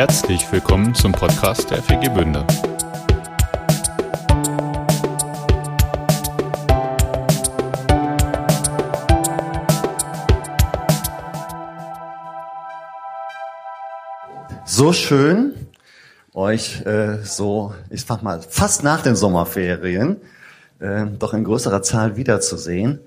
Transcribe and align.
Herzlich 0.00 0.50
willkommen 0.50 0.94
zum 0.94 1.12
Podcast 1.12 1.70
der 1.70 1.82
FG 1.82 2.08
Bünde. 2.08 2.46
So 14.64 14.94
schön, 14.94 15.52
euch 16.32 16.80
äh, 16.86 17.18
so, 17.22 17.74
ich 17.90 18.06
sag 18.06 18.22
mal, 18.22 18.40
fast 18.40 18.82
nach 18.82 19.02
den 19.02 19.16
Sommerferien 19.16 20.22
äh, 20.78 21.04
doch 21.18 21.34
in 21.34 21.44
größerer 21.44 21.82
Zahl 21.82 22.16
wiederzusehen. 22.16 23.00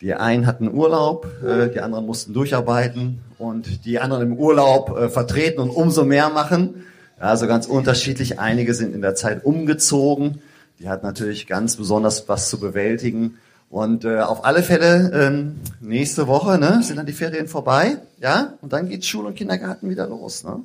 Die 0.00 0.14
einen 0.14 0.46
hatten 0.46 0.72
Urlaub, 0.72 1.26
äh, 1.44 1.68
die 1.68 1.80
anderen 1.80 2.06
mussten 2.06 2.34
durcharbeiten 2.34 3.20
und 3.38 3.84
die 3.84 4.00
anderen 4.00 4.32
im 4.32 4.36
Urlaub 4.36 4.96
äh, 4.96 5.08
vertreten 5.08 5.60
und 5.60 5.70
umso 5.70 6.04
mehr 6.04 6.30
machen. 6.30 6.84
Also 7.18 7.46
ganz 7.46 7.66
unterschiedlich. 7.66 8.38
Einige 8.38 8.74
sind 8.74 8.94
in 8.94 9.02
der 9.02 9.14
Zeit 9.14 9.44
umgezogen. 9.44 10.42
Die 10.80 10.88
hat 10.88 11.02
natürlich 11.02 11.46
ganz 11.46 11.76
besonders 11.76 12.28
was 12.28 12.50
zu 12.50 12.58
bewältigen. 12.58 13.38
Und 13.70 14.04
äh, 14.04 14.20
auf 14.20 14.44
alle 14.44 14.62
Fälle 14.62 15.10
ähm, 15.14 15.60
nächste 15.80 16.26
Woche 16.26 16.58
ne, 16.58 16.80
sind 16.82 16.96
dann 16.96 17.06
die 17.06 17.12
Ferien 17.12 17.48
vorbei, 17.48 17.96
ja, 18.20 18.54
und 18.60 18.72
dann 18.72 18.88
geht 18.88 19.04
Schule 19.04 19.28
und 19.28 19.34
Kindergarten 19.34 19.90
wieder 19.90 20.06
los. 20.06 20.44
Ne? 20.44 20.60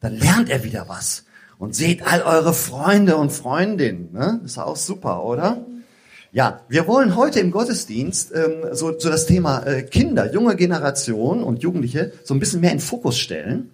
Dann 0.00 0.18
lernt 0.18 0.50
er 0.50 0.62
wieder 0.62 0.86
was 0.88 1.24
und 1.58 1.74
seht 1.74 2.06
all 2.06 2.22
eure 2.22 2.52
Freunde 2.52 3.16
und 3.16 3.30
Freundinnen. 3.30 4.10
Ne? 4.12 4.40
Ist 4.44 4.58
auch 4.58 4.76
super, 4.76 5.24
oder? 5.24 5.64
Ja, 6.32 6.60
wir 6.68 6.86
wollen 6.86 7.16
heute 7.16 7.40
im 7.40 7.50
Gottesdienst 7.50 8.32
ähm, 8.34 8.68
so, 8.72 8.98
so 8.98 9.08
das 9.08 9.26
Thema 9.26 9.64
äh, 9.64 9.82
Kinder, 9.82 10.32
junge 10.32 10.56
Generation 10.56 11.42
und 11.42 11.62
Jugendliche 11.62 12.12
so 12.24 12.34
ein 12.34 12.40
bisschen 12.40 12.60
mehr 12.60 12.72
in 12.72 12.80
Fokus 12.80 13.18
stellen. 13.18 13.70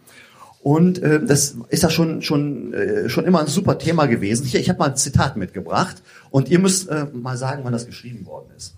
Und 0.63 1.03
äh, 1.03 1.25
das 1.25 1.57
ist 1.71 1.83
ja 1.83 1.91
schon 1.91 2.23
schon 2.23 2.73
äh, 2.73 3.09
schon 3.09 3.25
immer 3.25 3.41
ein 3.41 3.49
super 3.49 3.79
Thema 3.79 4.07
gewesen. 4.07 4.47
Hier, 4.47 4.61
ich 4.61 4.69
habe 4.69 4.79
mal 4.79 4.91
ein 4.91 4.97
Zitat 4.97 5.37
mitgebracht 5.37 6.03
und 6.31 6.49
ihr 6.49 6.61
müsst 6.61 6.89
äh, 6.89 7.07
mal 7.13 7.37
sagen, 7.37 7.63
wann 7.65 7.73
das 7.73 7.87
geschrieben 7.87 8.27
worden 8.27 8.51
ist. 8.57 8.75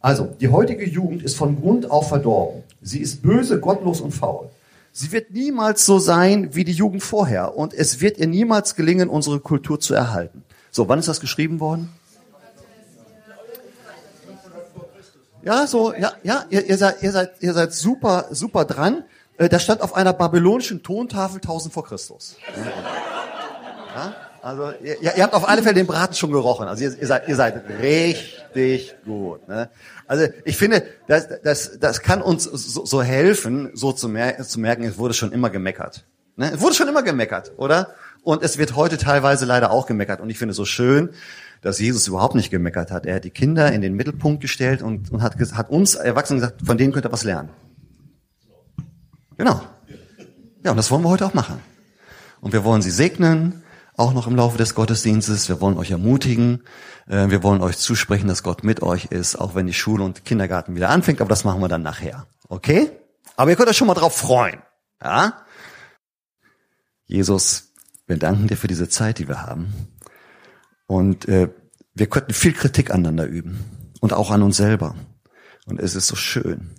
Also, 0.00 0.28
die 0.40 0.48
heutige 0.48 0.88
Jugend 0.88 1.22
ist 1.22 1.36
von 1.36 1.60
Grund 1.60 1.90
auf 1.90 2.08
verdorben. 2.08 2.62
Sie 2.80 3.00
ist 3.00 3.20
böse, 3.20 3.60
gottlos 3.60 4.00
und 4.00 4.12
faul. 4.12 4.48
Sie 4.92 5.12
wird 5.12 5.32
niemals 5.32 5.84
so 5.84 5.98
sein 5.98 6.54
wie 6.54 6.64
die 6.64 6.72
Jugend 6.72 7.02
vorher 7.02 7.56
und 7.56 7.74
es 7.74 8.00
wird 8.00 8.18
ihr 8.18 8.26
niemals 8.26 8.74
gelingen, 8.74 9.08
unsere 9.08 9.40
Kultur 9.40 9.80
zu 9.80 9.94
erhalten. 9.94 10.44
So, 10.70 10.88
wann 10.88 10.98
ist 10.98 11.08
das 11.08 11.20
geschrieben 11.20 11.60
worden? 11.60 11.90
Ja, 15.42 15.66
so, 15.66 15.94
ja, 15.94 16.12
ja, 16.22 16.44
ihr, 16.50 16.66
ihr, 16.66 16.76
seid, 16.76 17.02
ihr, 17.02 17.12
seid, 17.12 17.32
ihr 17.40 17.52
seid 17.52 17.72
super, 17.72 18.26
super 18.30 18.64
dran. 18.64 19.04
Äh, 19.36 19.48
das 19.48 19.62
stand 19.62 19.82
auf 19.82 19.94
einer 19.94 20.12
babylonischen 20.12 20.82
Tontafel 20.82 21.36
1000 21.36 21.72
vor 21.72 21.84
Christus. 21.84 22.36
Ja, 23.94 24.14
also 24.42 24.72
ihr, 24.82 25.00
ihr 25.02 25.22
habt 25.22 25.34
auf 25.34 25.48
alle 25.48 25.62
Fälle 25.62 25.74
den 25.74 25.86
Braten 25.86 26.14
schon 26.14 26.32
gerochen. 26.32 26.68
Also 26.68 26.84
ihr, 26.84 26.98
ihr, 26.98 27.06
seid, 27.06 27.28
ihr 27.28 27.36
seid 27.36 27.62
richtig 27.80 28.94
gut. 29.04 29.46
Ne? 29.48 29.70
Also 30.06 30.26
ich 30.44 30.56
finde, 30.56 30.84
das, 31.06 31.28
das, 31.42 31.78
das 31.78 32.02
kann 32.02 32.22
uns 32.22 32.44
so, 32.44 32.84
so 32.84 33.02
helfen, 33.02 33.70
so 33.74 33.92
zu, 33.92 34.08
mer 34.08 34.42
zu 34.42 34.60
merken, 34.60 34.84
es 34.84 34.98
wurde 34.98 35.14
schon 35.14 35.32
immer 35.32 35.50
gemeckert. 35.50 36.04
Ne? 36.36 36.52
Es 36.54 36.60
wurde 36.60 36.74
schon 36.74 36.88
immer 36.88 37.02
gemeckert, 37.02 37.52
oder? 37.56 37.94
Und 38.22 38.42
es 38.42 38.58
wird 38.58 38.76
heute 38.76 38.98
teilweise 38.98 39.44
leider 39.44 39.70
auch 39.70 39.86
gemeckert. 39.86 40.20
Und 40.20 40.30
ich 40.30 40.38
finde 40.38 40.50
es 40.52 40.56
so 40.56 40.64
schön, 40.64 41.10
dass 41.60 41.78
Jesus 41.78 42.06
überhaupt 42.06 42.34
nicht 42.34 42.50
gemeckert 42.50 42.90
hat. 42.90 43.06
Er 43.06 43.16
hat 43.16 43.24
die 43.24 43.30
Kinder 43.30 43.72
in 43.72 43.80
den 43.80 43.94
Mittelpunkt 43.94 44.40
gestellt 44.40 44.82
und, 44.82 45.10
und 45.10 45.22
hat, 45.22 45.36
hat 45.38 45.70
uns 45.70 45.94
Erwachsenen 45.94 46.40
gesagt, 46.40 46.62
von 46.64 46.78
denen 46.78 46.92
könnt 46.92 47.06
ihr 47.06 47.12
was 47.12 47.24
lernen. 47.24 47.50
Genau. 49.36 49.60
Ja, 50.64 50.72
und 50.72 50.76
das 50.76 50.90
wollen 50.90 51.02
wir 51.02 51.08
heute 51.08 51.26
auch 51.26 51.34
machen. 51.34 51.60
Und 52.40 52.52
wir 52.52 52.64
wollen 52.64 52.82
sie 52.82 52.90
segnen, 52.90 53.62
auch 53.96 54.12
noch 54.12 54.26
im 54.26 54.36
Laufe 54.36 54.58
des 54.58 54.74
Gottesdienstes. 54.74 55.48
Wir 55.48 55.60
wollen 55.60 55.76
euch 55.76 55.90
ermutigen. 55.90 56.62
Äh, 57.08 57.30
wir 57.30 57.42
wollen 57.42 57.60
euch 57.60 57.78
zusprechen, 57.78 58.28
dass 58.28 58.42
Gott 58.42 58.62
mit 58.62 58.82
euch 58.82 59.06
ist, 59.06 59.36
auch 59.36 59.54
wenn 59.54 59.66
die 59.66 59.74
Schule 59.74 60.04
und 60.04 60.24
Kindergarten 60.24 60.76
wieder 60.76 60.90
anfängt. 60.90 61.20
Aber 61.20 61.28
das 61.28 61.44
machen 61.44 61.60
wir 61.60 61.68
dann 61.68 61.82
nachher. 61.82 62.26
Okay? 62.48 62.90
Aber 63.36 63.50
ihr 63.50 63.56
könnt 63.56 63.68
euch 63.68 63.76
schon 63.76 63.88
mal 63.88 63.94
drauf 63.94 64.16
freuen. 64.16 64.62
Ja? 65.02 65.44
Jesus, 67.06 67.72
wir 68.06 68.18
danken 68.18 68.48
dir 68.48 68.56
für 68.56 68.68
diese 68.68 68.88
Zeit, 68.88 69.18
die 69.18 69.28
wir 69.28 69.42
haben. 69.42 69.72
Und 70.88 71.28
äh, 71.28 71.50
wir 71.94 72.06
könnten 72.06 72.32
viel 72.32 72.54
Kritik 72.54 72.90
aneinander 72.90 73.26
üben 73.26 73.92
und 74.00 74.14
auch 74.14 74.30
an 74.30 74.42
uns 74.42 74.56
selber. 74.56 74.96
Und 75.66 75.78
es 75.78 75.94
ist 75.94 76.06
so 76.06 76.16
schön, 76.16 76.70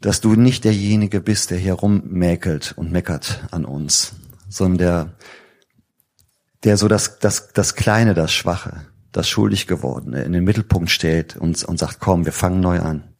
dass 0.00 0.22
du 0.22 0.34
nicht 0.34 0.64
derjenige 0.64 1.20
bist, 1.20 1.50
der 1.50 1.58
hier 1.58 1.74
rummäkelt 1.74 2.72
und 2.76 2.90
meckert 2.90 3.46
an 3.50 3.66
uns, 3.66 4.14
sondern 4.48 4.78
der, 4.78 5.16
der 6.64 6.78
so 6.78 6.88
das, 6.88 7.18
das, 7.18 7.52
das 7.52 7.74
Kleine, 7.74 8.14
das 8.14 8.32
Schwache, 8.32 8.86
das 9.12 9.28
schuldig 9.28 9.66
gewordene 9.66 10.22
in 10.22 10.32
den 10.32 10.42
Mittelpunkt 10.42 10.90
stellt 10.90 11.36
und, 11.36 11.62
und 11.62 11.78
sagt, 11.78 12.00
komm, 12.00 12.24
wir 12.24 12.32
fangen 12.32 12.60
neu 12.60 12.80
an. 12.80 13.14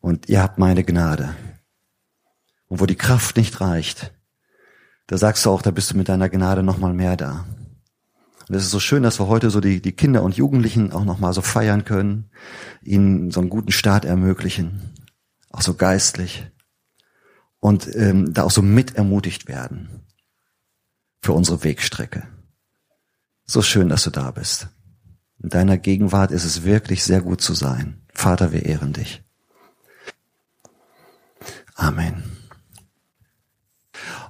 Und 0.00 0.28
ihr 0.28 0.42
habt 0.42 0.58
meine 0.58 0.84
Gnade. 0.84 1.34
Und 2.68 2.80
wo 2.80 2.86
die 2.86 2.96
Kraft 2.96 3.38
nicht 3.38 3.62
reicht, 3.62 4.12
da 5.06 5.16
sagst 5.16 5.46
du 5.46 5.50
auch, 5.50 5.62
da 5.62 5.70
bist 5.70 5.90
du 5.90 5.96
mit 5.96 6.10
deiner 6.10 6.28
Gnade 6.28 6.62
nochmal 6.62 6.92
mehr 6.92 7.16
da. 7.16 7.46
Und 8.50 8.56
es 8.56 8.64
ist 8.64 8.72
so 8.72 8.80
schön, 8.80 9.04
dass 9.04 9.20
wir 9.20 9.28
heute 9.28 9.48
so 9.48 9.60
die, 9.60 9.80
die 9.80 9.92
Kinder 9.92 10.24
und 10.24 10.36
Jugendlichen 10.36 10.90
auch 10.90 11.04
nochmal 11.04 11.32
so 11.32 11.40
feiern 11.40 11.84
können, 11.84 12.32
ihnen 12.82 13.30
so 13.30 13.38
einen 13.38 13.48
guten 13.48 13.70
Start 13.70 14.04
ermöglichen, 14.04 14.90
auch 15.50 15.60
so 15.60 15.74
geistlich 15.74 16.50
und 17.60 17.94
ähm, 17.94 18.34
da 18.34 18.42
auch 18.42 18.50
so 18.50 18.60
mit 18.60 18.96
ermutigt 18.96 19.46
werden 19.46 20.04
für 21.22 21.32
unsere 21.32 21.62
Wegstrecke. 21.62 22.26
So 23.44 23.62
schön, 23.62 23.88
dass 23.88 24.02
du 24.02 24.10
da 24.10 24.32
bist. 24.32 24.66
In 25.40 25.50
deiner 25.50 25.78
Gegenwart 25.78 26.32
ist 26.32 26.44
es 26.44 26.64
wirklich 26.64 27.04
sehr 27.04 27.20
gut 27.20 27.40
zu 27.40 27.54
sein. 27.54 28.02
Vater, 28.12 28.50
wir 28.50 28.66
ehren 28.66 28.92
dich. 28.92 29.22
Amen. 31.76 32.24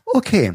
Okay. 0.05 0.53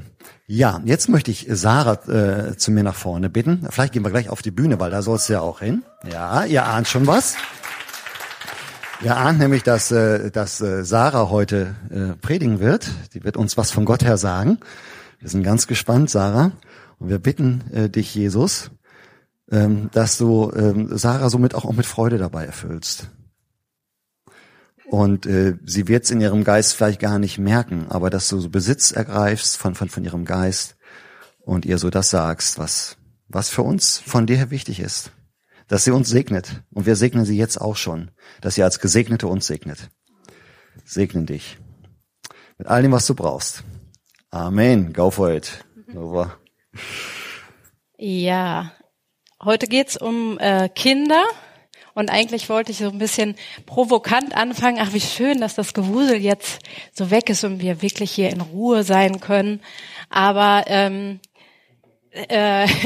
Ja, 0.48 0.80
jetzt 0.86 1.10
möchte 1.10 1.32
ich 1.32 1.48
Sarah 1.50 2.08
äh, 2.08 2.56
zu 2.56 2.70
mir 2.70 2.84
nach 2.84 2.94
vorne 2.94 3.32
bitten. 3.32 3.68
Vielleicht 3.72 3.94
gehen 3.94 4.04
wir 4.04 4.12
gleich 4.12 4.30
auf 4.30 4.44
die 4.44 4.52
Bühne, 4.52 4.80
weil 4.80 4.92
da 4.92 5.02
soll 5.02 5.16
es 5.16 5.28
ja 5.28 5.42
auch 5.42 5.60
hin. 5.60 5.84
Ja, 6.08 6.46
ihr 6.46 6.68
ahnt 6.68 6.88
schon 6.88 7.08
was. 7.08 7.36
Ihr 9.02 9.18
ahnt 9.18 9.40
nämlich, 9.40 9.64
dass, 9.64 9.92
äh, 9.92 10.30
dass 10.30 10.62
äh, 10.62 10.86
Sarah 10.86 11.30
heute 11.30 11.76
äh, 11.90 12.16
predigen 12.22 12.60
wird. 12.60 12.92
Die 13.16 13.24
wird 13.24 13.38
uns 13.38 13.58
was 13.58 13.72
von 13.72 13.86
Gott 13.86 14.04
her 14.04 14.18
sagen. 14.18 14.60
Wir 15.20 15.30
sind 15.30 15.42
ganz 15.42 15.66
gespannt, 15.66 16.12
Sarah. 16.12 16.52
Und 17.00 17.10
wir 17.10 17.18
bitten 17.18 17.64
äh, 17.74 17.90
dich, 17.90 18.14
Jesus, 18.14 18.70
ähm, 19.52 19.90
dass 19.94 20.20
du 20.20 20.52
ähm, 20.56 20.96
Sarah 20.96 21.32
somit 21.32 21.56
auch, 21.56 21.66
auch 21.66 21.74
mit 21.74 21.88
Freude 21.88 22.20
dabei 22.20 22.46
erfüllst. 22.46 23.10
Und 24.88 25.26
äh, 25.26 25.56
sie 25.66 25.88
wird 25.88 26.04
es 26.04 26.12
in 26.12 26.22
ihrem 26.22 26.44
Geist 26.44 26.76
vielleicht 26.76 27.00
gar 27.00 27.18
nicht 27.18 27.38
merken, 27.38 27.88
aber 27.90 28.10
dass 28.10 28.30
du 28.30 28.40
so 28.40 28.50
Besitz 28.50 28.92
ergreifst 28.92 29.58
von, 29.58 29.76
von, 29.76 29.90
von 29.90 30.04
ihrem 30.04 30.26
Geist 30.26 30.76
und 31.40 31.66
ihr 31.66 31.78
so 31.78 31.90
das 31.90 32.10
sagst, 32.10 32.60
was, 32.60 32.98
was 33.28 33.50
für 33.50 33.64
uns 33.64 33.98
von 33.98 34.28
dir 34.28 34.38
her 34.38 34.52
wichtig 34.52 34.80
ist. 34.80 35.12
Dass 35.68 35.84
sie 35.84 35.92
uns 35.92 36.10
segnet. 36.10 36.64
Und 36.72 36.86
wir 36.86 36.96
segnen 36.96 37.26
sie 37.26 37.38
jetzt 37.38 37.60
auch 37.60 37.76
schon, 37.76 38.12
dass 38.42 38.56
sie 38.56 38.64
als 38.64 38.80
Gesegnete 38.80 39.28
uns 39.28 39.48
segnet. 39.48 39.90
Segnen 40.84 41.26
dich. 41.26 41.58
Mit 42.60 42.68
all 42.68 42.84
dem, 42.84 42.92
was 42.92 43.08
du 43.08 43.16
brauchst. 43.16 43.64
Amen. 44.30 44.94
Go 44.94 45.10
for 45.10 45.32
it. 45.32 45.66
Over. 45.96 46.38
Ja, 47.98 48.74
heute 49.42 49.68
geht's 49.68 49.98
um 49.98 50.38
äh, 50.40 50.70
Kinder 50.70 51.24
und 51.96 52.12
eigentlich 52.12 52.50
wollte 52.50 52.72
ich 52.72 52.78
so 52.78 52.90
ein 52.90 53.00
bisschen 53.00 53.36
provokant 53.66 54.36
anfangen. 54.36 54.78
Ach, 54.80 54.94
wie 54.94 55.02
schön, 55.02 55.42
dass 55.42 55.56
das 55.56 55.74
Gewusel 55.74 56.18
jetzt 56.18 56.60
so 56.94 57.10
weg 57.10 57.30
ist 57.30 57.44
und 57.44 57.62
wir 57.62 57.82
wirklich 57.82 58.12
hier 58.12 58.30
in 58.30 58.42
Ruhe 58.42 58.84
sein 58.84 59.20
können. 59.20 59.62
Aber 60.10 60.66
ähm, 60.68 61.20
äh, 62.12 62.68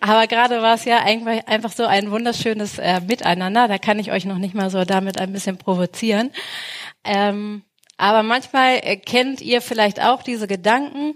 Aber 0.00 0.26
gerade 0.26 0.62
war 0.62 0.74
es 0.74 0.84
ja 0.84 0.98
einfach 0.98 1.72
so 1.72 1.84
ein 1.84 2.10
wunderschönes 2.10 2.78
äh, 2.78 3.00
Miteinander. 3.00 3.68
Da 3.68 3.78
kann 3.78 3.98
ich 3.98 4.12
euch 4.12 4.24
noch 4.24 4.38
nicht 4.38 4.54
mal 4.54 4.70
so 4.70 4.84
damit 4.84 5.20
ein 5.20 5.32
bisschen 5.32 5.58
provozieren. 5.58 6.30
Ähm, 7.04 7.62
aber 7.98 8.22
manchmal 8.22 8.80
kennt 9.04 9.40
ihr 9.40 9.62
vielleicht 9.62 10.02
auch 10.02 10.22
diese 10.22 10.46
Gedanken. 10.46 11.14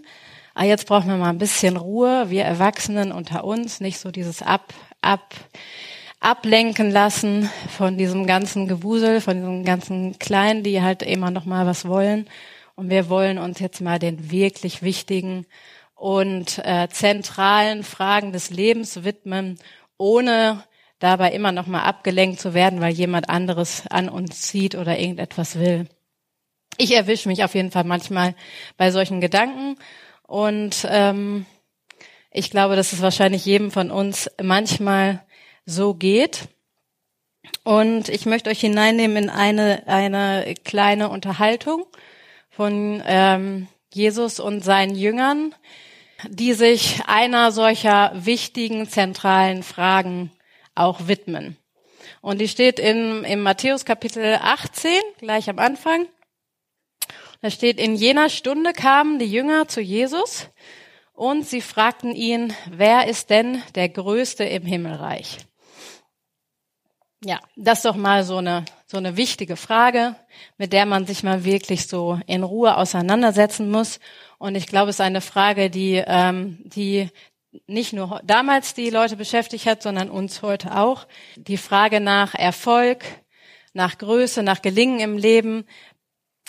Ah, 0.54 0.64
jetzt 0.64 0.86
brauchen 0.86 1.08
wir 1.08 1.16
mal 1.16 1.30
ein 1.30 1.38
bisschen 1.38 1.76
Ruhe. 1.76 2.30
Wir 2.30 2.44
Erwachsenen 2.44 3.12
unter 3.12 3.44
uns, 3.44 3.80
nicht 3.80 3.98
so 3.98 4.10
dieses 4.10 4.42
Ab, 4.42 4.72
ab, 5.00 5.34
ablenken 6.20 6.90
lassen 6.90 7.50
von 7.76 7.96
diesem 7.96 8.26
ganzen 8.26 8.68
Gewusel, 8.68 9.20
von 9.20 9.36
diesem 9.36 9.64
ganzen 9.64 10.18
Kleinen, 10.18 10.62
die 10.62 10.82
halt 10.82 11.02
immer 11.02 11.30
noch 11.30 11.44
mal 11.44 11.66
was 11.66 11.86
wollen. 11.86 12.28
Und 12.74 12.90
wir 12.90 13.08
wollen 13.08 13.38
uns 13.38 13.58
jetzt 13.58 13.80
mal 13.80 13.98
den 13.98 14.30
wirklich 14.30 14.82
wichtigen 14.82 15.46
und 15.94 16.58
äh, 16.64 16.88
zentralen 16.88 17.82
Fragen 17.82 18.32
des 18.32 18.50
Lebens 18.50 19.04
widmen, 19.04 19.58
ohne 19.98 20.64
dabei 20.98 21.32
immer 21.32 21.52
noch 21.52 21.66
mal 21.66 21.82
abgelenkt 21.82 22.40
zu 22.40 22.54
werden, 22.54 22.80
weil 22.80 22.92
jemand 22.92 23.28
anderes 23.28 23.86
an 23.88 24.08
uns 24.08 24.42
zieht 24.42 24.74
oder 24.74 24.98
irgendetwas 24.98 25.58
will. 25.58 25.88
Ich 26.78 26.94
erwische 26.94 27.28
mich 27.28 27.44
auf 27.44 27.54
jeden 27.54 27.70
Fall 27.70 27.84
manchmal 27.84 28.34
bei 28.76 28.90
solchen 28.90 29.20
Gedanken 29.20 29.76
und 30.26 30.86
ähm, 30.88 31.44
ich 32.30 32.50
glaube, 32.50 32.76
dass 32.76 32.92
es 32.92 33.02
wahrscheinlich 33.02 33.44
jedem 33.44 33.70
von 33.70 33.90
uns 33.90 34.30
manchmal 34.40 35.24
so 35.66 35.94
geht. 35.94 36.48
Und 37.64 38.08
ich 38.08 38.26
möchte 38.26 38.50
euch 38.50 38.60
hineinnehmen 38.60 39.24
in 39.24 39.30
eine, 39.30 39.82
eine 39.86 40.54
kleine 40.64 41.08
Unterhaltung 41.08 41.86
von 42.50 43.02
ähm, 43.04 43.66
Jesus 43.92 44.38
und 44.38 44.62
seinen 44.62 44.94
Jüngern, 44.94 45.54
die 46.28 46.52
sich 46.52 47.00
einer 47.06 47.50
solcher 47.50 48.12
wichtigen, 48.14 48.88
zentralen 48.88 49.62
Fragen 49.62 50.30
auch 50.74 51.08
widmen. 51.08 51.56
Und 52.20 52.40
die 52.40 52.48
steht 52.48 52.78
in, 52.78 53.24
im 53.24 53.42
Matthäus 53.42 53.84
Kapitel 53.84 54.38
18, 54.40 54.92
gleich 55.18 55.48
am 55.48 55.58
Anfang. 55.58 56.06
Da 57.42 57.50
steht, 57.50 57.80
in 57.80 57.96
jener 57.96 58.28
Stunde 58.28 58.72
kamen 58.72 59.18
die 59.18 59.30
Jünger 59.30 59.66
zu 59.66 59.80
Jesus 59.80 60.48
und 61.20 61.46
sie 61.46 61.60
fragten 61.60 62.14
ihn, 62.14 62.54
wer 62.70 63.06
ist 63.06 63.28
denn 63.28 63.62
der 63.74 63.90
Größte 63.90 64.42
im 64.44 64.64
Himmelreich? 64.64 65.36
Ja, 67.22 67.40
das 67.56 67.80
ist 67.80 67.84
doch 67.84 67.94
mal 67.94 68.24
so 68.24 68.38
eine, 68.38 68.64
so 68.86 68.96
eine 68.96 69.18
wichtige 69.18 69.56
Frage, 69.56 70.16
mit 70.56 70.72
der 70.72 70.86
man 70.86 71.04
sich 71.04 71.22
mal 71.22 71.44
wirklich 71.44 71.88
so 71.88 72.18
in 72.26 72.42
Ruhe 72.42 72.74
auseinandersetzen 72.74 73.70
muss. 73.70 74.00
Und 74.38 74.54
ich 74.54 74.66
glaube, 74.66 74.88
es 74.88 74.96
ist 74.96 75.02
eine 75.02 75.20
Frage, 75.20 75.68
die, 75.68 76.02
ähm, 76.06 76.58
die 76.64 77.10
nicht 77.66 77.92
nur 77.92 78.22
damals 78.24 78.72
die 78.72 78.88
Leute 78.88 79.16
beschäftigt 79.16 79.66
hat, 79.66 79.82
sondern 79.82 80.08
uns 80.08 80.40
heute 80.40 80.74
auch. 80.74 81.06
Die 81.36 81.58
Frage 81.58 82.00
nach 82.00 82.34
Erfolg, 82.34 83.04
nach 83.74 83.98
Größe, 83.98 84.42
nach 84.42 84.62
Gelingen 84.62 85.00
im 85.00 85.18
Leben 85.18 85.66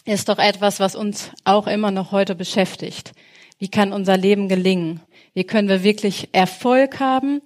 ist 0.06 0.29
doch 0.29 0.39
etwas, 0.39 0.79
was 0.79 0.95
uns 0.95 1.31
auch 1.44 1.67
immer 1.67 1.91
noch 1.91 2.13
heute 2.13 2.35
beschäftigt. 2.35 3.12
Wie 3.61 3.69
kann 3.69 3.93
unser 3.93 4.17
Leben 4.17 4.49
gelingen? 4.49 5.01
Wie 5.35 5.43
können 5.43 5.69
wir 5.69 5.83
wirklich 5.83 6.29
Erfolg 6.31 6.99
haben? 6.99 7.43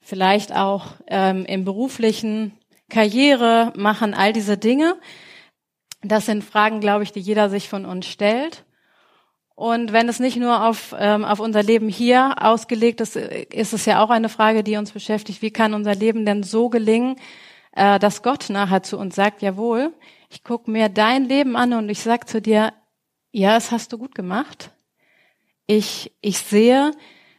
Vielleicht 0.00 0.54
auch 0.54 0.92
ähm, 1.08 1.44
im 1.46 1.64
beruflichen 1.64 2.52
Karriere 2.88 3.72
machen, 3.74 4.14
all 4.14 4.32
diese 4.32 4.56
Dinge. 4.56 4.94
Das 6.00 6.26
sind 6.26 6.44
Fragen, 6.44 6.78
glaube 6.78 7.02
ich, 7.02 7.10
die 7.10 7.18
jeder 7.18 7.50
sich 7.50 7.68
von 7.68 7.86
uns 7.86 8.06
stellt. 8.06 8.64
Und 9.56 9.92
wenn 9.92 10.08
es 10.08 10.20
nicht 10.20 10.36
nur 10.36 10.64
auf, 10.64 10.94
ähm, 10.96 11.24
auf 11.24 11.40
unser 11.40 11.64
Leben 11.64 11.88
hier 11.88 12.36
ausgelegt 12.40 13.00
ist, 13.00 13.16
ist 13.16 13.72
es 13.72 13.86
ja 13.86 14.04
auch 14.04 14.10
eine 14.10 14.28
Frage, 14.28 14.62
die 14.62 14.76
uns 14.76 14.92
beschäftigt. 14.92 15.42
Wie 15.42 15.50
kann 15.50 15.74
unser 15.74 15.96
Leben 15.96 16.24
denn 16.24 16.44
so 16.44 16.68
gelingen, 16.68 17.16
äh, 17.72 17.98
dass 17.98 18.22
Gott 18.22 18.48
nachher 18.48 18.84
zu 18.84 18.96
uns 18.96 19.16
sagt, 19.16 19.42
jawohl, 19.42 19.92
ich 20.28 20.44
gucke 20.44 20.70
mir 20.70 20.88
dein 20.88 21.24
Leben 21.24 21.56
an 21.56 21.72
und 21.72 21.88
ich 21.88 22.00
sag 22.00 22.28
zu 22.28 22.40
dir, 22.40 22.72
ja, 23.32 23.56
es 23.56 23.72
hast 23.72 23.92
du 23.92 23.98
gut 23.98 24.14
gemacht. 24.14 24.70
Ich, 25.70 26.12
ich 26.20 26.38
sehe, 26.38 26.90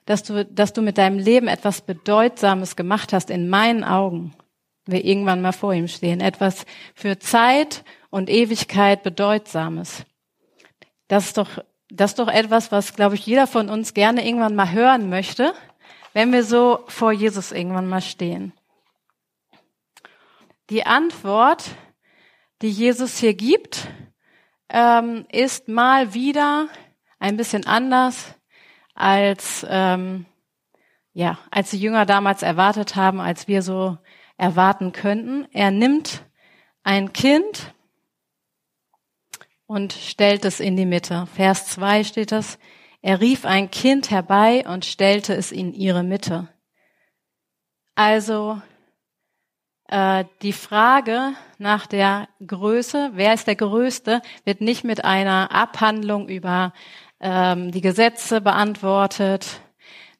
dass 0.06 0.24
du, 0.24 0.45
dass 0.45 0.72
du 0.72 0.81
mit 0.81 0.98
deinem 0.98 1.19
Leben 1.19 1.50
etwas 1.50 1.81
Bedeutsames 1.81 2.78
gemacht 2.78 3.12
hast 3.12 3.30
in 3.30 3.50
meinen 3.50 3.83
Augen. 3.83 4.33
Wir 4.86 5.04
irgendwann 5.04 5.42
mal 5.42 5.51
vor 5.51 5.74
ihm 5.74 5.89
stehen. 5.89 6.22
Etwas 6.22 6.66
für 6.95 7.19
Zeit 7.19 7.83
und 8.10 8.30
Ewigkeit 8.30 9.04
Bedeutsames. 9.04 10.06
Das 11.10 11.25
ist 11.25 11.38
doch, 11.38 11.62
das 11.89 12.12
ist 12.12 12.19
doch 12.19 12.30
etwas, 12.30 12.72
was, 12.72 12.95
glaube 12.95 13.16
ich, 13.16 13.25
jeder 13.25 13.48
von 13.48 13.68
uns 13.68 13.94
gerne 13.94 14.25
irgendwann 14.25 14.56
mal 14.56 14.72
hören 14.72 15.10
möchte, 15.10 15.54
wenn 16.13 16.31
wir 16.31 16.45
so 16.45 16.86
vor 16.88 17.12
Jesus 17.12 17.51
irgendwann 17.51 17.89
mal 17.89 18.01
stehen. 18.01 18.54
Die 20.69 20.86
Antwort, 20.86 21.66
die 22.62 22.69
Jesus 22.69 23.18
hier 23.18 23.34
gibt, 23.34 23.89
ähm, 24.69 25.25
ist 25.34 25.68
mal 25.68 26.13
wieder 26.13 26.69
ein 27.21 27.38
bisschen 27.38 27.65
anders 27.65 28.35
als 28.95 29.65
ähm, 29.69 30.25
ja 31.13 31.38
als 31.51 31.69
die 31.69 31.79
Jünger 31.79 32.06
damals 32.06 32.41
erwartet 32.41 32.95
haben, 32.95 33.21
als 33.21 33.47
wir 33.47 33.62
so 33.62 33.97
erwarten 34.38 34.91
könnten. 34.91 35.47
Er 35.51 35.71
nimmt 35.71 36.25
ein 36.83 37.13
Kind 37.13 37.73
und 39.68 39.94
stellt 39.94 40.45
es 40.45 40.59
in 40.59 40.75
die 40.75 40.88
Mitte. 40.88 41.27
Vers 41.35 41.68
2 41.68 42.03
steht 42.03 42.31
das. 42.31 42.57
Er 43.03 43.21
rief 43.21 43.45
ein 43.45 43.69
Kind 43.71 44.09
herbei 44.09 44.65
und 44.67 44.83
stellte 44.83 45.33
es 45.33 45.51
in 45.51 45.74
ihre 45.74 46.03
Mitte. 46.03 46.50
Also 47.94 48.62
äh, 49.88 50.25
die 50.41 50.53
Frage 50.53 51.33
nach 51.59 51.85
der 51.85 52.27
Größe, 52.45 53.12
wer 53.13 53.33
ist 53.33 53.45
der 53.47 53.56
Größte, 53.56 54.21
wird 54.44 54.62
nicht 54.62 54.83
mit 54.83 55.06
einer 55.06 55.51
Abhandlung 55.51 56.27
über 56.27 56.74
ähm, 57.21 57.71
die 57.71 57.81
Gesetze 57.81 58.41
beantwortet, 58.41 59.62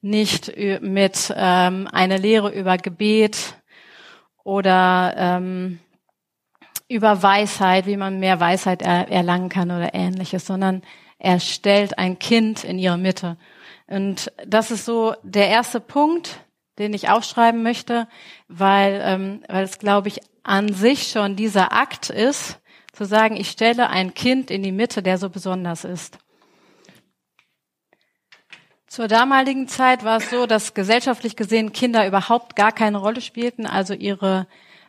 nicht 0.02 0.52
mit 0.82 1.34
ähm, 1.36 1.88
einer 1.92 2.18
Lehre 2.18 2.52
über 2.52 2.78
Gebet 2.78 3.56
oder 4.44 5.14
ähm, 5.18 5.80
über 6.88 7.24
Weisheit, 7.24 7.86
wie 7.86 7.98
man 7.98 8.20
mehr 8.20 8.40
Weisheit 8.40 8.82
er 8.82 9.10
erlangen 9.10 9.50
kann 9.50 9.72
oder 9.72 9.94
ähnliches, 9.94 10.46
sondern 10.46 10.82
er 11.20 11.40
stellt 11.40 11.98
ein 11.98 12.20
Kind 12.20 12.64
in 12.64 12.80
ihre 12.80 12.98
Mitte. 12.98 13.38
Und 13.88 14.32
das 14.46 14.72
ist 14.72 14.86
so 14.86 15.14
der 15.24 15.50
erste 15.50 15.80
Punkt, 15.80 16.40
den 16.80 16.94
ich 16.94 17.10
aufschreiben 17.10 17.64
möchte, 17.64 18.08
weil, 18.48 19.02
ähm, 19.04 19.44
weil 19.48 19.64
es, 19.64 19.78
glaube 19.78 20.08
ich, 20.08 20.20
an 20.44 20.74
sich 20.74 21.12
schon 21.12 21.36
dieser 21.36 21.72
Akt 21.72 22.10
ist, 22.10 22.60
zu 22.94 23.06
sagen, 23.06 23.38
ich 23.38 23.50
stelle 23.50 23.90
ein 23.90 24.14
Kind 24.14 24.52
in 24.52 24.64
die 24.64 24.72
Mitte, 24.72 25.04
der 25.04 25.18
so 25.18 25.30
besonders 25.30 25.86
ist. 25.86 26.18
Zur 28.92 29.08
damaligen 29.08 29.70
Zeit 29.70 30.04
war 30.04 30.18
es 30.18 30.30
so, 30.30 30.46
dass 30.46 30.74
gesellschaftlich 30.74 31.38
gesehen 31.38 31.72
Kinder 31.72 32.06
überhaupt 32.06 32.58
gar 32.58 32.74
keine 32.74 32.98
Rolle 32.98 33.22
spielten, 33.22 33.66
also 33.66 33.94
ihre 33.94 34.48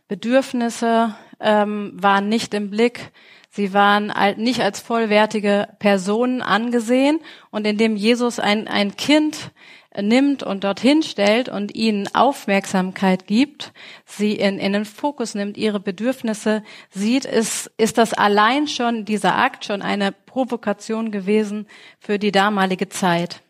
Bedürfnisse 0.09 1.15
ähm, 1.39 1.93
waren 1.95 2.29
nicht 2.29 2.53
im 2.53 2.69
Blick. 2.69 3.13
Sie 3.49 3.73
waren 3.73 4.13
nicht 4.39 4.61
als 4.61 4.81
vollwertige 4.81 5.69
Personen 5.79 6.43
angesehen. 6.43 7.21
Und 7.53 7.65
indem 7.65 7.95
Jesus 7.95 8.41
ein, 8.41 8.67
ein 8.67 8.97
Kind 8.97 9.53
nimmt 9.97 10.43
und 10.43 10.65
dorthin 10.65 11.05
stellt 11.05 11.49
und 11.49 11.73
ihnen 11.73 12.13
Aufmerksamkeit 12.13 13.29
gibt, 13.29 13.73
sie 14.05 14.33
in, 14.33 14.59
in 14.59 14.73
den 14.73 14.85
Fokus 14.85 15.37
nimmt, 15.37 15.57
ihre 15.57 15.79
Bedürfnisse 15.79 16.65
sieht, 16.91 17.25
ist, 17.25 17.71
ist 17.77 17.99
das 17.99 18.15
allein 18.15 18.67
schon, 18.67 19.05
dieser 19.05 19.37
Akt 19.37 19.65
schon 19.65 19.81
eine 19.81 20.11
Provokation 20.11 21.13
gewesen 21.13 21.69
für 22.01 22.19
die 22.19 22.33
damalige 22.33 22.89
Zeit. 22.89 23.43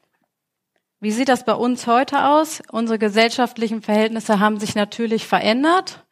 Wie 1.02 1.10
sieht 1.10 1.28
das 1.28 1.44
bei 1.44 1.54
uns 1.54 1.88
heute 1.88 2.28
aus? 2.28 2.62
Unsere 2.70 2.96
gesellschaftlichen 2.96 3.82
Verhältnisse 3.82 4.38
haben 4.38 4.60
sich 4.60 4.76
natürlich 4.76 5.26
verändert. 5.26 6.04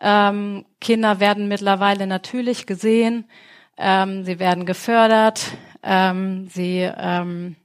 Ähm, 0.00 0.64
Kinder 0.80 1.20
werden 1.20 1.48
mittlerweile 1.48 2.06
natürlich 2.06 2.64
gesehen, 2.64 3.26
ähm, 3.76 4.24
sie 4.24 4.38
werden 4.38 4.64
gefördert, 4.64 5.48
ähm, 5.82 6.48
sie, 6.48 6.78
ähm, 6.96 7.56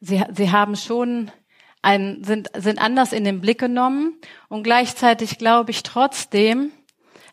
sie, 0.00 0.22
sie 0.32 0.52
haben 0.52 0.76
schon 0.76 1.32
ein, 1.82 2.22
sind, 2.22 2.50
sind 2.56 2.80
anders 2.80 3.12
in 3.12 3.24
den 3.24 3.40
Blick 3.40 3.58
genommen 3.58 4.14
und 4.48 4.62
gleichzeitig 4.62 5.38
glaube 5.38 5.72
ich 5.72 5.82
trotzdem, 5.82 6.70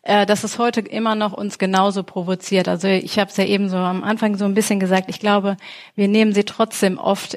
äh, 0.02 0.26
dass 0.26 0.42
es 0.42 0.58
heute 0.58 0.80
immer 0.80 1.14
noch 1.14 1.32
uns 1.32 1.58
genauso 1.58 2.02
provoziert. 2.02 2.66
Also 2.66 2.88
ich 2.88 3.20
habe 3.20 3.30
es 3.30 3.36
ja 3.36 3.44
eben 3.44 3.68
so 3.68 3.76
am 3.76 4.02
Anfang 4.02 4.36
so 4.36 4.44
ein 4.46 4.54
bisschen 4.54 4.80
gesagt, 4.80 5.08
ich 5.10 5.20
glaube, 5.20 5.58
wir 5.94 6.08
nehmen 6.08 6.32
sie 6.32 6.42
trotzdem 6.42 6.98
oft 6.98 7.36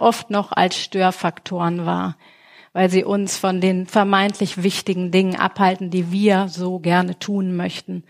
oft 0.00 0.30
noch 0.30 0.52
als 0.52 0.76
Störfaktoren 0.76 1.86
wahr, 1.86 2.16
weil 2.72 2.90
sie 2.90 3.04
uns 3.04 3.36
von 3.36 3.60
den 3.60 3.86
vermeintlich 3.86 4.62
wichtigen 4.62 5.10
Dingen 5.10 5.36
abhalten, 5.36 5.90
die 5.90 6.10
wir 6.12 6.48
so 6.48 6.78
gerne 6.78 7.18
tun 7.18 7.56
möchten. 7.56 8.04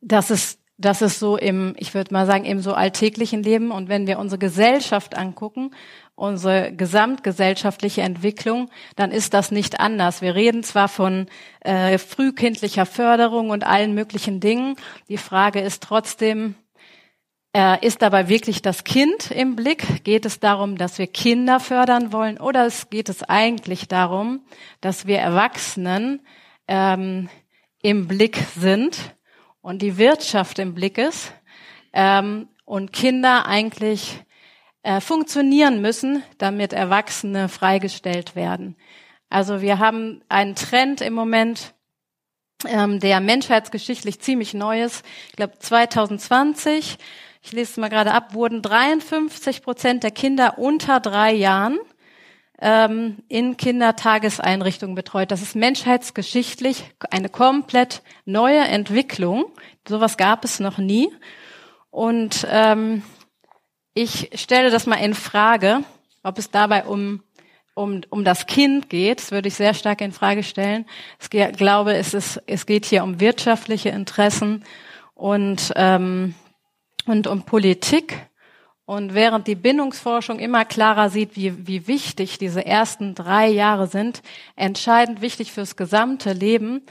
Das 0.00 0.30
ist 0.30 0.62
das 0.82 1.00
ist 1.00 1.18
so 1.20 1.36
im, 1.36 1.74
ich 1.78 1.94
würde 1.94 2.12
mal 2.12 2.26
sagen, 2.26 2.44
im 2.44 2.60
so 2.60 2.74
alltäglichen 2.74 3.42
Leben. 3.42 3.70
Und 3.70 3.88
wenn 3.88 4.06
wir 4.06 4.18
unsere 4.18 4.38
Gesellschaft 4.38 5.16
angucken, 5.16 5.70
unsere 6.14 6.72
gesamtgesellschaftliche 6.72 8.02
Entwicklung, 8.02 8.68
dann 8.96 9.12
ist 9.12 9.32
das 9.32 9.50
nicht 9.50 9.80
anders. 9.80 10.22
Wir 10.22 10.34
reden 10.34 10.62
zwar 10.62 10.88
von 10.88 11.26
äh, 11.60 11.98
frühkindlicher 11.98 12.86
Förderung 12.86 13.50
und 13.50 13.64
allen 13.64 13.94
möglichen 13.94 14.40
Dingen. 14.40 14.76
Die 15.08 15.18
Frage 15.18 15.60
ist 15.60 15.82
trotzdem, 15.82 16.56
ist 17.54 18.00
dabei 18.00 18.28
wirklich 18.28 18.62
das 18.62 18.82
Kind 18.82 19.30
im 19.30 19.56
Blick? 19.56 20.04
Geht 20.04 20.24
es 20.24 20.40
darum, 20.40 20.78
dass 20.78 20.98
wir 20.98 21.06
Kinder 21.06 21.60
fördern 21.60 22.10
wollen 22.10 22.38
oder 22.38 22.64
es 22.64 22.88
geht 22.88 23.10
es 23.10 23.22
eigentlich 23.22 23.88
darum, 23.88 24.40
dass 24.80 25.06
wir 25.06 25.18
Erwachsenen 25.18 26.20
ähm, 26.66 27.28
im 27.82 28.08
Blick 28.08 28.38
sind 28.56 29.14
und 29.60 29.82
die 29.82 29.98
Wirtschaft 29.98 30.58
im 30.58 30.74
Blick 30.74 30.96
ist 30.96 31.32
ähm, 31.92 32.48
und 32.64 32.92
Kinder 32.92 33.46
eigentlich 33.46 34.22
äh, 34.82 35.00
funktionieren 35.00 35.80
müssen, 35.80 36.22
damit 36.38 36.72
Erwachsene 36.72 37.48
freigestellt 37.48 38.34
werden. 38.34 38.76
Also 39.28 39.62
wir 39.62 39.78
haben 39.78 40.22
einen 40.28 40.54
Trend 40.54 41.00
im 41.00 41.14
Moment, 41.14 41.74
ähm, 42.66 43.00
der 43.00 43.20
menschheitsgeschichtlich 43.20 44.20
ziemlich 44.20 44.54
neu 44.54 44.82
ist. 44.82 45.04
Ich 45.30 45.36
glaube 45.36 45.58
2020, 45.58 46.98
ich 47.42 47.52
lese 47.52 47.72
es 47.72 47.76
mal 47.76 47.88
gerade 47.88 48.12
ab, 48.12 48.34
wurden 48.34 48.62
53 48.62 49.62
Prozent 49.62 50.04
der 50.04 50.12
Kinder 50.12 50.58
unter 50.58 51.00
drei 51.00 51.32
Jahren 51.32 51.78
ähm, 52.60 53.18
in 53.28 53.56
Kindertageseinrichtungen 53.56 54.94
betreut. 54.94 55.32
Das 55.32 55.42
ist 55.42 55.56
menschheitsgeschichtlich 55.56 56.84
eine 57.10 57.28
komplett 57.28 58.02
neue 58.24 58.60
Entwicklung. 58.60 59.46
Sowas 59.86 60.16
gab 60.16 60.44
es 60.44 60.60
noch 60.60 60.78
nie. 60.78 61.10
Und 61.90 62.46
ähm, 62.48 63.02
ich 63.92 64.30
stelle 64.36 64.70
das 64.70 64.86
mal 64.86 64.96
in 64.96 65.14
Frage, 65.14 65.82
ob 66.22 66.38
es 66.38 66.50
dabei 66.50 66.84
um 66.84 67.22
um, 67.74 68.02
um 68.10 68.22
das 68.22 68.44
Kind 68.44 68.90
geht, 68.90 69.18
das 69.18 69.30
würde 69.30 69.48
ich 69.48 69.54
sehr 69.54 69.72
stark 69.72 70.02
in 70.02 70.12
Frage 70.12 70.42
stellen. 70.42 70.84
Ich 71.18 71.30
glaube, 71.30 71.94
es, 71.94 72.12
ist, 72.12 72.38
es 72.46 72.66
geht 72.66 72.84
hier 72.84 73.02
um 73.02 73.18
wirtschaftliche 73.18 73.88
Interessen 73.88 74.62
und, 75.14 75.72
ähm, 75.76 76.34
und 77.06 77.26
um 77.26 77.42
Politik. 77.44 78.28
Und 78.84 79.14
während 79.14 79.46
die 79.46 79.54
Bindungsforschung 79.54 80.38
immer 80.38 80.64
klarer 80.64 81.08
sieht, 81.08 81.36
wie, 81.36 81.66
wie 81.66 81.86
wichtig 81.86 82.38
diese 82.38 82.66
ersten 82.66 83.14
drei 83.14 83.48
Jahre 83.48 83.86
sind, 83.86 84.22
entscheidend 84.56 85.22
wichtig 85.22 85.52
fürs 85.52 85.76
gesamte 85.76 86.32
Leben, 86.32 86.82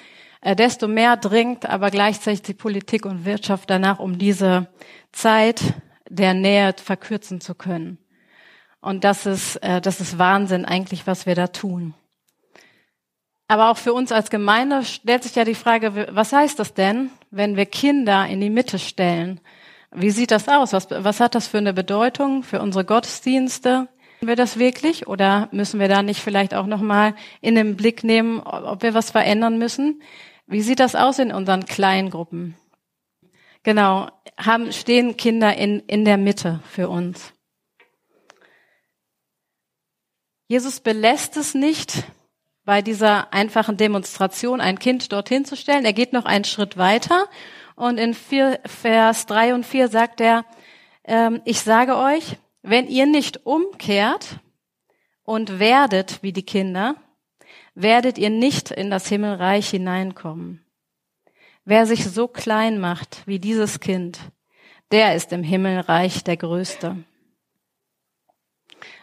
äh, 0.41 0.55
desto 0.55 0.87
mehr 0.87 1.17
dringt 1.17 1.65
aber 1.65 1.91
gleichzeitig 1.91 2.41
die 2.41 2.53
Politik 2.53 3.05
und 3.05 3.25
Wirtschaft 3.25 3.69
danach, 3.69 3.99
um 3.99 4.17
diese 4.17 4.67
Zeit 5.11 5.61
der 6.09 6.33
Nähe 6.33 6.73
verkürzen 6.81 7.41
zu 7.41 7.55
können. 7.55 7.97
Und 8.79 9.03
das 9.03 9.25
ist, 9.25 9.57
äh, 9.57 9.79
das 9.79 10.01
ist 10.01 10.17
Wahnsinn 10.17 10.65
eigentlich, 10.65 11.05
was 11.05 11.25
wir 11.25 11.35
da 11.35 11.47
tun. 11.47 11.93
Aber 13.47 13.69
auch 13.69 13.77
für 13.77 13.93
uns 13.93 14.11
als 14.11 14.29
Gemeinde 14.29 14.83
stellt 14.85 15.23
sich 15.23 15.35
ja 15.35 15.43
die 15.43 15.55
Frage, 15.55 16.07
was 16.11 16.31
heißt 16.31 16.57
das 16.57 16.73
denn, 16.73 17.11
wenn 17.31 17.57
wir 17.57 17.65
Kinder 17.65 18.25
in 18.25 18.39
die 18.39 18.49
Mitte 18.49 18.79
stellen? 18.79 19.41
Wie 19.93 20.11
sieht 20.11 20.31
das 20.31 20.47
aus? 20.47 20.73
Was, 20.73 20.89
was 20.89 21.19
hat 21.19 21.35
das 21.35 21.47
für 21.47 21.57
eine 21.57 21.73
Bedeutung 21.73 22.43
für 22.43 22.61
unsere 22.61 22.85
Gottesdienste? 22.85 23.89
Wir 24.21 24.35
das 24.35 24.57
wirklich 24.57 25.07
oder 25.07 25.49
müssen 25.51 25.79
wir 25.79 25.87
da 25.87 26.03
nicht 26.03 26.21
vielleicht 26.21 26.53
auch 26.53 26.67
nochmal 26.67 27.15
in 27.41 27.55
den 27.55 27.75
Blick 27.75 28.03
nehmen, 28.03 28.39
ob 28.39 28.83
wir 28.83 28.93
was 28.93 29.11
verändern 29.11 29.57
müssen? 29.57 30.01
Wie 30.47 30.61
sieht 30.61 30.79
das 30.79 30.95
aus 30.95 31.19
in 31.19 31.31
unseren 31.31 31.65
Kleingruppen? 31.65 32.55
Genau, 33.63 34.09
haben, 34.37 34.71
stehen 34.71 35.17
Kinder 35.17 35.55
in, 35.57 35.79
in 35.81 36.05
der 36.05 36.17
Mitte 36.17 36.61
für 36.69 36.87
uns. 36.89 37.33
Jesus 40.47 40.79
belässt 40.79 41.37
es 41.37 41.53
nicht, 41.53 42.03
bei 42.63 42.81
dieser 42.81 43.33
einfachen 43.33 43.77
Demonstration 43.77 44.61
ein 44.61 44.77
Kind 44.77 45.11
dorthin 45.11 45.45
zu 45.45 45.55
stellen. 45.55 45.85
Er 45.85 45.93
geht 45.93 46.13
noch 46.13 46.25
einen 46.25 46.43
Schritt 46.43 46.77
weiter 46.77 47.27
und 47.75 47.97
in 47.97 48.13
vier, 48.13 48.59
Vers 48.65 49.25
drei 49.25 49.53
und 49.53 49.65
vier 49.65 49.87
sagt 49.87 50.21
er, 50.21 50.45
ähm, 51.03 51.41
ich 51.45 51.61
sage 51.61 51.97
euch, 51.97 52.37
wenn 52.61 52.87
ihr 52.87 53.05
nicht 53.05 53.45
umkehrt 53.45 54.39
und 55.23 55.59
werdet 55.59 56.21
wie 56.21 56.33
die 56.33 56.45
Kinder, 56.45 56.95
werdet 57.73 58.17
ihr 58.17 58.29
nicht 58.29 58.71
in 58.71 58.91
das 58.91 59.07
Himmelreich 59.07 59.69
hineinkommen. 59.69 60.65
Wer 61.63 61.85
sich 61.85 62.05
so 62.05 62.27
klein 62.27 62.79
macht 62.79 63.21
wie 63.25 63.39
dieses 63.39 63.79
Kind, 63.79 64.19
der 64.91 65.15
ist 65.15 65.31
im 65.31 65.43
Himmelreich 65.43 66.23
der 66.23 66.37
Größte. 66.37 67.03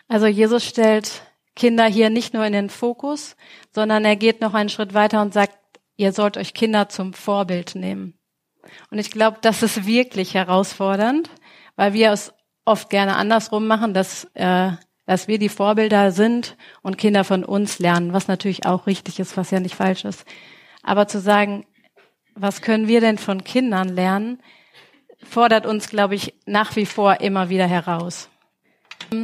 Also 0.09 0.27
Jesus 0.27 0.65
stellt 0.65 1.23
Kinder 1.55 1.87
hier 1.87 2.11
nicht 2.11 2.35
nur 2.35 2.45
in 2.45 2.53
den 2.53 2.71
Fokus, 2.71 3.37
sondern 3.75 4.05
er 4.05 4.17
geht 4.17 4.41
noch 4.41 4.55
einen 4.55 4.69
Schritt 4.69 4.95
weiter 4.95 5.23
und 5.23 5.35
sagt, 5.35 5.57
ihr 5.97 6.13
sollt 6.13 6.37
euch 6.37 6.55
Kinder 6.55 6.89
zum 6.89 7.13
Vorbild 7.13 7.75
nehmen. 7.75 8.18
Und 8.91 8.99
ich 8.99 9.11
glaube, 9.11 9.39
das 9.41 9.63
ist 9.63 9.87
wirklich 9.87 10.35
herausfordernd, 10.35 11.31
weil 11.77 11.93
wir 11.93 12.13
es 12.13 12.33
oft 12.65 12.91
gerne 12.91 13.17
andersrum 13.17 13.67
machen, 13.67 13.95
dass, 13.95 14.25
äh, 14.35 14.71
dass 15.07 15.29
wir 15.29 15.39
die 15.39 15.49
Vorbilder 15.49 16.13
sind 16.13 16.57
und 16.83 16.99
Kinder 16.99 17.25
von 17.25 17.45
uns 17.45 17.79
lernen, 17.79 18.13
was 18.13 18.29
natürlich 18.29 18.67
auch 18.67 18.87
richtig 18.87 19.19
ist, 19.19 19.37
was 19.37 19.51
ja 19.51 19.61
nicht 19.61 19.75
falsch 19.75 20.05
ist. 20.05 20.25
Aber 20.83 21.09
zu 21.09 21.21
sagen, 21.21 21.67
was 22.35 22.63
können 22.63 22.89
wir 22.89 23.01
denn 23.01 23.19
von 23.19 23.43
Kindern 23.43 23.89
lernen, 23.89 24.41
fordert 25.23 25.67
uns, 25.67 25.89
glaube 25.89 26.15
ich, 26.15 26.35
nach 26.47 26.77
wie 26.77 26.87
vor 26.87 27.21
immer 27.21 27.49
wieder 27.49 27.67
heraus. 27.67 28.29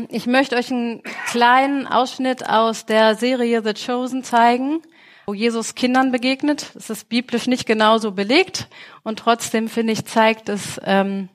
Ich 0.09 0.27
möchte 0.27 0.57
euch 0.57 0.71
einen 0.71 1.03
kleinen 1.27 1.87
Ausschnitt 1.87 2.49
aus 2.49 2.87
der 2.87 3.15
Serie 3.15 3.63
The 3.63 3.75
Chosen 3.75 4.25
zeigen, 4.25 4.81
wo 5.27 5.35
Jesus 5.35 5.75
Kindern 5.75 6.13
begegnet. 6.13 6.73
Es 6.75 6.91
ist 6.91 7.09
biblisch 7.09 7.47
nicht 7.47 7.67
genauso 7.67 8.13
belegt 8.13 8.69
und 9.03 9.19
trotzdem 9.19 9.69
finde 9.69 9.93
ich 9.93 10.05
zeigt 10.05 10.49
es 10.49 10.81
ähm, 10.85 11.29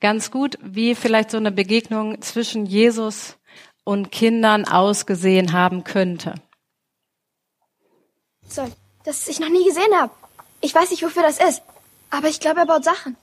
ganz 0.00 0.30
gut, 0.30 0.58
wie 0.62 0.94
vielleicht 0.94 1.30
so 1.30 1.36
eine 1.36 1.52
Begegnung 1.52 2.20
zwischen 2.20 2.66
Jesus 2.66 3.38
und 3.84 4.12
Kindern 4.12 4.66
ausgesehen 4.66 5.52
haben 5.52 5.84
könnte. 5.84 6.34
So, 8.48 8.66
das 9.04 9.28
ich 9.28 9.40
noch 9.40 9.48
nie 9.48 9.64
gesehen 9.64 9.94
habe. 9.94 10.12
Ich 10.60 10.74
weiß 10.74 10.90
nicht, 10.90 11.02
wofür 11.02 11.22
das 11.22 11.38
ist, 11.38 11.62
aber 12.10 12.28
ich 12.28 12.40
glaube, 12.40 12.60
er 12.60 12.66
baut 12.66 12.84
Sachen. 12.84 13.16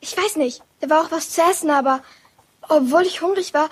Ich 0.00 0.16
weiß 0.16 0.36
nicht. 0.36 0.62
Da 0.80 0.90
war 0.90 1.02
auch 1.02 1.10
was 1.12 1.30
zu 1.30 1.42
essen, 1.42 1.70
aber 1.70 2.02
obwohl 2.68 3.02
ich 3.02 3.22
hungrig 3.22 3.54
war, 3.54 3.68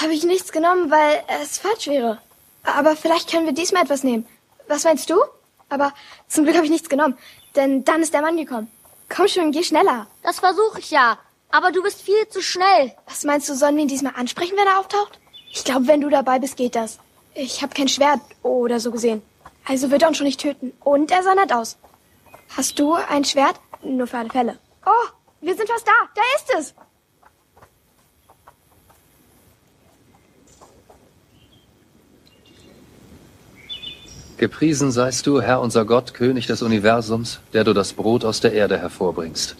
habe 0.00 0.14
ich 0.14 0.24
nichts 0.24 0.52
genommen, 0.52 0.90
weil 0.90 1.22
es 1.42 1.58
falsch 1.58 1.86
wäre. 1.86 2.20
Aber 2.62 2.96
vielleicht 2.96 3.30
können 3.30 3.46
wir 3.46 3.52
diesmal 3.52 3.82
etwas 3.82 4.04
nehmen. 4.04 4.26
Was 4.68 4.84
meinst 4.84 5.10
du? 5.10 5.16
Aber 5.68 5.92
zum 6.28 6.44
Glück 6.44 6.56
habe 6.56 6.64
ich 6.64 6.70
nichts 6.70 6.88
genommen, 6.88 7.18
denn 7.56 7.84
dann 7.84 8.02
ist 8.02 8.14
der 8.14 8.22
Mann 8.22 8.36
gekommen. 8.36 8.70
Komm 9.08 9.28
schon, 9.28 9.52
geh 9.52 9.62
schneller. 9.62 10.06
Das 10.22 10.40
versuche 10.40 10.80
ich 10.80 10.90
ja, 10.90 11.18
aber 11.50 11.72
du 11.72 11.82
bist 11.82 12.02
viel 12.02 12.28
zu 12.28 12.40
schnell. 12.40 12.92
Was 13.06 13.24
meinst 13.24 13.48
du, 13.48 13.54
sollen 13.54 13.76
wir 13.76 13.82
ihn 13.82 13.88
diesmal 13.88 14.14
ansprechen, 14.16 14.56
wenn 14.56 14.66
er 14.66 14.78
auftaucht? 14.78 15.18
Ich 15.52 15.64
glaube, 15.64 15.86
wenn 15.86 16.00
du 16.00 16.08
dabei 16.08 16.38
bist, 16.38 16.56
geht 16.56 16.76
das. 16.76 16.98
Ich 17.34 17.62
habe 17.62 17.74
kein 17.74 17.88
Schwert 17.88 18.20
oder 18.42 18.80
so 18.80 18.90
gesehen. 18.90 19.22
Also 19.64 19.90
wird 19.90 20.02
er 20.02 20.08
uns 20.08 20.16
schon 20.16 20.26
nicht 20.26 20.40
töten. 20.40 20.72
Und 20.80 21.10
er 21.10 21.22
sah 21.22 21.34
nett 21.34 21.52
aus. 21.52 21.76
Hast 22.56 22.78
du 22.78 22.94
ein 22.94 23.24
Schwert? 23.24 23.56
Nur 23.82 24.06
für 24.06 24.18
alle 24.18 24.30
Fälle. 24.30 24.58
Oh, 24.84 25.08
wir 25.40 25.54
sind 25.56 25.68
fast 25.68 25.86
da. 25.86 25.92
Da 26.14 26.22
ist 26.36 26.54
es. 26.58 26.74
Gepriesen 34.36 34.90
seist 34.92 35.26
du, 35.26 35.40
Herr 35.40 35.60
unser 35.60 35.84
Gott, 35.86 36.12
König 36.12 36.46
des 36.46 36.60
Universums, 36.62 37.40
der 37.54 37.64
du 37.64 37.72
das 37.72 37.94
Brot 37.94 38.24
aus 38.24 38.40
der 38.40 38.52
Erde 38.52 38.78
hervorbringst. 38.78 39.56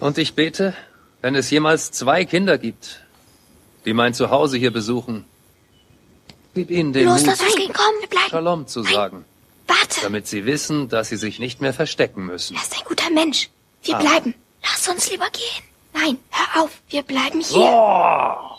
Und 0.00 0.18
ich 0.18 0.34
bete, 0.34 0.74
wenn 1.22 1.34
es 1.34 1.50
jemals 1.50 1.90
zwei 1.90 2.24
Kinder 2.24 2.58
gibt, 2.58 3.00
die 3.84 3.94
mein 3.94 4.14
Zuhause 4.14 4.58
hier 4.58 4.72
besuchen, 4.72 5.24
gib 6.54 6.70
ihnen 6.70 6.92
den 6.92 7.06
Los, 7.06 7.24
Mut. 7.24 7.36
Shalom 8.28 8.66
zu 8.66 8.82
sagen, 8.82 9.24
Warte, 9.66 10.00
damit 10.02 10.26
sie 10.26 10.44
wissen, 10.44 10.88
dass 10.88 11.08
sie 11.08 11.16
sich 11.16 11.38
nicht 11.38 11.60
mehr 11.60 11.72
verstecken 11.72 12.26
müssen. 12.26 12.56
er 12.56 12.62
ist 12.62 12.74
ein 12.74 12.84
guter 12.86 13.10
Mensch. 13.10 13.50
Wir 13.82 13.96
Ah. 13.96 14.00
bleiben. 14.00 14.34
Lass 14.64 14.88
uns 14.88 15.10
lieber 15.10 15.28
gehen. 15.30 15.62
Nein, 15.92 16.18
hör 16.30 16.62
auf, 16.62 16.70
wir 16.88 17.02
bleiben 17.02 17.40
hier. 17.40 17.60
Oh! 17.60 18.50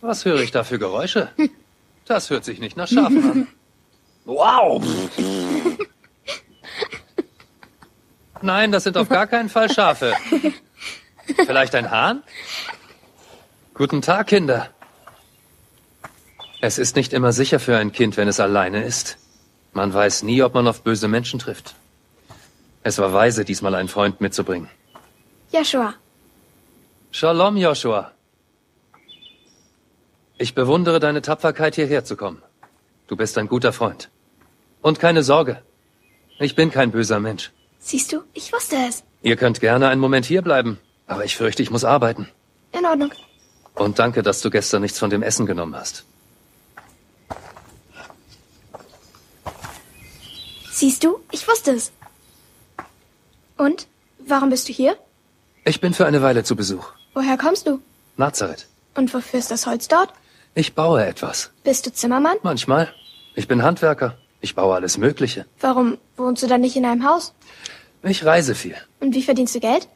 Was 0.00 0.24
höre 0.24 0.40
ich 0.40 0.50
da 0.50 0.64
für 0.64 0.78
Geräusche? 0.78 1.30
Das 2.04 2.28
hört 2.28 2.44
sich 2.44 2.58
nicht 2.58 2.76
nach 2.76 2.88
Schafen 2.88 3.30
an. 3.30 3.48
Wow! 4.24 4.82
Nein, 8.42 8.72
das 8.72 8.84
sind 8.84 8.96
auf 8.96 9.08
gar 9.08 9.26
keinen 9.26 9.48
Fall 9.48 9.72
Schafe. 9.72 10.14
Vielleicht 11.46 11.74
ein 11.74 11.90
Hahn? 11.90 12.22
Guten 13.74 14.02
Tag, 14.02 14.26
Kinder. 14.26 14.71
Es 16.66 16.78
ist 16.78 16.94
nicht 16.94 17.12
immer 17.12 17.32
sicher 17.32 17.58
für 17.58 17.76
ein 17.76 17.90
Kind, 17.90 18.16
wenn 18.16 18.28
es 18.28 18.38
alleine 18.38 18.84
ist. 18.84 19.18
Man 19.72 19.92
weiß 19.92 20.22
nie, 20.22 20.42
ob 20.42 20.54
man 20.54 20.68
auf 20.68 20.82
böse 20.82 21.08
Menschen 21.08 21.40
trifft. 21.40 21.74
Es 22.84 22.98
war 22.98 23.12
weise, 23.12 23.44
diesmal 23.44 23.74
einen 23.74 23.88
Freund 23.88 24.20
mitzubringen. 24.20 24.68
Joshua, 25.52 25.94
Shalom, 27.10 27.56
Joshua. 27.56 28.12
Ich 30.38 30.54
bewundere 30.54 31.00
deine 31.00 31.20
Tapferkeit, 31.20 31.74
hierher 31.74 32.04
zu 32.04 32.16
kommen. 32.16 32.40
Du 33.08 33.16
bist 33.16 33.36
ein 33.38 33.48
guter 33.48 33.72
Freund. 33.72 34.08
Und 34.82 35.00
keine 35.00 35.24
Sorge. 35.24 35.62
Ich 36.38 36.54
bin 36.54 36.70
kein 36.70 36.92
böser 36.92 37.18
Mensch. 37.18 37.50
siehst 37.80 38.12
du, 38.12 38.22
ich 38.34 38.52
wusste 38.52 38.76
es. 38.88 39.02
Ihr 39.22 39.36
könnt 39.36 39.58
gerne 39.58 39.88
einen 39.88 40.00
Moment 40.00 40.26
hierbleiben, 40.26 40.78
aber 41.08 41.24
ich 41.24 41.36
fürchte, 41.36 41.62
ich 41.64 41.72
muss 41.72 41.84
arbeiten. 41.84 42.28
In 42.78 42.86
Ordnung. 42.86 43.12
Und 43.74 43.98
danke, 43.98 44.22
dass 44.22 44.40
du 44.42 44.48
gestern 44.50 44.82
nichts 44.82 45.00
von 45.00 45.10
dem 45.10 45.22
Essen 45.24 45.46
genommen 45.46 45.74
hast. 45.74 46.04
Siehst 50.82 51.04
du, 51.04 51.20
ich 51.30 51.46
wusste 51.46 51.70
es. 51.70 51.92
Und? 53.56 53.86
Warum 54.18 54.50
bist 54.50 54.68
du 54.68 54.72
hier? 54.72 54.96
Ich 55.64 55.80
bin 55.80 55.94
für 55.94 56.06
eine 56.06 56.22
Weile 56.22 56.42
zu 56.42 56.56
Besuch. 56.56 56.88
Woher 57.14 57.38
kommst 57.38 57.68
du? 57.68 57.80
Nazareth. 58.16 58.66
Und 58.96 59.14
wofür 59.14 59.38
ist 59.38 59.52
das 59.52 59.64
Holz 59.64 59.86
dort? 59.86 60.12
Ich 60.56 60.74
baue 60.74 61.06
etwas. 61.06 61.52
Bist 61.62 61.86
du 61.86 61.92
Zimmermann? 61.92 62.36
Manchmal. 62.42 62.92
Ich 63.36 63.46
bin 63.46 63.62
Handwerker. 63.62 64.18
Ich 64.40 64.56
baue 64.56 64.74
alles 64.74 64.98
Mögliche. 64.98 65.46
Warum 65.60 65.98
wohnst 66.16 66.42
du 66.42 66.48
dann 66.48 66.62
nicht 66.62 66.74
in 66.74 66.84
einem 66.84 67.08
Haus? 67.08 67.32
Ich 68.02 68.24
reise 68.24 68.56
viel. 68.56 68.74
Und 68.98 69.14
wie 69.14 69.22
verdienst 69.22 69.54
du 69.54 69.60
Geld? 69.60 69.86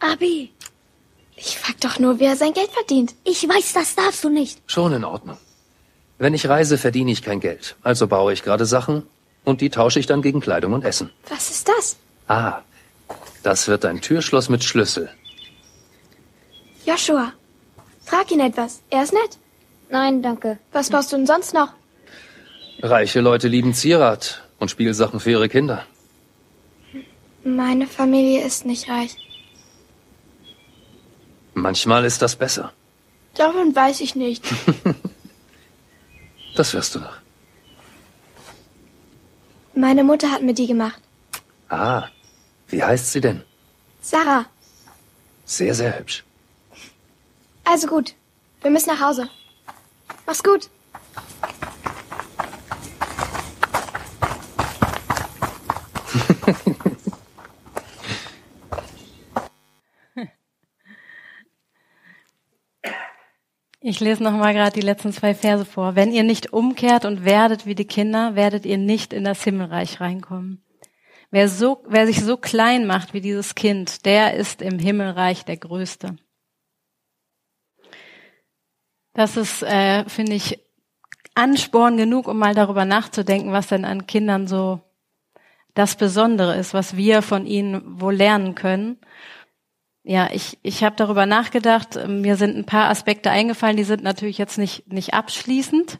Abi, 0.00 0.52
Ich 1.36 1.56
frag 1.56 1.80
doch 1.80 1.98
nur, 1.98 2.18
wer 2.20 2.36
sein 2.36 2.52
Geld 2.52 2.70
verdient. 2.70 3.14
ich 3.24 3.48
weiß, 3.48 3.72
das 3.72 3.94
darfst 3.94 4.22
du 4.22 4.28
nicht. 4.28 4.60
Schon 4.66 4.92
in 4.92 5.04
Ordnung. 5.04 5.38
Wenn 6.18 6.34
ich 6.34 6.46
reise, 6.50 6.76
verdiene 6.76 7.12
ich 7.12 7.22
kein 7.22 7.40
Geld. 7.40 7.76
Also 7.82 8.06
baue 8.06 8.34
ich 8.34 8.42
gerade 8.42 8.66
Sachen 8.66 9.04
und 9.46 9.60
die 9.62 9.70
tausche 9.70 10.00
ich 10.00 10.06
dann 10.06 10.20
gegen 10.20 10.40
Kleidung 10.40 10.72
und 10.74 10.84
Essen. 10.84 11.10
Was 11.30 11.50
ist 11.50 11.68
das? 11.68 11.96
Ah, 12.28 12.58
das 13.42 13.68
wird 13.68 13.84
ein 13.84 14.00
Türschloss 14.00 14.48
mit 14.48 14.64
Schlüssel. 14.64 15.08
Joshua. 16.84 17.32
Frag 18.04 18.30
ihn 18.30 18.40
etwas. 18.40 18.82
Er 18.90 19.04
ist 19.04 19.12
nett. 19.12 19.38
Nein, 19.88 20.20
danke. 20.20 20.58
Was 20.72 20.90
baust 20.90 21.12
du 21.12 21.16
denn 21.16 21.26
sonst 21.26 21.54
noch? 21.54 21.72
Reiche 22.82 23.20
Leute 23.20 23.48
lieben 23.48 23.72
Zierat 23.72 24.42
und 24.58 24.70
Spielsachen 24.70 25.20
für 25.20 25.30
ihre 25.30 25.48
Kinder. 25.48 25.86
Meine 27.44 27.86
Familie 27.86 28.44
ist 28.44 28.66
nicht 28.66 28.88
reich. 28.88 29.16
Manchmal 31.54 32.04
ist 32.04 32.20
das 32.20 32.34
besser. 32.36 32.72
Davon 33.34 33.74
weiß 33.74 34.00
ich 34.00 34.16
nicht. 34.16 34.44
Das 36.56 36.72
wirst 36.72 36.94
du 36.94 37.00
noch. 37.00 37.18
Meine 39.78 40.04
Mutter 40.04 40.30
hat 40.30 40.42
mir 40.42 40.54
die 40.54 40.66
gemacht. 40.66 40.98
Ah, 41.68 42.08
wie 42.68 42.82
heißt 42.82 43.12
sie 43.12 43.20
denn? 43.20 43.42
Sarah. 44.00 44.46
Sehr, 45.44 45.74
sehr 45.74 45.98
hübsch. 45.98 46.24
Also 47.62 47.86
gut. 47.86 48.14
Wir 48.62 48.70
müssen 48.70 48.88
nach 48.88 49.02
Hause. 49.02 49.28
Mach's 50.24 50.42
gut. 50.42 50.70
Ich 63.88 64.00
lese 64.00 64.20
noch 64.20 64.32
mal 64.32 64.52
gerade 64.52 64.72
die 64.72 64.84
letzten 64.84 65.12
zwei 65.12 65.32
Verse 65.32 65.64
vor. 65.64 65.94
Wenn 65.94 66.10
ihr 66.10 66.24
nicht 66.24 66.52
umkehrt 66.52 67.04
und 67.04 67.24
werdet 67.24 67.66
wie 67.66 67.76
die 67.76 67.84
Kinder, 67.84 68.34
werdet 68.34 68.66
ihr 68.66 68.78
nicht 68.78 69.12
in 69.12 69.22
das 69.22 69.44
Himmelreich 69.44 70.00
reinkommen. 70.00 70.60
Wer 71.30 71.48
so, 71.48 71.84
wer 71.86 72.04
sich 72.08 72.20
so 72.20 72.36
klein 72.36 72.88
macht 72.88 73.14
wie 73.14 73.20
dieses 73.20 73.54
Kind, 73.54 74.04
der 74.04 74.34
ist 74.34 74.60
im 74.60 74.80
Himmelreich 74.80 75.44
der 75.44 75.58
Größte. 75.58 76.16
Das 79.14 79.36
ist, 79.36 79.62
äh, 79.62 80.04
finde 80.08 80.34
ich, 80.34 80.58
Ansporn 81.36 81.96
genug, 81.96 82.26
um 82.26 82.40
mal 82.40 82.56
darüber 82.56 82.84
nachzudenken, 82.84 83.52
was 83.52 83.68
denn 83.68 83.84
an 83.84 84.08
Kindern 84.08 84.48
so 84.48 84.80
das 85.74 85.94
Besondere 85.94 86.56
ist, 86.56 86.74
was 86.74 86.96
wir 86.96 87.22
von 87.22 87.46
ihnen 87.46 88.00
wohl 88.00 88.16
lernen 88.16 88.56
können. 88.56 88.98
Ja, 90.08 90.28
ich, 90.32 90.56
ich 90.62 90.84
habe 90.84 90.94
darüber 90.94 91.26
nachgedacht. 91.26 91.98
Mir 92.06 92.36
sind 92.36 92.56
ein 92.56 92.64
paar 92.64 92.90
Aspekte 92.90 93.28
eingefallen, 93.28 93.76
die 93.76 93.82
sind 93.82 94.04
natürlich 94.04 94.38
jetzt 94.38 94.56
nicht, 94.56 94.86
nicht 94.86 95.14
abschließend 95.14 95.98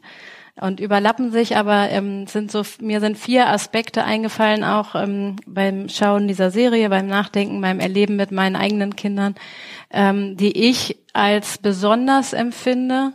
und 0.61 0.79
überlappen 0.79 1.29
sich, 1.29 1.57
aber 1.57 1.89
ähm, 1.89 2.25
sind 2.25 2.49
so, 2.49 2.63
mir 2.79 3.01
sind 3.01 3.17
vier 3.17 3.49
Aspekte 3.49 4.05
eingefallen, 4.05 4.63
auch 4.63 4.95
ähm, 4.95 5.35
beim 5.45 5.89
Schauen 5.89 6.29
dieser 6.29 6.51
Serie, 6.51 6.87
beim 6.87 7.07
Nachdenken, 7.07 7.59
beim 7.59 7.81
Erleben 7.81 8.15
mit 8.15 8.31
meinen 8.31 8.55
eigenen 8.55 8.95
Kindern, 8.95 9.35
ähm, 9.91 10.37
die 10.37 10.57
ich 10.57 11.03
als 11.11 11.57
besonders 11.57 12.31
empfinde, 12.31 13.11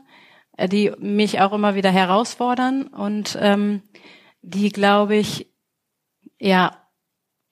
äh, 0.59 0.69
die 0.69 0.93
mich 0.99 1.41
auch 1.41 1.55
immer 1.55 1.75
wieder 1.75 1.91
herausfordern 1.91 2.83
und 2.83 3.39
ähm, 3.41 3.81
die, 4.43 4.69
glaube 4.69 5.17
ich, 5.17 5.49
ja, 6.39 6.77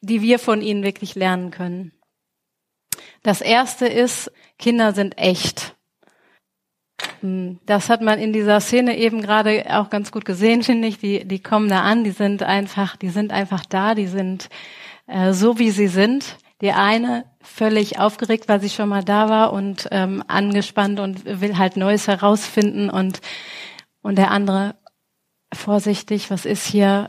die 0.02 0.20
wir 0.20 0.38
von 0.38 0.60
ihnen 0.60 0.82
wirklich 0.82 1.14
lernen 1.14 1.50
können. 1.50 1.92
Das 3.22 3.40
erste 3.40 3.86
ist, 3.86 4.30
Kinder 4.58 4.92
sind 4.92 5.18
echt. 5.18 5.74
Hm, 7.20 7.58
Das 7.66 7.88
hat 7.88 8.00
man 8.02 8.18
in 8.18 8.32
dieser 8.32 8.60
Szene 8.60 8.96
eben 8.96 9.20
gerade 9.22 9.64
auch 9.68 9.90
ganz 9.90 10.12
gut 10.12 10.24
gesehen, 10.24 10.62
finde 10.62 10.88
ich. 10.88 10.98
Die, 10.98 11.26
die 11.26 11.42
kommen 11.42 11.68
da 11.68 11.82
an, 11.82 12.04
die 12.04 12.10
sind 12.10 12.42
einfach, 12.42 12.96
die 12.96 13.10
sind 13.10 13.32
einfach 13.32 13.64
da, 13.66 13.94
die 13.94 14.06
sind 14.06 14.48
äh, 15.06 15.32
so 15.32 15.58
wie 15.58 15.70
sie 15.70 15.88
sind. 15.88 16.36
Die 16.60 16.72
eine 16.72 17.24
völlig 17.40 17.98
aufgeregt, 17.98 18.48
weil 18.48 18.60
sie 18.60 18.68
schon 18.68 18.90
mal 18.90 19.02
da 19.02 19.30
war 19.30 19.52
und 19.52 19.88
ähm, 19.90 20.22
angespannt 20.28 21.00
und 21.00 21.24
will 21.24 21.56
halt 21.56 21.76
Neues 21.76 22.06
herausfinden 22.06 22.90
und 22.90 23.20
und 24.02 24.16
der 24.16 24.30
andere 24.30 24.76
vorsichtig, 25.52 26.30
was 26.30 26.44
ist 26.44 26.66
hier? 26.66 27.08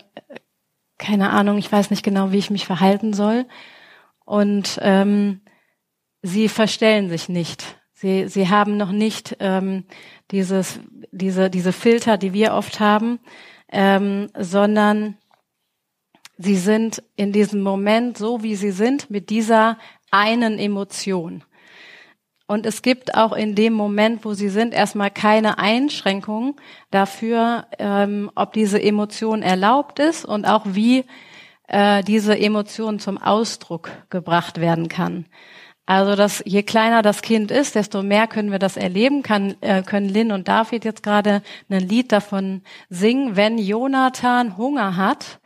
Keine 0.97 1.31
Ahnung, 1.31 1.57
ich 1.57 1.71
weiß 1.71 1.89
nicht 1.89 2.03
genau, 2.03 2.31
wie 2.31 2.37
ich 2.37 2.49
mich 2.49 2.65
verhalten 2.65 3.13
soll. 3.13 3.45
Und 4.25 4.77
ähm, 4.81 5.41
sie 6.21 6.49
verstellen 6.49 7.09
sich 7.09 7.29
nicht. 7.29 7.77
Sie, 7.93 8.27
sie 8.27 8.49
haben 8.49 8.77
noch 8.77 8.91
nicht 8.91 9.37
ähm, 9.39 9.85
dieses, 10.31 10.79
diese, 11.11 11.49
diese 11.49 11.71
Filter, 11.71 12.17
die 12.17 12.33
wir 12.33 12.53
oft 12.53 12.79
haben, 12.79 13.19
ähm, 13.71 14.29
sondern 14.37 15.17
sie 16.37 16.55
sind 16.55 17.03
in 17.15 17.31
diesem 17.31 17.61
Moment 17.61 18.17
so, 18.17 18.41
wie 18.41 18.55
sie 18.55 18.71
sind, 18.71 19.09
mit 19.11 19.29
dieser 19.29 19.77
einen 20.09 20.57
Emotion. 20.57 21.43
Und 22.47 22.65
es 22.65 22.81
gibt 22.81 23.15
auch 23.15 23.31
in 23.31 23.55
dem 23.55 23.71
Moment, 23.71 24.25
wo 24.25 24.33
sie 24.33 24.49
sind, 24.49 24.73
erstmal 24.73 25.09
keine 25.09 25.57
Einschränkung 25.57 26.59
dafür, 26.89 27.67
ähm, 27.79 28.29
ob 28.35 28.51
diese 28.51 28.81
Emotion 28.81 29.41
erlaubt 29.41 29.99
ist 29.99 30.25
und 30.25 30.45
auch 30.45 30.65
wie 30.65 31.05
äh, 31.69 32.03
diese 32.03 32.37
Emotion 32.37 32.99
zum 32.99 33.17
Ausdruck 33.17 33.89
gebracht 34.09 34.59
werden 34.59 34.89
kann. 34.89 35.27
Also, 35.85 36.15
dass 36.15 36.43
je 36.45 36.63
kleiner 36.63 37.01
das 37.01 37.21
Kind 37.21 37.51
ist, 37.51 37.75
desto 37.75 38.03
mehr 38.03 38.27
können 38.27 38.51
wir 38.51 38.59
das 38.59 38.77
erleben. 38.77 39.23
Kann, 39.23 39.55
äh, 39.61 39.81
können 39.81 40.09
Lynn 40.09 40.31
und 40.31 40.47
David 40.47 40.85
jetzt 40.85 41.03
gerade 41.03 41.41
ein 41.69 41.79
Lied 41.79 42.11
davon 42.11 42.61
singen. 42.89 43.35
Wenn 43.35 43.57
Jonathan 43.57 44.57
Hunger 44.57 44.95
hat, 44.95 45.39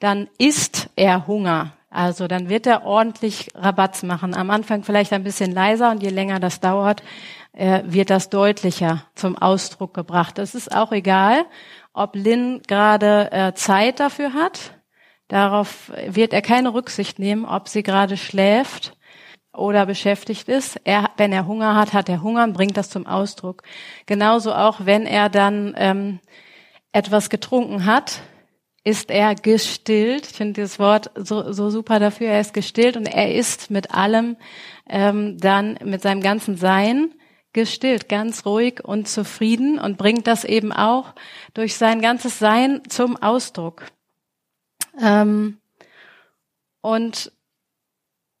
dann 0.00 0.28
isst 0.38 0.88
er 0.96 1.26
Hunger. 1.26 1.72
Also 1.90 2.26
dann 2.26 2.48
wird 2.48 2.66
er 2.66 2.84
ordentlich 2.84 3.50
Rabatz 3.54 4.02
machen. 4.02 4.34
Am 4.34 4.50
Anfang 4.50 4.82
vielleicht 4.82 5.12
ein 5.12 5.24
bisschen 5.24 5.52
leiser 5.52 5.90
und 5.90 6.02
je 6.02 6.08
länger 6.08 6.40
das 6.40 6.60
dauert, 6.60 7.02
äh, 7.52 7.82
wird 7.84 8.08
das 8.08 8.30
deutlicher 8.30 9.04
zum 9.14 9.36
Ausdruck 9.36 9.92
gebracht. 9.92 10.38
Es 10.38 10.54
ist 10.54 10.74
auch 10.74 10.92
egal, 10.92 11.44
ob 11.92 12.16
Lynn 12.16 12.62
gerade 12.66 13.30
äh, 13.30 13.52
Zeit 13.54 14.00
dafür 14.00 14.32
hat. 14.32 14.72
Darauf 15.28 15.92
wird 16.06 16.32
er 16.32 16.42
keine 16.42 16.72
Rücksicht 16.72 17.18
nehmen, 17.18 17.44
ob 17.44 17.68
sie 17.68 17.82
gerade 17.82 18.16
schläft 18.16 18.96
oder 19.52 19.86
beschäftigt 19.86 20.48
ist. 20.48 20.80
Er, 20.84 21.10
wenn 21.16 21.32
er 21.32 21.46
Hunger 21.46 21.76
hat, 21.76 21.92
hat 21.92 22.08
er 22.08 22.22
Hunger 22.22 22.44
und 22.44 22.54
bringt 22.54 22.76
das 22.76 22.90
zum 22.90 23.06
Ausdruck. 23.06 23.62
Genauso 24.06 24.54
auch, 24.54 24.86
wenn 24.86 25.06
er 25.06 25.28
dann 25.28 25.74
ähm, 25.76 26.20
etwas 26.92 27.30
getrunken 27.30 27.86
hat, 27.86 28.22
ist 28.84 29.10
er 29.10 29.34
gestillt. 29.34 30.26
Ich 30.26 30.36
finde 30.36 30.54
dieses 30.54 30.78
Wort 30.78 31.10
so, 31.14 31.52
so 31.52 31.70
super 31.70 32.00
dafür. 32.00 32.28
Er 32.28 32.40
ist 32.40 32.54
gestillt 32.54 32.96
und 32.96 33.06
er 33.06 33.34
ist 33.34 33.70
mit 33.70 33.92
allem 33.92 34.36
ähm, 34.88 35.38
dann 35.38 35.78
mit 35.84 36.02
seinem 36.02 36.20
ganzen 36.20 36.56
Sein 36.56 37.14
gestillt, 37.52 38.08
ganz 38.08 38.46
ruhig 38.46 38.82
und 38.82 39.08
zufrieden 39.08 39.78
und 39.78 39.98
bringt 39.98 40.26
das 40.26 40.44
eben 40.44 40.72
auch 40.72 41.14
durch 41.54 41.76
sein 41.76 42.00
ganzes 42.00 42.38
Sein 42.38 42.82
zum 42.88 43.16
Ausdruck. 43.16 43.84
Ähm, 45.00 45.58
und 46.80 47.30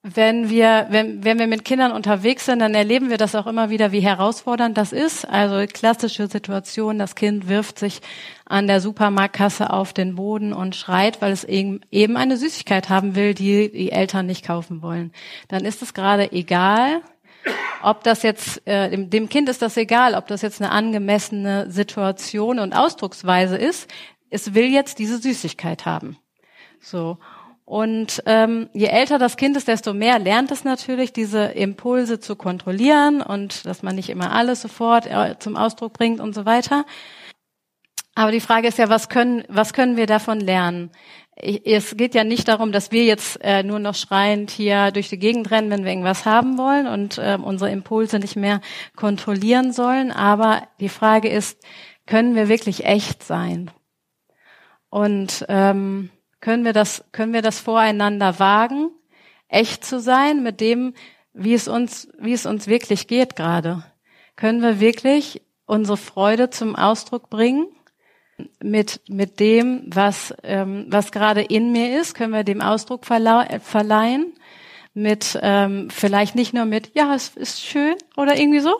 wenn 0.04 0.50
wir, 0.50 0.88
wenn, 0.90 1.22
wenn 1.22 1.38
wir 1.38 1.46
mit 1.46 1.64
Kindern 1.64 1.92
unterwegs 1.92 2.46
sind, 2.46 2.58
dann 2.58 2.74
erleben 2.74 3.08
wir 3.08 3.18
das 3.18 3.36
auch 3.36 3.46
immer 3.46 3.70
wieder, 3.70 3.92
wie 3.92 4.00
herausfordernd 4.00 4.76
das 4.76 4.92
ist. 4.92 5.24
Also 5.24 5.64
klassische 5.72 6.26
Situation, 6.26 6.98
das 6.98 7.14
Kind 7.14 7.48
wirft 7.48 7.78
sich 7.78 8.00
an 8.44 8.66
der 8.66 8.80
Supermarktkasse 8.80 9.70
auf 9.70 9.92
den 9.92 10.16
Boden 10.16 10.52
und 10.52 10.74
schreit, 10.74 11.22
weil 11.22 11.30
es 11.30 11.44
eben 11.44 12.16
eine 12.16 12.36
Süßigkeit 12.36 12.88
haben 12.88 13.14
will, 13.14 13.34
die 13.34 13.70
die 13.70 13.92
Eltern 13.92 14.26
nicht 14.26 14.44
kaufen 14.44 14.82
wollen. 14.82 15.12
Dann 15.46 15.64
ist 15.64 15.82
es 15.82 15.94
gerade 15.94 16.32
egal, 16.32 17.02
ob 17.80 18.02
das 18.02 18.24
jetzt, 18.24 18.66
äh, 18.66 18.90
dem, 18.90 19.08
dem 19.08 19.28
Kind 19.28 19.48
ist 19.48 19.62
das 19.62 19.76
egal, 19.76 20.14
ob 20.14 20.26
das 20.26 20.42
jetzt 20.42 20.60
eine 20.60 20.72
angemessene 20.72 21.70
Situation 21.70 22.58
und 22.58 22.72
Ausdrucksweise 22.72 23.56
ist. 23.56 23.88
Es 24.30 24.52
will 24.52 24.66
jetzt 24.66 24.98
diese 24.98 25.18
Süßigkeit 25.18 25.86
haben. 25.86 26.16
So. 26.80 27.18
Und 27.64 28.22
ähm, 28.26 28.68
je 28.72 28.86
älter 28.86 29.18
das 29.18 29.36
Kind 29.36 29.56
ist, 29.56 29.68
desto 29.68 29.94
mehr 29.94 30.18
lernt 30.18 30.50
es 30.50 30.64
natürlich, 30.64 31.12
diese 31.12 31.44
Impulse 31.44 32.18
zu 32.18 32.36
kontrollieren 32.36 33.22
und 33.22 33.64
dass 33.66 33.82
man 33.82 33.94
nicht 33.94 34.10
immer 34.10 34.32
alles 34.32 34.62
sofort 34.62 35.06
äh, 35.06 35.36
zum 35.38 35.56
Ausdruck 35.56 35.92
bringt 35.92 36.20
und 36.20 36.34
so 36.34 36.44
weiter. 36.44 36.84
Aber 38.14 38.30
die 38.30 38.40
Frage 38.40 38.68
ist 38.68 38.78
ja, 38.78 38.88
was 38.88 39.08
können, 39.08 39.44
was 39.48 39.72
können 39.72 39.96
wir 39.96 40.06
davon 40.06 40.40
lernen? 40.40 40.90
es 41.34 41.96
geht 41.96 42.14
ja 42.14 42.24
nicht 42.24 42.46
darum, 42.48 42.72
dass 42.72 42.92
wir 42.92 43.04
jetzt 43.04 43.42
äh, 43.42 43.62
nur 43.62 43.78
noch 43.78 43.94
schreiend 43.94 44.50
hier 44.50 44.90
durch 44.90 45.08
die 45.08 45.18
Gegend 45.18 45.50
rennen, 45.50 45.70
wenn 45.70 45.84
wir 45.84 45.90
irgendwas 45.90 46.26
haben 46.26 46.58
wollen 46.58 46.86
und 46.86 47.18
äh, 47.18 47.38
unsere 47.42 47.70
Impulse 47.70 48.18
nicht 48.18 48.36
mehr 48.36 48.60
kontrollieren 48.96 49.72
sollen. 49.72 50.12
Aber 50.12 50.68
die 50.78 50.90
Frage 50.90 51.28
ist, 51.28 51.58
können 52.06 52.34
wir 52.34 52.48
wirklich 52.48 52.84
echt 52.84 53.22
sein? 53.22 53.70
Und 54.90 55.46
ähm, 55.48 56.10
können 56.42 56.66
wir 56.66 56.74
das, 56.74 57.02
können 57.12 57.32
wir 57.32 57.40
das 57.40 57.58
voreinander 57.58 58.38
wagen, 58.38 58.90
echt 59.48 59.86
zu 59.86 59.98
sein 59.98 60.42
mit 60.42 60.60
dem, 60.60 60.92
wie 61.32 61.54
es 61.54 61.68
uns, 61.68 62.08
wie 62.18 62.34
es 62.34 62.44
uns 62.44 62.66
wirklich 62.66 63.06
geht 63.06 63.34
gerade? 63.34 63.82
Können 64.36 64.60
wir 64.60 64.78
wirklich 64.78 65.40
unsere 65.64 65.96
Freude 65.96 66.50
zum 66.50 66.76
Ausdruck 66.76 67.30
bringen? 67.30 67.66
mit, 68.62 69.00
mit 69.08 69.40
dem, 69.40 69.84
was, 69.86 70.34
ähm, 70.42 70.86
was 70.88 71.12
gerade 71.12 71.42
in 71.42 71.72
mir 71.72 72.00
ist, 72.00 72.14
können 72.14 72.32
wir 72.32 72.44
dem 72.44 72.60
Ausdruck 72.60 73.04
verleihen. 73.04 74.34
Mit 74.94 75.38
ähm, 75.40 75.88
vielleicht 75.88 76.34
nicht 76.34 76.52
nur 76.52 76.66
mit, 76.66 76.94
ja, 76.94 77.14
es 77.14 77.28
ist 77.28 77.62
schön 77.62 77.94
oder 78.16 78.38
irgendwie 78.38 78.60
so, 78.60 78.74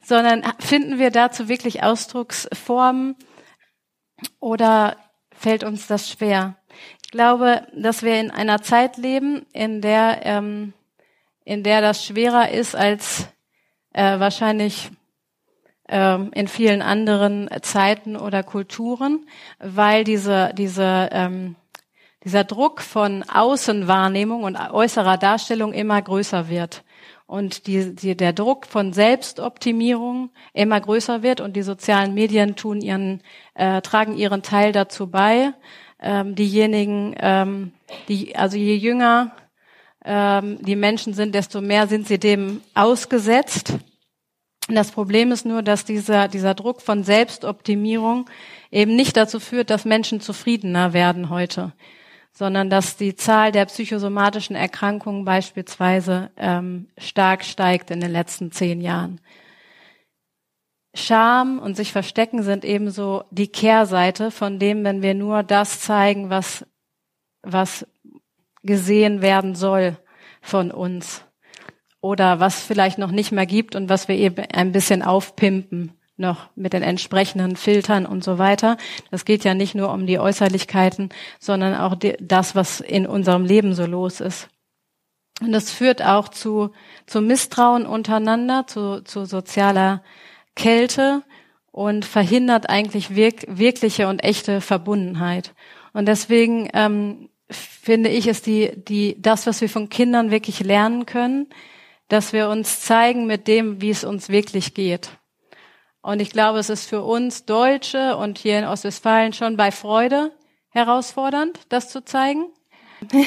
sondern 0.00 0.44
finden 0.60 1.00
wir 1.00 1.10
dazu 1.10 1.48
wirklich 1.48 1.82
Ausdrucksformen 1.82 3.16
oder 4.38 4.96
fällt 5.32 5.64
uns 5.64 5.88
das 5.88 6.08
schwer? 6.08 6.56
Ich 7.02 7.10
glaube, 7.10 7.66
dass 7.74 8.02
wir 8.02 8.20
in 8.20 8.30
einer 8.30 8.62
Zeit 8.62 8.96
leben, 8.96 9.46
in 9.52 9.80
der, 9.80 10.20
ähm, 10.24 10.72
in 11.44 11.62
der 11.62 11.80
das 11.80 12.04
schwerer 12.04 12.50
ist 12.50 12.74
als 12.74 13.28
äh, 13.92 14.18
wahrscheinlich 14.18 14.90
ähm, 15.88 16.30
in 16.34 16.48
vielen 16.48 16.82
anderen 16.82 17.48
Zeiten 17.62 18.16
oder 18.16 18.42
Kulturen, 18.42 19.26
weil 19.58 20.04
diese, 20.04 20.52
diese, 20.54 21.08
ähm, 21.12 21.56
dieser 22.24 22.44
Druck 22.44 22.80
von 22.80 23.22
Außenwahrnehmung 23.22 24.42
und 24.42 24.56
äußerer 24.56 25.18
Darstellung 25.18 25.72
immer 25.72 26.00
größer 26.00 26.48
wird 26.48 26.84
und 27.26 27.66
die, 27.66 27.94
die, 27.94 28.16
der 28.16 28.32
Druck 28.32 28.66
von 28.66 28.92
Selbstoptimierung 28.92 30.30
immer 30.52 30.80
größer 30.80 31.22
wird 31.22 31.40
und 31.40 31.54
die 31.54 31.62
sozialen 31.62 32.14
Medien 32.14 32.56
tun 32.56 32.80
ihren, 32.80 33.22
äh, 33.54 33.80
tragen 33.80 34.16
ihren 34.16 34.42
Teil 34.42 34.72
dazu 34.72 35.10
bei. 35.10 35.52
Ähm, 36.06 36.34
diejenigen, 36.34 37.14
ähm, 37.18 37.72
die, 38.08 38.36
also 38.36 38.58
je 38.58 38.76
jünger 38.76 39.34
ähm, 40.04 40.58
die 40.60 40.76
Menschen 40.76 41.14
sind, 41.14 41.34
desto 41.34 41.62
mehr 41.62 41.86
sind 41.86 42.06
sie 42.06 42.18
dem 42.18 42.60
ausgesetzt. 42.74 43.72
Das 44.68 44.90
Problem 44.90 45.32
ist 45.32 45.46
nur, 45.46 45.62
dass 45.62 45.86
dieser, 45.86 46.28
dieser 46.28 46.54
Druck 46.54 46.82
von 46.82 47.04
Selbstoptimierung 47.04 48.28
eben 48.70 48.94
nicht 48.94 49.16
dazu 49.16 49.40
führt, 49.40 49.70
dass 49.70 49.86
Menschen 49.86 50.20
zufriedener 50.20 50.92
werden 50.92 51.30
heute, 51.30 51.72
sondern 52.32 52.68
dass 52.68 52.98
die 52.98 53.14
Zahl 53.14 53.50
der 53.50 53.64
psychosomatischen 53.64 54.56
Erkrankungen 54.56 55.24
beispielsweise 55.24 56.30
ähm, 56.36 56.88
stark 56.98 57.44
steigt 57.44 57.90
in 57.90 58.00
den 58.00 58.12
letzten 58.12 58.52
zehn 58.52 58.82
Jahren. 58.82 59.20
Scham 60.94 61.58
und 61.58 61.76
sich 61.76 61.92
verstecken 61.92 62.42
sind 62.42 62.64
ebenso 62.64 63.24
die 63.30 63.48
Kehrseite 63.48 64.30
von 64.30 64.58
dem, 64.58 64.84
wenn 64.84 65.02
wir 65.02 65.14
nur 65.14 65.42
das 65.42 65.80
zeigen, 65.80 66.30
was, 66.30 66.64
was 67.42 67.86
gesehen 68.62 69.20
werden 69.20 69.54
soll 69.54 69.96
von 70.40 70.70
uns 70.70 71.24
oder 72.00 72.38
was 72.38 72.62
vielleicht 72.62 72.98
noch 72.98 73.10
nicht 73.10 73.32
mehr 73.32 73.46
gibt 73.46 73.74
und 73.74 73.88
was 73.88 74.08
wir 74.08 74.16
eben 74.16 74.44
ein 74.52 74.72
bisschen 74.72 75.02
aufpimpen 75.02 75.92
noch 76.16 76.48
mit 76.54 76.72
den 76.72 76.82
entsprechenden 76.82 77.56
Filtern 77.56 78.06
und 78.06 78.22
so 78.22 78.38
weiter. 78.38 78.76
Das 79.10 79.24
geht 79.24 79.44
ja 79.44 79.54
nicht 79.54 79.74
nur 79.74 79.92
um 79.92 80.06
die 80.06 80.18
Äußerlichkeiten, 80.18 81.08
sondern 81.40 81.74
auch 81.74 81.96
die, 81.96 82.16
das, 82.20 82.54
was 82.54 82.80
in 82.80 83.06
unserem 83.06 83.44
Leben 83.44 83.74
so 83.74 83.84
los 83.84 84.20
ist. 84.20 84.48
Und 85.40 85.50
das 85.50 85.72
führt 85.72 86.02
auch 86.04 86.28
zu, 86.28 86.70
zu 87.06 87.20
Misstrauen 87.20 87.86
untereinander, 87.86 88.66
zu, 88.68 89.02
zu 89.02 89.24
sozialer 89.24 90.02
Kälte 90.54 91.22
und 91.70 92.04
verhindert 92.04 92.68
eigentlich 92.68 93.14
wirk, 93.14 93.44
wirkliche 93.48 94.08
und 94.08 94.22
echte 94.22 94.60
Verbundenheit. 94.60 95.54
Und 95.92 96.06
deswegen 96.06 96.68
ähm, 96.72 97.28
finde 97.50 98.10
ich, 98.10 98.26
ist 98.26 98.46
die, 98.46 98.72
die, 98.76 99.20
das, 99.20 99.46
was 99.46 99.60
wir 99.60 99.68
von 99.68 99.88
Kindern 99.88 100.30
wirklich 100.30 100.60
lernen 100.60 101.06
können, 101.06 101.48
dass 102.08 102.32
wir 102.32 102.48
uns 102.48 102.80
zeigen 102.80 103.26
mit 103.26 103.48
dem, 103.48 103.80
wie 103.80 103.90
es 103.90 104.04
uns 104.04 104.28
wirklich 104.28 104.74
geht. 104.74 105.10
Und 106.02 106.20
ich 106.20 106.30
glaube, 106.30 106.58
es 106.58 106.68
ist 106.68 106.88
für 106.88 107.02
uns 107.02 107.46
Deutsche 107.46 108.16
und 108.16 108.38
hier 108.38 108.58
in 108.58 108.66
Ostwestfalen 108.66 109.32
schon 109.32 109.56
bei 109.56 109.70
Freude 109.70 110.32
herausfordernd, 110.68 111.58
das 111.70 111.88
zu 111.88 112.04
zeigen. 112.04 112.46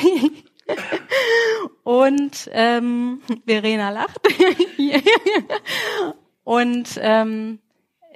und 1.83 2.49
ähm, 2.53 3.21
Verena 3.45 3.89
lacht. 3.89 4.19
und 6.47 6.97
ähm, 7.01 7.59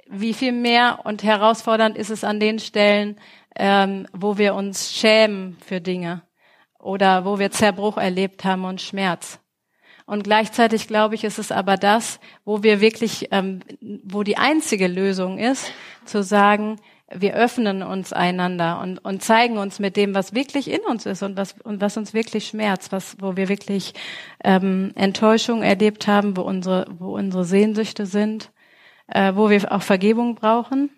wie 0.08 0.32
viel 0.32 0.52
mehr 0.52 1.00
und 1.04 1.22
herausfordernd 1.22 1.98
ist 1.98 2.08
es 2.08 2.24
an 2.24 2.40
den 2.40 2.60
Stellen, 2.60 3.20
ähm, 3.54 4.06
wo 4.14 4.38
wir 4.38 4.54
uns 4.54 4.94
schämen 4.94 5.58
für 5.62 5.82
Dinge 5.82 6.22
oder 6.78 7.26
wo 7.26 7.38
wir 7.38 7.50
Zerbruch 7.50 7.98
erlebt 7.98 8.42
haben 8.46 8.64
und 8.64 8.80
Schmerz. 8.80 9.38
Und 10.06 10.24
gleichzeitig 10.24 10.88
glaube 10.88 11.14
ich, 11.14 11.24
ist 11.24 11.38
es 11.38 11.52
aber 11.52 11.76
das, 11.76 12.20
wo 12.46 12.62
wir 12.62 12.80
wirklich, 12.80 13.28
ähm, 13.32 13.60
wo 14.02 14.22
die 14.22 14.38
einzige 14.38 14.88
Lösung 14.88 15.36
ist, 15.36 15.70
zu 16.06 16.22
sagen, 16.22 16.80
wir 17.14 17.34
öffnen 17.34 17.82
uns 17.82 18.12
einander 18.12 18.80
und, 18.80 18.98
und 19.04 19.22
zeigen 19.22 19.58
uns 19.58 19.78
mit 19.78 19.96
dem, 19.96 20.14
was 20.14 20.34
wirklich 20.34 20.70
in 20.70 20.80
uns 20.80 21.06
ist 21.06 21.22
und 21.22 21.36
was, 21.36 21.54
und 21.62 21.80
was 21.80 21.96
uns 21.96 22.14
wirklich 22.14 22.48
schmerzt, 22.48 22.92
was, 22.92 23.16
wo 23.20 23.36
wir 23.36 23.48
wirklich 23.48 23.94
ähm, 24.44 24.92
Enttäuschung 24.94 25.62
erlebt 25.62 26.06
haben, 26.06 26.36
wo 26.36 26.42
unsere, 26.42 26.86
wo 26.98 27.16
unsere 27.16 27.44
Sehnsüchte 27.44 28.06
sind, 28.06 28.50
äh, 29.08 29.34
wo 29.34 29.50
wir 29.50 29.72
auch 29.72 29.82
Vergebung 29.82 30.34
brauchen. 30.34 30.90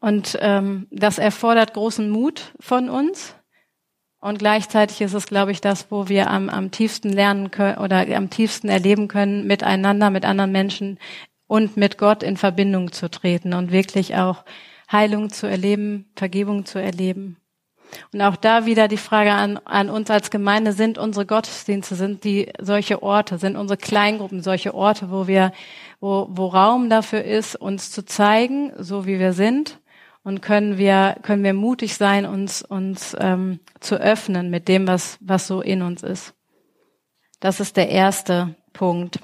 Und 0.00 0.38
ähm, 0.40 0.86
das 0.90 1.18
erfordert 1.18 1.72
großen 1.72 2.10
Mut 2.10 2.52
von 2.60 2.90
uns. 2.90 3.34
Und 4.20 4.38
gleichzeitig 4.38 5.00
ist 5.00 5.14
es, 5.14 5.26
glaube 5.26 5.52
ich, 5.52 5.60
das, 5.60 5.90
wo 5.90 6.08
wir 6.08 6.30
am, 6.30 6.48
am 6.48 6.70
tiefsten 6.70 7.10
lernen 7.10 7.50
können 7.50 7.78
oder 7.78 8.06
am 8.16 8.30
tiefsten 8.30 8.68
erleben 8.68 9.08
können, 9.08 9.46
miteinander, 9.46 10.10
mit 10.10 10.24
anderen 10.24 10.52
Menschen 10.52 10.98
und 11.54 11.76
mit 11.76 11.98
Gott 11.98 12.24
in 12.24 12.36
Verbindung 12.36 12.90
zu 12.90 13.08
treten 13.08 13.54
und 13.54 13.70
wirklich 13.70 14.16
auch 14.16 14.42
Heilung 14.90 15.30
zu 15.30 15.46
erleben, 15.46 16.10
Vergebung 16.16 16.64
zu 16.64 16.80
erleben. 16.80 17.36
Und 18.12 18.22
auch 18.22 18.34
da 18.34 18.66
wieder 18.66 18.88
die 18.88 18.96
Frage 18.96 19.30
an, 19.30 19.58
an 19.58 19.88
uns 19.88 20.10
als 20.10 20.32
Gemeinde, 20.32 20.72
sind 20.72 20.98
unsere 20.98 21.26
Gottesdienste, 21.26 21.94
sind 21.94 22.24
die 22.24 22.50
solche 22.60 23.04
Orte, 23.04 23.38
sind 23.38 23.54
unsere 23.54 23.76
Kleingruppen 23.76 24.42
solche 24.42 24.74
Orte, 24.74 25.12
wo 25.12 25.28
wir, 25.28 25.52
wo, 26.00 26.26
wo 26.28 26.48
Raum 26.48 26.90
dafür 26.90 27.22
ist, 27.22 27.54
uns 27.54 27.92
zu 27.92 28.04
zeigen, 28.04 28.72
so 28.76 29.06
wie 29.06 29.20
wir 29.20 29.32
sind 29.32 29.78
und 30.24 30.42
können 30.42 30.76
wir 30.76 31.18
können 31.22 31.44
wir 31.44 31.54
mutig 31.54 31.94
sein, 31.94 32.26
uns 32.26 32.62
uns 32.62 33.16
ähm, 33.20 33.60
zu 33.78 33.94
öffnen 33.94 34.50
mit 34.50 34.66
dem, 34.66 34.88
was 34.88 35.18
was 35.20 35.46
so 35.46 35.60
in 35.60 35.82
uns 35.82 36.02
ist. 36.02 36.34
Das 37.38 37.60
ist 37.60 37.76
der 37.76 37.90
erste 37.90 38.56
Punkt, 38.72 39.20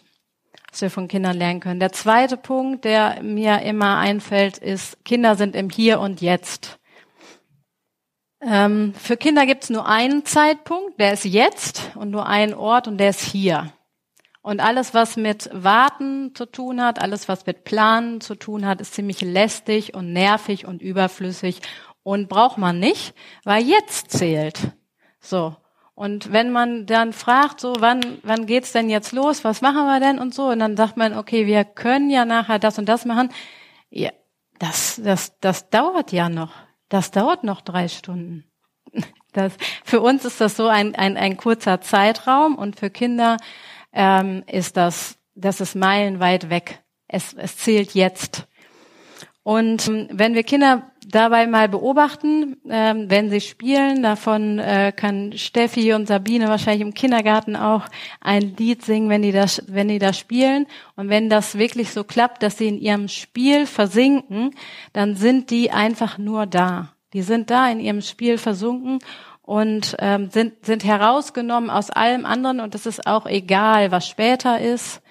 was 0.70 0.82
wir 0.82 0.90
von 0.90 1.08
Kindern 1.08 1.36
lernen 1.36 1.60
können. 1.60 1.80
Der 1.80 1.92
zweite 1.92 2.36
Punkt, 2.36 2.84
der 2.84 3.22
mir 3.22 3.62
immer 3.62 3.98
einfällt, 3.98 4.58
ist: 4.58 5.04
Kinder 5.04 5.36
sind 5.36 5.54
im 5.56 5.70
Hier 5.70 6.00
und 6.00 6.20
Jetzt. 6.20 6.78
Ähm, 8.42 8.94
für 8.94 9.16
Kinder 9.16 9.44
gibt 9.44 9.64
es 9.64 9.70
nur 9.70 9.86
einen 9.86 10.24
Zeitpunkt, 10.24 10.98
der 10.98 11.12
ist 11.12 11.24
jetzt, 11.24 11.90
und 11.94 12.10
nur 12.10 12.26
einen 12.26 12.54
Ort, 12.54 12.88
und 12.88 12.98
der 12.98 13.10
ist 13.10 13.20
hier. 13.20 13.72
Und 14.42 14.60
alles, 14.60 14.94
was 14.94 15.16
mit 15.16 15.50
Warten 15.52 16.34
zu 16.34 16.46
tun 16.46 16.82
hat, 16.82 17.00
alles, 17.00 17.28
was 17.28 17.44
mit 17.44 17.64
Planen 17.64 18.22
zu 18.22 18.34
tun 18.34 18.64
hat, 18.64 18.80
ist 18.80 18.94
ziemlich 18.94 19.20
lästig 19.20 19.92
und 19.94 20.14
nervig 20.14 20.66
und 20.66 20.80
überflüssig 20.80 21.60
und 22.02 22.30
braucht 22.30 22.56
man 22.56 22.78
nicht, 22.78 23.14
weil 23.44 23.62
jetzt 23.62 24.10
zählt. 24.10 24.72
So. 25.20 25.54
Und 26.00 26.32
wenn 26.32 26.50
man 26.50 26.86
dann 26.86 27.12
fragt, 27.12 27.60
so, 27.60 27.74
wann, 27.80 28.00
wann 28.22 28.46
geht's 28.46 28.72
denn 28.72 28.88
jetzt 28.88 29.12
los? 29.12 29.44
Was 29.44 29.60
machen 29.60 29.84
wir 29.84 30.00
denn 30.00 30.18
und 30.18 30.32
so? 30.32 30.46
Und 30.46 30.60
dann 30.60 30.74
sagt 30.74 30.96
man, 30.96 31.14
okay, 31.14 31.46
wir 31.46 31.62
können 31.62 32.08
ja 32.08 32.24
nachher 32.24 32.58
das 32.58 32.78
und 32.78 32.88
das 32.88 33.04
machen. 33.04 33.28
Ja, 33.90 34.08
das, 34.58 34.98
das, 35.04 35.38
das 35.40 35.68
dauert 35.68 36.10
ja 36.10 36.30
noch. 36.30 36.54
Das 36.88 37.10
dauert 37.10 37.44
noch 37.44 37.60
drei 37.60 37.86
Stunden. 37.88 38.44
Das, 39.32 39.52
für 39.84 40.00
uns 40.00 40.24
ist 40.24 40.40
das 40.40 40.56
so 40.56 40.66
ein, 40.66 40.96
ein, 40.96 41.16
ein 41.16 41.36
kurzer 41.36 41.80
Zeitraum 41.80 42.56
und 42.56 42.80
für 42.80 42.90
Kinder 42.90 43.36
ähm, 43.92 44.42
ist 44.48 44.76
das, 44.76 45.18
das 45.36 45.60
ist 45.60 45.76
meilenweit 45.76 46.50
weg. 46.50 46.82
Es, 47.06 47.34
es 47.34 47.56
zählt 47.56 47.94
jetzt. 47.94 48.48
Und 49.44 49.86
ähm, 49.86 50.08
wenn 50.10 50.34
wir 50.34 50.42
Kinder 50.42 50.89
dabei 51.10 51.46
mal 51.46 51.68
beobachten, 51.68 52.56
ähm, 52.68 53.10
wenn 53.10 53.30
sie 53.30 53.40
spielen, 53.40 54.02
davon 54.02 54.58
äh, 54.58 54.92
kann 54.94 55.32
Steffi 55.36 55.92
und 55.92 56.06
Sabine 56.06 56.48
wahrscheinlich 56.48 56.86
im 56.86 56.94
Kindergarten 56.94 57.56
auch 57.56 57.86
ein 58.20 58.56
Lied 58.56 58.84
singen, 58.84 59.08
wenn 59.08 59.22
die 59.22 59.32
das, 59.32 59.62
wenn 59.66 59.88
die 59.88 59.98
das 59.98 60.18
spielen. 60.18 60.66
Und 60.96 61.08
wenn 61.08 61.28
das 61.28 61.58
wirklich 61.58 61.90
so 61.90 62.04
klappt, 62.04 62.42
dass 62.42 62.58
sie 62.58 62.68
in 62.68 62.78
ihrem 62.78 63.08
Spiel 63.08 63.66
versinken, 63.66 64.54
dann 64.92 65.16
sind 65.16 65.50
die 65.50 65.70
einfach 65.70 66.18
nur 66.18 66.46
da. 66.46 66.92
Die 67.12 67.22
sind 67.22 67.50
da 67.50 67.68
in 67.68 67.80
ihrem 67.80 68.02
Spiel 68.02 68.38
versunken 68.38 69.00
und 69.42 69.96
ähm, 69.98 70.30
sind, 70.30 70.64
sind 70.64 70.84
herausgenommen 70.84 71.70
aus 71.70 71.90
allem 71.90 72.24
anderen 72.24 72.60
und 72.60 72.74
es 72.74 72.86
ist 72.86 73.06
auch 73.06 73.26
egal, 73.26 73.90
was 73.90 74.06
später 74.06 74.60
ist 74.60 75.02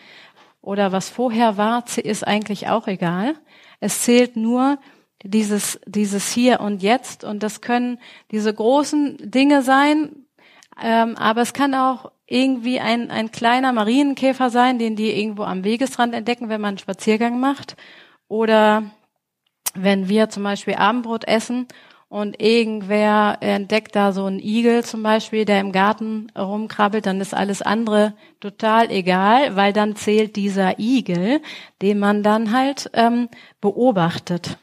oder 0.62 0.92
was 0.92 1.10
vorher 1.10 1.58
war, 1.58 1.84
ist 1.98 2.26
eigentlich 2.26 2.70
auch 2.70 2.88
egal. 2.88 3.36
Es 3.82 4.02
zählt 4.02 4.36
nur 4.36 4.78
dieses, 5.24 5.80
dieses 5.86 6.32
Hier 6.32 6.60
und 6.62 6.82
Jetzt 6.82 7.24
und 7.24 7.44
das 7.44 7.62
können 7.62 8.00
diese 8.32 8.54
großen 8.54 9.18
Dinge 9.32 9.62
sein, 9.64 10.26
ähm, 10.82 11.16
aber 11.18 11.42
es 11.42 11.54
kann 11.54 11.74
auch 11.74 12.12
irgendwie 12.26 12.80
ein, 12.80 13.12
ein 13.12 13.32
kleiner 13.32 13.74
Marienkäfer 13.74 14.50
sein, 14.50 14.80
den 14.80 14.96
die 14.96 15.12
irgendwo 15.12 15.44
am 15.44 15.64
Wegesrand 15.64 16.14
entdecken, 16.14 16.50
wenn 16.50 16.62
man 16.62 16.70
einen 16.70 16.78
Spaziergang 16.78 17.40
macht. 17.40 17.76
Oder 18.28 18.84
wenn 19.74 20.10
wir 20.10 20.30
zum 20.30 20.44
Beispiel 20.44 20.76
Abendbrot 20.76 21.28
essen 21.28 21.68
und 22.08 22.42
irgendwer 22.42 23.38
entdeckt 23.42 23.96
da 23.96 24.12
so 24.12 24.26
einen 24.26 24.40
Igel 24.40 24.84
zum 24.84 25.04
Beispiel, 25.04 25.46
der 25.46 25.60
im 25.60 25.72
Garten 25.72 26.32
rumkrabbelt, 26.38 27.06
dann 27.06 27.20
ist 27.20 27.34
alles 27.34 27.62
andere 27.62 28.14
total 28.40 28.92
egal, 28.92 29.56
weil 29.56 29.74
dann 29.74 29.96
zählt 29.96 30.36
dieser 30.36 30.80
Igel, 30.80 31.42
den 31.82 32.00
man 32.00 32.24
dann 32.24 32.52
halt 32.52 32.90
ähm, 32.94 33.30
beobachtet. 33.60 34.58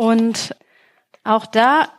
Und 0.00 0.56
auch 1.24 1.44
da 1.44 1.90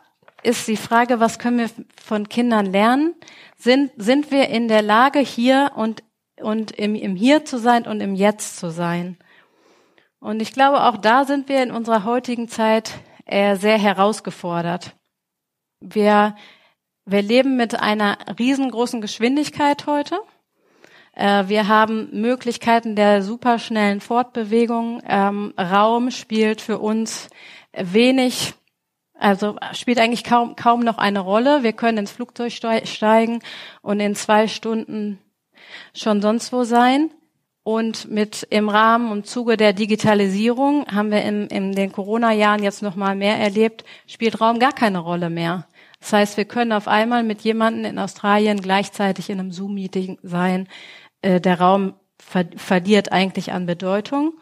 ist 0.42 0.66
die 0.66 0.76
Frage, 0.76 1.20
was 1.20 1.38
können 1.38 1.58
wir 1.58 1.70
von 2.04 2.28
Kindern 2.28 2.66
lernen? 2.66 3.14
Sind, 3.56 3.92
sind 3.96 4.32
wir 4.32 4.48
in 4.48 4.66
der 4.66 4.82
Lage, 4.82 5.20
hier 5.20 5.70
und, 5.76 6.02
und 6.40 6.72
im, 6.72 6.96
im 6.96 7.14
Hier 7.14 7.44
zu 7.44 7.58
sein 7.58 7.86
und 7.86 8.00
im 8.00 8.16
Jetzt 8.16 8.56
zu 8.56 8.72
sein? 8.72 9.18
Und 10.18 10.42
ich 10.42 10.52
glaube, 10.52 10.82
auch 10.82 10.96
da 10.96 11.24
sind 11.24 11.48
wir 11.48 11.62
in 11.62 11.70
unserer 11.70 12.02
heutigen 12.02 12.48
Zeit 12.48 12.90
äh, 13.24 13.54
sehr 13.54 13.78
herausgefordert. 13.78 14.96
Wir, 15.78 16.34
wir 17.04 17.22
leben 17.22 17.56
mit 17.56 17.78
einer 17.78 18.18
riesengroßen 18.36 19.00
Geschwindigkeit 19.00 19.86
heute. 19.86 20.18
Äh, 21.14 21.44
wir 21.46 21.68
haben 21.68 22.08
Möglichkeiten 22.20 22.96
der 22.96 23.22
superschnellen 23.22 24.00
Fortbewegung. 24.00 25.00
Ähm, 25.06 25.54
Raum 25.56 26.10
spielt 26.10 26.60
für 26.60 26.80
uns 26.80 27.28
wenig, 27.72 28.54
also 29.18 29.56
spielt 29.72 29.98
eigentlich 29.98 30.24
kaum, 30.24 30.56
kaum 30.56 30.80
noch 30.80 30.98
eine 30.98 31.20
Rolle. 31.20 31.62
Wir 31.62 31.72
können 31.72 31.98
ins 31.98 32.12
Flugzeug 32.12 32.52
steigen 32.52 33.40
und 33.82 34.00
in 34.00 34.14
zwei 34.14 34.48
Stunden 34.48 35.18
schon 35.94 36.22
sonst 36.22 36.52
wo 36.52 36.64
sein. 36.64 37.10
Und 37.64 38.10
mit 38.10 38.44
im 38.50 38.68
Rahmen 38.68 39.12
und 39.12 39.28
Zuge 39.28 39.56
der 39.56 39.72
Digitalisierung 39.72 40.84
haben 40.92 41.12
wir 41.12 41.22
in, 41.22 41.46
in 41.46 41.72
den 41.72 41.92
Corona-Jahren 41.92 42.62
jetzt 42.62 42.82
noch 42.82 42.96
mal 42.96 43.14
mehr 43.14 43.38
erlebt, 43.38 43.84
spielt 44.08 44.40
Raum 44.40 44.58
gar 44.58 44.72
keine 44.72 44.98
Rolle 44.98 45.30
mehr. 45.30 45.68
Das 46.00 46.12
heißt, 46.12 46.36
wir 46.36 46.44
können 46.44 46.72
auf 46.72 46.88
einmal 46.88 47.22
mit 47.22 47.42
jemandem 47.42 47.84
in 47.84 47.98
Australien 48.00 48.60
gleichzeitig 48.60 49.30
in 49.30 49.38
einem 49.38 49.52
Zoom-Meeting 49.52 50.18
sein. 50.24 50.66
Äh, 51.20 51.40
der 51.40 51.60
Raum 51.60 51.94
ver 52.18 52.46
verliert 52.56 53.12
eigentlich 53.12 53.52
an 53.52 53.66
Bedeutung. 53.66 54.34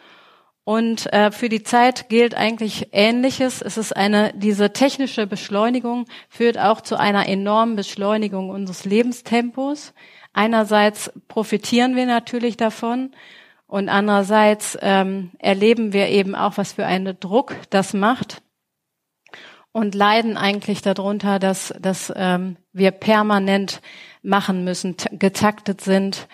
Und 0.65 1.13
äh, 1.13 1.33
für 1.33 1.49
die 1.49 1.63
Zeit 1.63 2.09
gilt 2.09 2.35
eigentlich 2.35 2.89
Ähnliches. 2.93 3.63
Es 3.63 3.77
ist 3.77 3.97
eine, 3.97 4.33
diese 4.35 4.73
technische 4.73 5.27
Beschleunigung 5.27 6.07
führt 6.29 6.59
auch 6.59 6.81
zu 6.81 6.99
einer 6.99 7.29
enormen 7.29 7.77
Beschleunigung 7.77 8.51
unseres 8.51 8.85
Lebenstempos. 8.85 9.95
Einerseits 10.33 11.13
profitieren 11.29 11.97
wir 11.97 12.07
natürlich 12.07 12.57
davon 12.57 13.13
und 13.67 13.89
andererseits 13.89 14.79
ähm, 14.81 15.31
erleben 15.39 15.93
wir 15.93 16.09
eben 16.09 16.35
auch, 16.35 16.57
was 16.57 16.75
für 16.75 16.87
einen 16.87 17.19
Druck 17.19 17.57
das 17.71 17.95
macht 17.95 18.43
und 19.73 19.95
leiden 19.95 20.37
eigentlich 20.37 20.83
darunter, 20.83 21.39
dass, 21.39 21.75
dass 21.81 22.13
ähm, 22.17 22.57
wir 22.73 22.91
permanent 22.91 23.81
machen 24.23 24.65
müssen, 24.65 24.97
getaktet 25.13 25.81
sind, 25.81 26.29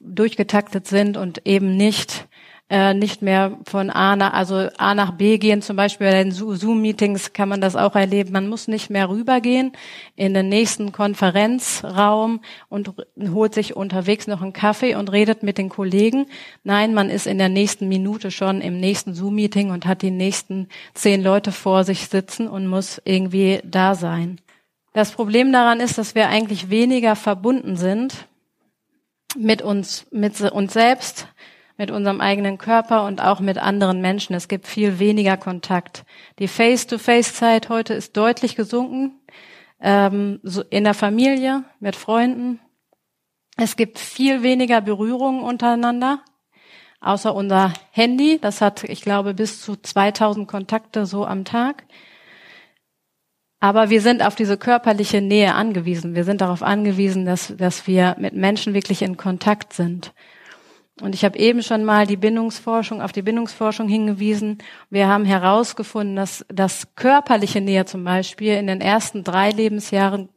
durchgetaktet 0.00 0.86
sind 0.86 1.16
und 1.16 1.46
eben 1.46 1.76
nicht 1.76 2.28
äh, 2.70 2.94
nicht 2.94 3.20
mehr 3.20 3.58
von 3.66 3.90
A 3.90 4.16
nach, 4.16 4.32
also 4.32 4.68
A 4.78 4.94
nach 4.94 5.12
B 5.12 5.36
gehen, 5.36 5.60
zum 5.60 5.76
Beispiel 5.76 6.06
bei 6.06 6.22
den 6.22 6.32
Zoom-Meetings 6.32 7.34
kann 7.34 7.48
man 7.48 7.60
das 7.60 7.76
auch 7.76 7.94
erleben. 7.94 8.32
Man 8.32 8.48
muss 8.48 8.68
nicht 8.68 8.88
mehr 8.88 9.10
rübergehen 9.10 9.72
in 10.16 10.32
den 10.32 10.48
nächsten 10.48 10.90
Konferenzraum 10.90 12.40
und 12.70 12.94
holt 13.30 13.52
sich 13.52 13.76
unterwegs 13.76 14.26
noch 14.26 14.40
einen 14.40 14.54
Kaffee 14.54 14.94
und 14.94 15.12
redet 15.12 15.42
mit 15.42 15.58
den 15.58 15.68
Kollegen. 15.68 16.26
Nein, 16.62 16.94
man 16.94 17.10
ist 17.10 17.26
in 17.26 17.38
der 17.38 17.50
nächsten 17.50 17.86
Minute 17.88 18.30
schon 18.30 18.62
im 18.62 18.80
nächsten 18.80 19.12
Zoom-Meeting 19.14 19.70
und 19.70 19.84
hat 19.84 20.00
die 20.00 20.10
nächsten 20.10 20.68
zehn 20.94 21.22
Leute 21.22 21.52
vor 21.52 21.84
sich 21.84 22.08
sitzen 22.08 22.48
und 22.48 22.66
muss 22.66 23.00
irgendwie 23.04 23.60
da 23.62 23.94
sein. 23.94 24.40
Das 24.94 25.10
Problem 25.10 25.52
daran 25.52 25.80
ist, 25.80 25.98
dass 25.98 26.14
wir 26.14 26.28
eigentlich 26.28 26.70
weniger 26.70 27.14
verbunden 27.14 27.76
sind 27.76 28.26
mit 29.36 29.60
uns, 29.60 30.06
mit 30.10 30.40
uns 30.40 30.72
selbst, 30.72 31.28
mit 31.76 31.90
unserem 31.90 32.20
eigenen 32.20 32.58
Körper 32.58 33.04
und 33.04 33.20
auch 33.20 33.40
mit 33.40 33.58
anderen 33.58 34.00
Menschen. 34.00 34.34
Es 34.34 34.48
gibt 34.48 34.66
viel 34.66 34.98
weniger 34.98 35.36
Kontakt. 35.36 36.04
Die 36.38 36.48
Face-to-Face-Zeit 36.48 37.68
heute 37.68 37.94
ist 37.94 38.16
deutlich 38.16 38.54
gesunken. 38.56 39.20
Ähm, 39.80 40.40
so 40.42 40.62
in 40.62 40.84
der 40.84 40.94
Familie, 40.94 41.64
mit 41.80 41.96
Freunden. 41.96 42.60
Es 43.56 43.76
gibt 43.76 43.98
viel 43.98 44.42
weniger 44.42 44.80
Berührungen 44.80 45.42
untereinander, 45.42 46.20
außer 47.00 47.34
unser 47.34 47.72
Handy. 47.90 48.38
Das 48.40 48.60
hat, 48.60 48.84
ich 48.84 49.02
glaube, 49.02 49.34
bis 49.34 49.60
zu 49.60 49.76
2000 49.76 50.48
Kontakte 50.48 51.06
so 51.06 51.24
am 51.26 51.44
Tag. 51.44 51.84
Aber 53.60 53.90
wir 53.90 54.00
sind 54.00 54.24
auf 54.24 54.34
diese 54.34 54.58
körperliche 54.58 55.20
Nähe 55.20 55.54
angewiesen. 55.54 56.14
Wir 56.14 56.24
sind 56.24 56.40
darauf 56.40 56.62
angewiesen, 56.62 57.24
dass, 57.24 57.56
dass 57.56 57.86
wir 57.86 58.14
mit 58.18 58.34
Menschen 58.34 58.74
wirklich 58.74 59.02
in 59.02 59.16
Kontakt 59.16 59.72
sind. 59.72 60.12
Und 61.00 61.14
ich 61.14 61.24
habe 61.24 61.38
eben 61.38 61.62
schon 61.62 61.84
mal 61.84 62.06
die 62.06 62.16
Bindungsforschung 62.16 63.02
auf 63.02 63.10
die 63.10 63.22
Bindungsforschung 63.22 63.88
hingewiesen. 63.88 64.58
Wir 64.90 65.08
haben 65.08 65.24
herausgefunden, 65.24 66.14
dass 66.14 66.46
das 66.48 66.94
körperliche 66.94 67.60
Nähe 67.60 67.84
zum 67.84 68.04
Beispiel 68.04 68.54
in 68.54 68.68
den 68.68 68.80
ersten 68.80 69.24
drei 69.24 69.50
Lebensjahren 69.50 70.28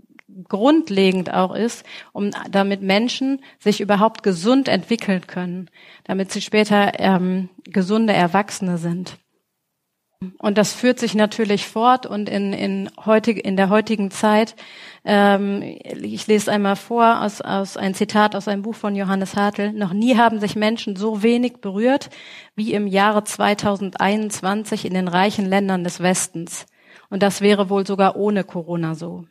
grundlegend 0.48 1.34
auch 1.34 1.56
ist, 1.56 1.86
um 2.12 2.32
damit 2.50 2.82
Menschen 2.82 3.42
sich 3.60 3.82
überhaupt 3.82 4.24
gesund 4.24 4.68
entwickeln 4.68 5.26
können, 5.28 5.70
damit 6.06 6.32
sie 6.32 6.42
später 6.42 7.00
ähm, 7.00 7.50
gesunde 7.64 8.14
Erwachsene 8.14 8.78
sind. 8.78 9.18
Und 10.40 10.58
das 10.58 10.74
führt 10.74 10.98
sich 10.98 11.14
natürlich 11.14 11.68
fort 11.68 12.08
und 12.08 12.28
in, 12.28 12.52
in, 12.52 12.90
heutig, 13.06 13.46
in 13.46 13.56
der 13.56 13.70
heutigen 13.70 14.10
Zeit, 14.10 14.56
ähm, 15.06 15.62
ich 15.62 16.26
lese 16.26 16.52
einmal 16.52 16.76
vor 16.76 17.22
aus, 17.22 17.40
aus 17.42 17.78
ein 17.78 17.94
Zitat 17.94 18.36
aus 18.36 18.48
einem 18.48 18.64
Buch 18.64 18.74
von 18.74 18.96
Johannes 18.96 19.36
Hartl, 19.36 19.74
noch 19.74 19.94
nie 19.94 20.18
haben 20.18 20.40
sich 20.40 20.56
Menschen 20.56 20.96
so 20.96 21.22
wenig 21.22 21.58
berührt 21.62 22.10
wie 22.56 22.74
im 22.74 22.88
Jahre 22.88 23.24
2021 23.26 24.86
in 24.86 24.96
den 24.96 25.08
reichen 25.08 25.46
Ländern 25.46 25.84
des 25.84 26.02
Westens. 26.02 26.66
Und 27.12 27.22
das 27.22 27.42
wäre 27.42 27.70
wohl 27.70 27.86
sogar 27.86 28.16
ohne 28.16 28.44
Corona 28.44 28.96
so. 28.96 29.26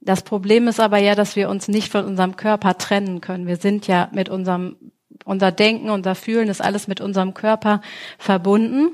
Das 0.00 0.22
Problem 0.22 0.68
ist 0.68 0.78
aber 0.78 0.98
ja, 0.98 1.16
dass 1.16 1.34
wir 1.34 1.48
uns 1.48 1.66
nicht 1.66 1.90
von 1.90 2.04
unserem 2.04 2.36
Körper 2.36 2.78
trennen 2.78 3.20
können. 3.20 3.48
Wir 3.48 3.56
sind 3.56 3.88
ja 3.88 4.10
mit 4.12 4.28
unserem, 4.28 4.76
unser 5.24 5.50
Denken, 5.50 5.90
unser 5.90 6.14
Fühlen 6.14 6.48
ist 6.48 6.62
alles 6.62 6.86
mit 6.86 7.00
unserem 7.00 7.34
Körper 7.34 7.80
verbunden. 8.16 8.92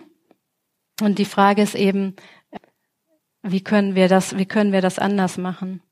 Und 1.01 1.19
die 1.19 1.25
Frage 1.25 1.63
ist 1.63 1.75
eben, 1.75 2.15
wie 3.43 3.63
können 3.63 3.95
wir 3.95 4.09
das, 4.09 4.37
wie 4.37 4.47
können 4.47 4.73
wir 4.73 4.81
das 4.81 4.99
anders 4.99 5.39
machen? 5.39 5.83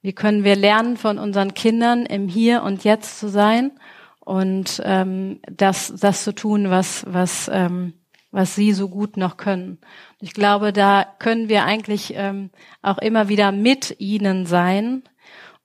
Wie 0.00 0.12
können 0.12 0.44
wir 0.44 0.54
lernen 0.54 0.96
von 0.96 1.18
unseren 1.18 1.54
Kindern 1.54 2.06
im 2.06 2.28
Hier 2.28 2.62
und 2.62 2.84
Jetzt 2.84 3.18
zu 3.18 3.28
sein 3.28 3.72
und 4.20 4.80
ähm, 4.84 5.40
das, 5.50 5.94
das 5.98 6.24
zu 6.24 6.34
tun, 6.34 6.70
was, 6.70 7.04
was, 7.08 7.50
ähm, 7.52 7.94
was 8.30 8.54
sie 8.54 8.72
so 8.72 8.88
gut 8.88 9.16
noch 9.16 9.36
können. 9.36 9.78
Ich 10.20 10.34
glaube, 10.34 10.72
da 10.72 11.06
können 11.18 11.48
wir 11.48 11.64
eigentlich 11.64 12.12
ähm, 12.14 12.50
auch 12.82 12.98
immer 12.98 13.28
wieder 13.28 13.50
mit 13.50 13.96
ihnen 13.98 14.46
sein 14.46 15.02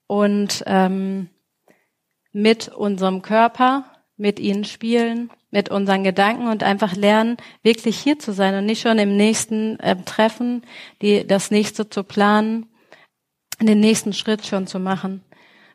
und 0.07 0.63
ähm, 0.67 1.29
mit 2.31 2.69
unserem 2.69 3.21
Körper, 3.21 3.85
mit 4.17 4.39
ihnen 4.39 4.63
spielen 4.63 5.29
mit 5.51 5.69
unseren 5.69 6.03
Gedanken 6.03 6.47
und 6.47 6.63
einfach 6.63 6.95
lernen, 6.95 7.38
wirklich 7.63 7.97
hier 7.97 8.19
zu 8.19 8.33
sein 8.33 8.55
und 8.55 8.65
nicht 8.65 8.81
schon 8.81 8.99
im 8.99 9.17
nächsten 9.17 9.79
äh, 9.79 9.95
Treffen 10.03 10.63
die, 11.01 11.25
das 11.25 11.51
nächste 11.51 11.89
zu 11.89 12.03
planen, 12.03 12.67
den 13.59 13.79
nächsten 13.79 14.13
Schritt 14.13 14.45
schon 14.45 14.67
zu 14.67 14.79
machen. 14.79 15.23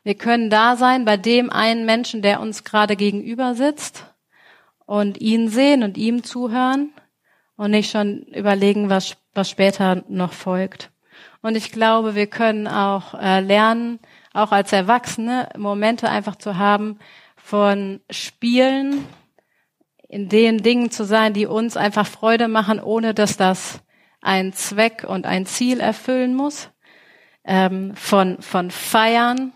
Wir 0.03 0.15
können 0.15 0.49
da 0.49 0.75
sein 0.75 1.03
bei 1.03 1.17
dem 1.17 1.49
einen 1.49 1.85
Menschen, 1.85 2.21
der 2.21 2.39
uns 2.39 2.63
gerade 2.63 2.95
gegenüber 2.95 3.55
sitzt 3.55 4.05
und 4.85 5.19
ihn 5.19 5.49
sehen 5.49 5.83
und 5.83 5.97
ihm 5.97 6.23
zuhören 6.23 6.93
und 7.57 7.71
nicht 7.71 7.91
schon 7.91 8.23
überlegen, 8.27 8.89
was, 8.89 9.17
was 9.33 9.49
später 9.49 10.03
noch 10.07 10.33
folgt. 10.33 10.91
Und 11.41 11.55
ich 11.55 11.71
glaube, 11.71 12.15
wir 12.15 12.27
können 12.27 12.67
auch 12.67 13.13
äh, 13.15 13.39
lernen, 13.39 13.99
auch 14.33 14.51
als 14.51 14.73
Erwachsene 14.73 15.49
Momente 15.57 16.09
einfach 16.09 16.35
zu 16.35 16.57
haben 16.57 16.99
von 17.35 18.01
Spielen, 18.09 19.05
in 20.07 20.29
den 20.29 20.59
Dingen 20.59 20.91
zu 20.91 21.03
sein, 21.03 21.33
die 21.33 21.45
uns 21.45 21.77
einfach 21.77 22.05
Freude 22.05 22.47
machen, 22.47 22.79
ohne 22.79 23.13
dass 23.13 23.37
das 23.37 23.81
einen 24.21 24.53
Zweck 24.53 25.05
und 25.07 25.25
ein 25.25 25.45
Ziel 25.45 25.79
erfüllen 25.79 26.35
muss, 26.35 26.69
ähm, 27.43 27.95
von, 27.95 28.41
von 28.41 28.71
Feiern 28.71 29.53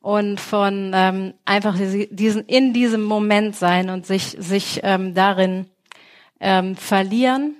und 0.00 0.40
von 0.40 0.92
ähm, 0.94 1.34
einfach 1.44 1.76
diesen 1.76 2.44
in 2.44 2.72
diesem 2.72 3.02
Moment 3.02 3.56
sein 3.56 3.90
und 3.90 4.06
sich, 4.06 4.36
sich 4.38 4.80
ähm, 4.84 5.14
darin 5.14 5.66
ähm, 6.40 6.76
verlieren. 6.76 7.56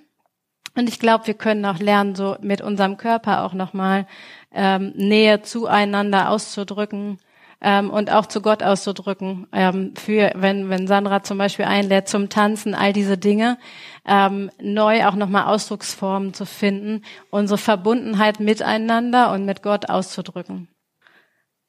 Und 0.77 0.89
ich 0.89 1.01
glaube, 1.01 1.27
wir 1.27 1.35
können 1.35 1.65
auch 1.65 1.81
lernen, 1.81 2.15
so 2.15 2.37
mit 2.41 2.61
unserem 2.61 2.97
Körper 2.97 3.45
auch 3.45 3.53
nochmal 3.53 4.07
ähm, 4.53 4.93
Nähe 4.95 5.43
zueinander 5.43 6.31
auszudrücken 6.31 7.19
ähm, 7.61 7.91
und 7.91 8.13
auch 8.13 8.27
zu 8.27 8.41
Gott 8.41 8.63
auszudrücken. 8.63 9.47
Ähm, 9.53 9.95
für 9.97 10.33
wenn 10.35 10.71
wenn 10.71 10.87
Sandra 10.87 11.23
zum 11.23 11.39
Beispiel 11.39 11.65
einlädt 11.65 12.09
zum 12.09 12.29
Tanzen, 12.29 12.75
all 12.75 12.93
diese 12.93 13.19
Dinge 13.19 13.59
ähm, 14.07 14.51
neu 14.61 15.07
auch 15.07 15.15
nochmal 15.15 15.47
Ausdrucksformen 15.47 16.35
zu 16.35 16.47
finden, 16.47 17.05
unsere 17.31 17.59
Verbundenheit 17.59 18.41
miteinander 18.41 19.33
und 19.33 19.45
mit 19.45 19.63
Gott 19.63 19.89
auszudrücken. 19.89 20.69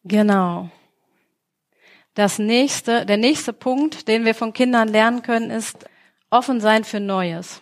Genau. 0.03 0.69
Das 2.15 2.39
nächste, 2.39 3.05
der 3.05 3.17
nächste 3.17 3.53
Punkt, 3.53 4.07
den 4.07 4.25
wir 4.25 4.35
von 4.35 4.53
Kindern 4.53 4.87
lernen 4.87 5.21
können, 5.21 5.51
ist 5.51 5.85
offen 6.29 6.59
sein 6.59 6.83
für 6.83 6.99
Neues. 6.99 7.61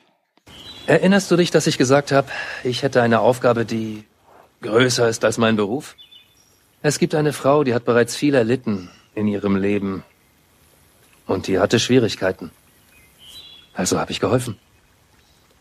Erinnerst 0.87 1.29
du 1.29 1.35
dich, 1.35 1.51
dass 1.51 1.67
ich 1.67 1.77
gesagt 1.77 2.11
habe, 2.11 2.29
ich 2.63 2.81
hätte 2.81 3.01
eine 3.01 3.19
Aufgabe, 3.19 3.65
die 3.65 4.05
größer 4.61 5.09
ist 5.09 5.25
als 5.25 5.37
mein 5.37 5.57
Beruf? 5.57 5.95
Es 6.87 6.99
gibt 6.99 7.15
eine 7.15 7.33
Frau, 7.33 7.65
die 7.65 7.73
hat 7.73 7.83
bereits 7.83 8.15
viel 8.15 8.33
erlitten 8.33 8.89
in 9.13 9.27
ihrem 9.27 9.57
Leben 9.57 10.05
und 11.25 11.47
die 11.47 11.59
hatte 11.59 11.81
Schwierigkeiten. 11.81 12.49
Also 13.73 13.99
habe 13.99 14.13
ich 14.13 14.21
geholfen. 14.21 14.57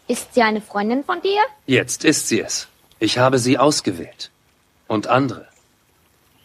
Ist 0.07 0.35
sie 0.35 0.43
eine 0.43 0.61
Freundin 0.61 1.03
von 1.03 1.21
dir? 1.23 1.41
Jetzt 1.67 2.05
ist 2.05 2.29
sie 2.29 2.41
es. 2.41 2.69
Ich 3.01 3.19
habe 3.19 3.41
sie 3.41 3.59
ausgewählt. 3.59 4.31
Und 4.87 5.09
andere. 5.09 5.49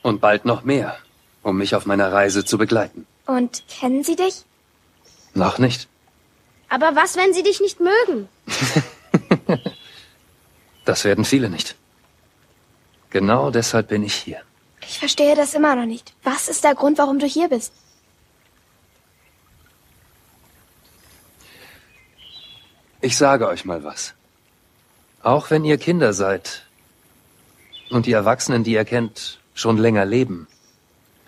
Und 0.02 0.20
bald 0.20 0.46
noch 0.46 0.64
mehr, 0.64 0.98
um 1.44 1.58
mich 1.58 1.76
auf 1.76 1.86
meiner 1.86 2.12
Reise 2.12 2.44
zu 2.44 2.58
begleiten. 2.58 3.06
Und 3.28 3.64
kennen 3.68 4.04
sie 4.04 4.16
dich? 4.16 4.46
Noch 5.36 5.60
nicht. 5.60 5.88
Aber 6.70 6.96
was, 6.96 7.18
wenn 7.18 7.36
sie 7.36 7.44
dich 7.44 7.62
nicht 7.62 7.80
mögen? 7.80 8.28
das 10.86 11.04
werden 11.04 11.24
viele 11.24 11.52
nicht. 11.52 11.76
Genau 13.12 13.52
deshalb 13.52 13.90
bin 13.90 14.02
ich 14.02 14.16
hier. 14.16 14.42
Ich 14.88 15.00
verstehe 15.00 15.36
das 15.36 15.54
immer 15.54 15.76
noch 15.76 15.86
nicht. 15.86 16.14
Was 16.24 16.48
ist 16.48 16.64
der 16.64 16.76
Grund, 16.76 16.98
warum 16.98 17.20
du 17.20 17.26
hier 17.26 17.50
bist? 17.50 17.74
Ich 23.02 23.18
sage 23.18 23.48
euch 23.48 23.66
mal 23.66 23.84
was. 23.84 24.14
Auch 25.24 25.50
wenn 25.50 25.66
ihr 25.66 25.78
Kinder 25.78 26.14
seid 26.14 26.66
und 27.90 28.06
die 28.06 28.12
Erwachsenen, 28.12 28.64
die 28.64 28.74
ihr 28.74 28.86
kennt, 28.86 29.40
schon 29.54 29.78
länger 29.78 30.06
leben, 30.06 30.48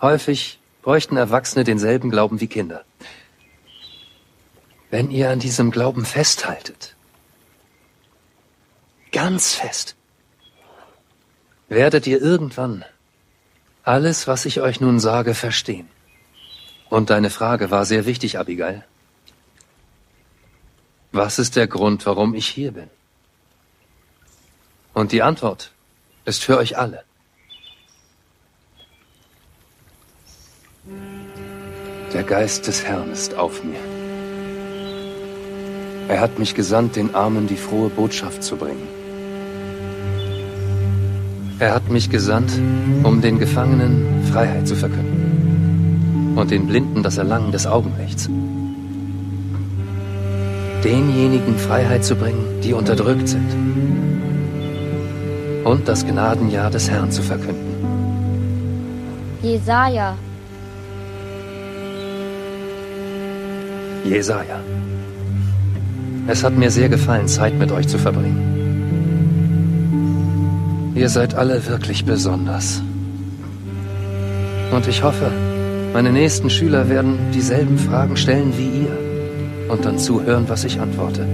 häufig 0.00 0.58
bräuchten 0.82 1.16
Erwachsene 1.16 1.64
denselben 1.64 2.10
Glauben 2.10 2.40
wie 2.40 2.46
Kinder. 2.46 2.84
Wenn 4.90 5.10
ihr 5.10 5.30
an 5.30 5.40
diesem 5.40 5.70
Glauben 5.70 6.04
festhaltet, 6.04 6.94
ganz 9.10 9.54
fest, 9.54 9.96
werdet 11.68 12.06
ihr 12.06 12.20
irgendwann 12.20 12.84
alles, 13.84 14.26
was 14.26 14.46
ich 14.46 14.60
euch 14.60 14.80
nun 14.80 14.98
sage, 14.98 15.34
verstehen. 15.34 15.88
Und 16.88 17.10
deine 17.10 17.30
Frage 17.30 17.70
war 17.70 17.84
sehr 17.84 18.06
wichtig, 18.06 18.38
Abigail. 18.38 18.84
Was 21.12 21.38
ist 21.38 21.56
der 21.56 21.66
Grund, 21.66 22.06
warum 22.06 22.34
ich 22.34 22.48
hier 22.48 22.72
bin? 22.72 22.90
Und 24.94 25.12
die 25.12 25.22
Antwort 25.22 25.72
ist 26.24 26.42
für 26.42 26.56
euch 26.58 26.78
alle. 26.78 27.04
Der 32.12 32.22
Geist 32.22 32.66
des 32.66 32.84
Herrn 32.84 33.10
ist 33.10 33.34
auf 33.34 33.62
mir. 33.64 33.80
Er 36.08 36.20
hat 36.20 36.38
mich 36.38 36.54
gesandt, 36.54 36.96
den 36.96 37.14
Armen 37.14 37.46
die 37.46 37.56
frohe 37.56 37.88
Botschaft 37.88 38.42
zu 38.42 38.56
bringen. 38.56 39.03
Er 41.64 41.74
hat 41.74 41.88
mich 41.90 42.10
gesandt, 42.10 42.52
um 43.04 43.22
den 43.22 43.38
Gefangenen 43.38 44.22
Freiheit 44.30 44.68
zu 44.68 44.76
verkünden 44.76 46.34
und 46.36 46.50
den 46.50 46.66
Blinden 46.66 47.02
das 47.02 47.16
Erlangen 47.16 47.52
des 47.52 47.66
Augenrechts. 47.66 48.28
Denjenigen 50.84 51.56
Freiheit 51.56 52.04
zu 52.04 52.16
bringen, 52.16 52.44
die 52.62 52.74
unterdrückt 52.74 53.28
sind. 53.28 53.50
Und 55.64 55.88
das 55.88 56.04
Gnadenjahr 56.04 56.70
des 56.70 56.90
Herrn 56.90 57.10
zu 57.10 57.22
verkünden. 57.22 57.72
Jesaja. 59.40 60.18
Jesaja. 64.04 64.60
Es 66.26 66.44
hat 66.44 66.58
mir 66.58 66.70
sehr 66.70 66.90
gefallen, 66.90 67.26
Zeit 67.26 67.58
mit 67.58 67.72
euch 67.72 67.88
zu 67.88 67.96
verbringen. 67.96 68.53
Ihr 70.94 71.08
seid 71.08 71.34
alle 71.34 71.66
wirklich 71.66 72.04
besonders. 72.04 72.80
Und 74.70 74.86
ich 74.86 75.02
hoffe, 75.02 75.30
meine 75.92 76.12
nächsten 76.12 76.50
Schüler 76.50 76.88
werden 76.88 77.18
dieselben 77.32 77.78
Fragen 77.78 78.16
stellen 78.16 78.52
wie 78.56 78.84
ihr 78.84 79.70
und 79.72 79.84
dann 79.84 79.98
zuhören, 79.98 80.48
was 80.48 80.64
ich 80.64 80.78
antworte. 80.78 81.26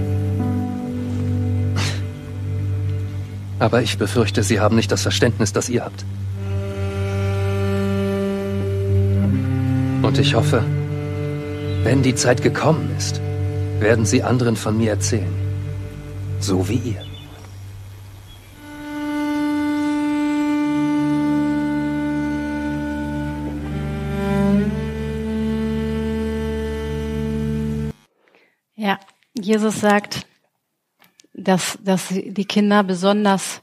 Aber 3.59 3.83
ich 3.83 3.99
befürchte, 3.99 4.41
sie 4.41 4.59
haben 4.59 4.75
nicht 4.75 4.91
das 4.91 5.03
Verständnis, 5.03 5.53
das 5.53 5.69
ihr 5.69 5.85
habt. 5.85 6.05
Und 10.01 10.17
ich 10.17 10.33
hoffe, 10.33 10.63
wenn 11.83 12.01
die 12.01 12.15
Zeit 12.15 12.41
gekommen 12.41 12.89
ist, 12.97 13.21
werden 13.79 14.05
sie 14.05 14.23
anderen 14.23 14.55
von 14.55 14.77
mir 14.77 14.89
erzählen. 14.89 15.33
So 16.39 16.67
wie 16.67 16.77
ihr. 16.77 17.10
Jesus 29.51 29.81
sagt, 29.81 30.25
dass, 31.33 31.77
dass 31.83 32.07
die 32.07 32.45
Kinder 32.45 32.83
besonders 32.83 33.61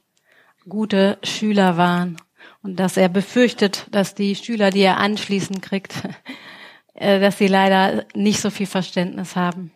gute 0.69 1.17
Schüler 1.23 1.79
waren 1.79 2.19
und 2.63 2.79
dass 2.79 2.99
er 2.99 3.09
befürchtet, 3.09 3.87
dass 3.91 4.15
die 4.15 4.37
Schüler, 4.37 4.69
die 4.69 4.83
er 4.83 4.99
anschließend 4.99 5.63
kriegt, 5.63 5.95
äh, 6.93 7.19
dass 7.21 7.39
sie 7.39 7.47
leider 7.47 8.05
nicht 8.15 8.39
so 8.39 8.51
viel 8.51 8.67
Verständnis 8.67 9.35
haben. 9.35 9.73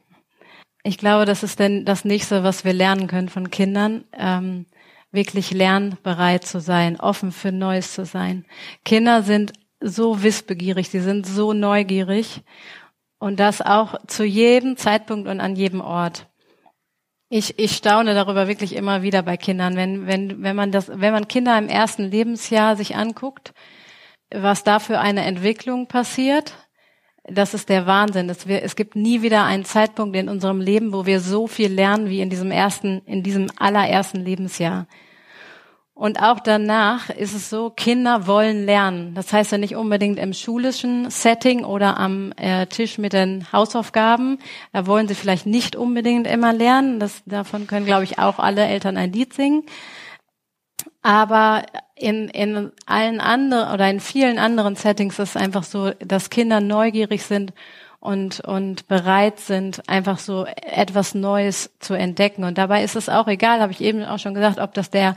Ich 0.82 0.98
glaube, 0.98 1.24
das 1.24 1.42
ist 1.42 1.58
denn 1.58 1.86
das 1.86 2.04
nächste, 2.04 2.44
was 2.44 2.62
wir 2.62 2.74
lernen 2.74 3.06
können 3.06 3.30
von 3.30 3.50
Kindern, 3.50 4.04
ähm, 4.12 4.66
wirklich 5.12 5.50
lernbereit 5.50 6.44
zu 6.44 6.60
sein, 6.60 7.00
offen 7.00 7.32
für 7.32 7.52
Neues 7.52 7.94
zu 7.94 8.04
sein. 8.04 8.44
Kinder 8.84 9.22
sind 9.22 9.54
so 9.80 10.22
wissbegierig, 10.22 10.90
sie 10.90 11.00
sind 11.00 11.26
so 11.26 11.54
neugierig 11.54 12.42
und 13.22 13.38
das 13.38 13.62
auch 13.62 13.94
zu 14.08 14.24
jedem 14.24 14.76
Zeitpunkt 14.76 15.28
und 15.28 15.38
an 15.38 15.54
jedem 15.54 15.80
Ort. 15.80 16.26
Ich, 17.28 17.56
ich 17.56 17.76
staune 17.76 18.14
darüber 18.14 18.48
wirklich 18.48 18.74
immer 18.74 19.02
wieder 19.02 19.22
bei 19.22 19.36
Kindern, 19.36 19.76
wenn, 19.76 20.08
wenn, 20.08 20.42
wenn 20.42 20.56
man 20.56 20.72
das, 20.72 20.90
wenn 20.92 21.12
man 21.12 21.28
Kinder 21.28 21.56
im 21.56 21.68
ersten 21.68 22.02
Lebensjahr 22.02 22.74
sich 22.74 22.96
anguckt, 22.96 23.54
was 24.34 24.64
da 24.64 24.80
für 24.80 24.98
eine 24.98 25.22
Entwicklung 25.22 25.86
passiert, 25.86 26.54
das 27.22 27.54
ist 27.54 27.68
der 27.68 27.86
Wahnsinn. 27.86 28.28
Es, 28.28 28.48
wir, 28.48 28.64
es 28.64 28.74
gibt 28.74 28.96
nie 28.96 29.22
wieder 29.22 29.44
einen 29.44 29.64
Zeitpunkt 29.64 30.16
in 30.16 30.28
unserem 30.28 30.60
Leben, 30.60 30.92
wo 30.92 31.06
wir 31.06 31.20
so 31.20 31.46
viel 31.46 31.72
lernen 31.72 32.08
wie 32.08 32.22
in 32.22 32.28
diesem 32.28 32.50
ersten, 32.50 33.02
in 33.06 33.22
diesem 33.22 33.46
allerersten 33.56 34.24
Lebensjahr. 34.24 34.88
Und 36.02 36.20
auch 36.20 36.40
danach 36.40 37.10
ist 37.10 37.32
es 37.32 37.48
so, 37.48 37.70
Kinder 37.70 38.26
wollen 38.26 38.66
lernen. 38.66 39.14
Das 39.14 39.32
heißt 39.32 39.52
ja 39.52 39.58
nicht 39.58 39.76
unbedingt 39.76 40.18
im 40.18 40.32
schulischen 40.32 41.08
Setting 41.10 41.62
oder 41.64 41.96
am 41.96 42.32
äh, 42.38 42.66
Tisch 42.66 42.98
mit 42.98 43.12
den 43.12 43.46
Hausaufgaben. 43.52 44.40
Da 44.72 44.88
wollen 44.88 45.06
sie 45.06 45.14
vielleicht 45.14 45.46
nicht 45.46 45.76
unbedingt 45.76 46.26
immer 46.26 46.52
lernen. 46.52 46.98
Das, 46.98 47.22
davon 47.24 47.68
können, 47.68 47.86
glaube 47.86 48.02
ich, 48.02 48.18
auch 48.18 48.40
alle 48.40 48.66
Eltern 48.66 48.96
ein 48.96 49.12
Lied 49.12 49.32
singen. 49.32 49.62
Aber 51.02 51.66
in, 51.94 52.26
in 52.30 52.72
allen 52.84 53.20
anderen 53.20 53.72
oder 53.72 53.88
in 53.88 54.00
vielen 54.00 54.40
anderen 54.40 54.74
Settings 54.74 55.20
ist 55.20 55.36
es 55.36 55.36
einfach 55.36 55.62
so, 55.62 55.92
dass 56.00 56.30
Kinder 56.30 56.60
neugierig 56.60 57.22
sind 57.22 57.52
und, 58.02 58.40
und 58.40 58.88
bereit 58.88 59.38
sind, 59.38 59.88
einfach 59.88 60.18
so 60.18 60.44
etwas 60.44 61.14
Neues 61.14 61.70
zu 61.78 61.94
entdecken. 61.94 62.42
Und 62.42 62.58
dabei 62.58 62.82
ist 62.82 62.96
es 62.96 63.08
auch 63.08 63.28
egal, 63.28 63.60
habe 63.60 63.70
ich 63.70 63.80
eben 63.80 64.02
auch 64.02 64.18
schon 64.18 64.34
gesagt, 64.34 64.58
ob 64.58 64.74
das 64.74 64.90
der 64.90 65.14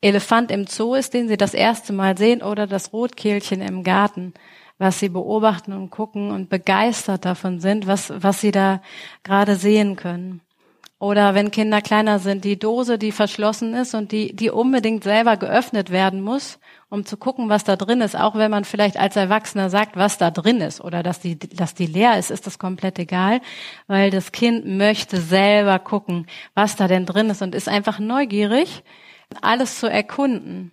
Elefant 0.00 0.52
im 0.52 0.68
Zoo 0.68 0.94
ist, 0.94 1.14
den 1.14 1.26
sie 1.26 1.36
das 1.36 1.52
erste 1.52 1.92
Mal 1.92 2.16
sehen, 2.16 2.40
oder 2.40 2.68
das 2.68 2.92
Rotkehlchen 2.92 3.60
im 3.60 3.82
Garten, 3.82 4.34
was 4.78 5.00
sie 5.00 5.08
beobachten 5.08 5.72
und 5.72 5.90
gucken 5.90 6.30
und 6.30 6.48
begeistert 6.48 7.24
davon 7.24 7.58
sind, 7.58 7.88
was, 7.88 8.12
was 8.14 8.40
sie 8.40 8.52
da 8.52 8.82
gerade 9.24 9.56
sehen 9.56 9.96
können. 9.96 10.40
Oder 11.00 11.36
wenn 11.36 11.52
Kinder 11.52 11.80
kleiner 11.80 12.18
sind, 12.18 12.44
die 12.44 12.58
Dose, 12.58 12.98
die 12.98 13.12
verschlossen 13.12 13.72
ist 13.72 13.94
und 13.94 14.10
die, 14.10 14.34
die 14.34 14.50
unbedingt 14.50 15.04
selber 15.04 15.36
geöffnet 15.36 15.90
werden 15.90 16.20
muss, 16.20 16.58
um 16.88 17.06
zu 17.06 17.16
gucken, 17.16 17.48
was 17.48 17.62
da 17.62 17.76
drin 17.76 18.00
ist. 18.00 18.16
Auch 18.16 18.34
wenn 18.34 18.50
man 18.50 18.64
vielleicht 18.64 18.96
als 18.96 19.14
Erwachsener 19.14 19.70
sagt, 19.70 19.96
was 19.96 20.18
da 20.18 20.32
drin 20.32 20.60
ist 20.60 20.80
oder 20.80 21.04
dass 21.04 21.20
die, 21.20 21.38
dass 21.38 21.74
die 21.74 21.86
leer 21.86 22.18
ist, 22.18 22.32
ist 22.32 22.48
das 22.48 22.58
komplett 22.58 22.98
egal, 22.98 23.40
weil 23.86 24.10
das 24.10 24.32
Kind 24.32 24.66
möchte 24.66 25.20
selber 25.20 25.78
gucken, 25.78 26.26
was 26.54 26.74
da 26.74 26.88
denn 26.88 27.06
drin 27.06 27.30
ist 27.30 27.42
und 27.42 27.54
ist 27.54 27.68
einfach 27.68 28.00
neugierig, 28.00 28.82
alles 29.40 29.78
zu 29.78 29.88
erkunden. 29.88 30.72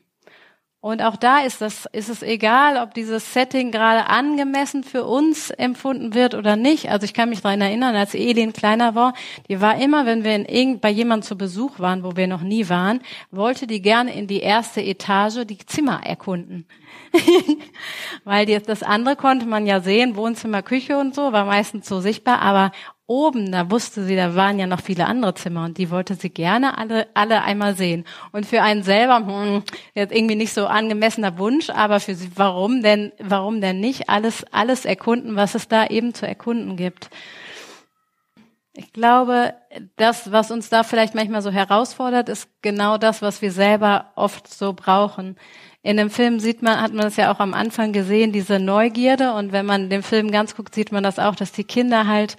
Und 0.86 1.02
auch 1.02 1.16
da 1.16 1.40
ist 1.40 1.62
das, 1.62 1.88
ist 1.94 2.10
es 2.10 2.22
egal, 2.22 2.78
ob 2.78 2.94
dieses 2.94 3.34
Setting 3.34 3.72
gerade 3.72 4.08
angemessen 4.08 4.84
für 4.84 5.04
uns 5.04 5.50
empfunden 5.50 6.14
wird 6.14 6.36
oder 6.36 6.56
nicht. 6.56 6.92
Also 6.92 7.06
ich 7.06 7.16
kann 7.16 7.30
mich 7.30 7.42
daran 7.42 7.60
erinnern, 7.60 7.96
als 7.96 8.14
Elin 8.14 8.54
kleiner 8.54 8.94
war, 8.94 9.16
die 9.50 9.60
war 9.60 9.82
immer, 9.82 10.06
wenn 10.06 10.24
wir 10.24 10.36
in 10.36 10.46
irgend, 10.46 10.82
bei 10.82 10.92
jemandem 10.92 11.28
zu 11.28 11.40
Besuch 11.40 11.80
waren, 11.80 12.04
wo 12.04 12.16
wir 12.16 12.28
noch 12.28 12.44
nie 12.44 12.70
waren, 12.70 13.00
wollte 13.32 13.66
die 13.66 13.82
gerne 13.82 14.14
in 14.14 14.28
die 14.28 14.42
erste 14.42 14.80
Etage 14.80 15.48
die 15.48 15.58
Zimmer 15.58 16.02
erkunden. 16.06 16.68
Weil 18.24 18.46
die, 18.46 18.60
das 18.60 18.84
andere 18.84 19.16
konnte 19.16 19.48
man 19.48 19.66
ja 19.66 19.80
sehen, 19.80 20.16
Wohnzimmer, 20.16 20.62
Küche 20.62 21.00
und 21.00 21.16
so, 21.16 21.34
war 21.34 21.46
meistens 21.46 21.88
so 21.88 22.00
sichtbar, 22.00 22.44
aber 22.44 22.72
oben, 23.08 23.52
da 23.52 23.70
wusste 23.70 24.04
sie, 24.04 24.16
da 24.16 24.36
waren 24.36 24.58
ja 24.58 24.66
noch 24.66 24.82
viele 24.82 25.06
andere 25.06 25.36
Zimmer 25.36 25.66
und 25.66 25.78
die 25.78 25.92
wollte 25.92 26.16
sie 26.16 26.30
gerne 26.30 26.78
alle, 26.78 27.08
alle 27.14 27.44
einmal 27.44 27.76
sehen. 27.76 28.06
Und 28.32 28.46
für 28.46 28.62
einen 28.62 28.84
selber, 28.84 29.18
hm, 29.18 29.64
jetzt 29.94 30.14
irgendwie 30.14 30.36
nicht 30.36 30.54
so 30.54 30.66
angemessener 30.66 31.38
Wunsch, 31.38 31.70
aber 31.70 32.00
für 32.00 32.16
sie, 32.16 32.32
warum 32.36 32.82
denn, 32.82 33.12
warum 33.20 33.62
denn 33.62 33.80
nicht 33.80 34.10
alles, 34.10 34.44
alles 34.52 34.86
erkunden, 34.86 35.36
was 35.36 35.56
es 35.56 35.68
da 35.68 35.86
eben 35.88 36.14
zu 36.14 36.28
erkunden 36.28 36.78
gibt? 36.78 37.10
Ich 38.78 38.92
glaube, 38.92 39.54
das, 39.96 40.32
was 40.32 40.52
uns 40.52 40.70
da 40.70 40.84
vielleicht 40.84 41.16
manchmal 41.16 41.42
so 41.42 41.52
herausfordert, 41.52 42.28
ist 42.28 42.50
genau 42.62 42.98
das, 42.98 43.22
was 43.22 43.42
wir 43.42 43.52
selber 43.52 44.12
oft 44.16 44.54
so 44.54 44.74
brauchen. 44.74 45.38
In 45.86 45.98
dem 45.98 46.10
Film 46.10 46.40
sieht 46.40 46.64
man, 46.64 46.82
hat 46.82 46.94
man 46.94 47.06
es 47.06 47.16
ja 47.16 47.32
auch 47.32 47.40
am 47.40 47.54
Anfang 47.54 47.94
gesehen, 47.94 48.32
diese 48.32 48.58
Neugierde. 48.58 49.34
Und 49.34 49.52
wenn 49.52 49.68
man 49.68 49.92
den 49.92 50.02
Film 50.02 50.32
ganz 50.32 50.56
guckt, 50.56 50.74
sieht 50.74 50.92
man 50.92 51.04
das 51.04 51.20
auch, 51.20 51.36
dass 51.36 51.52
die 51.52 51.64
Kinder 51.64 52.08
halt, 52.08 52.38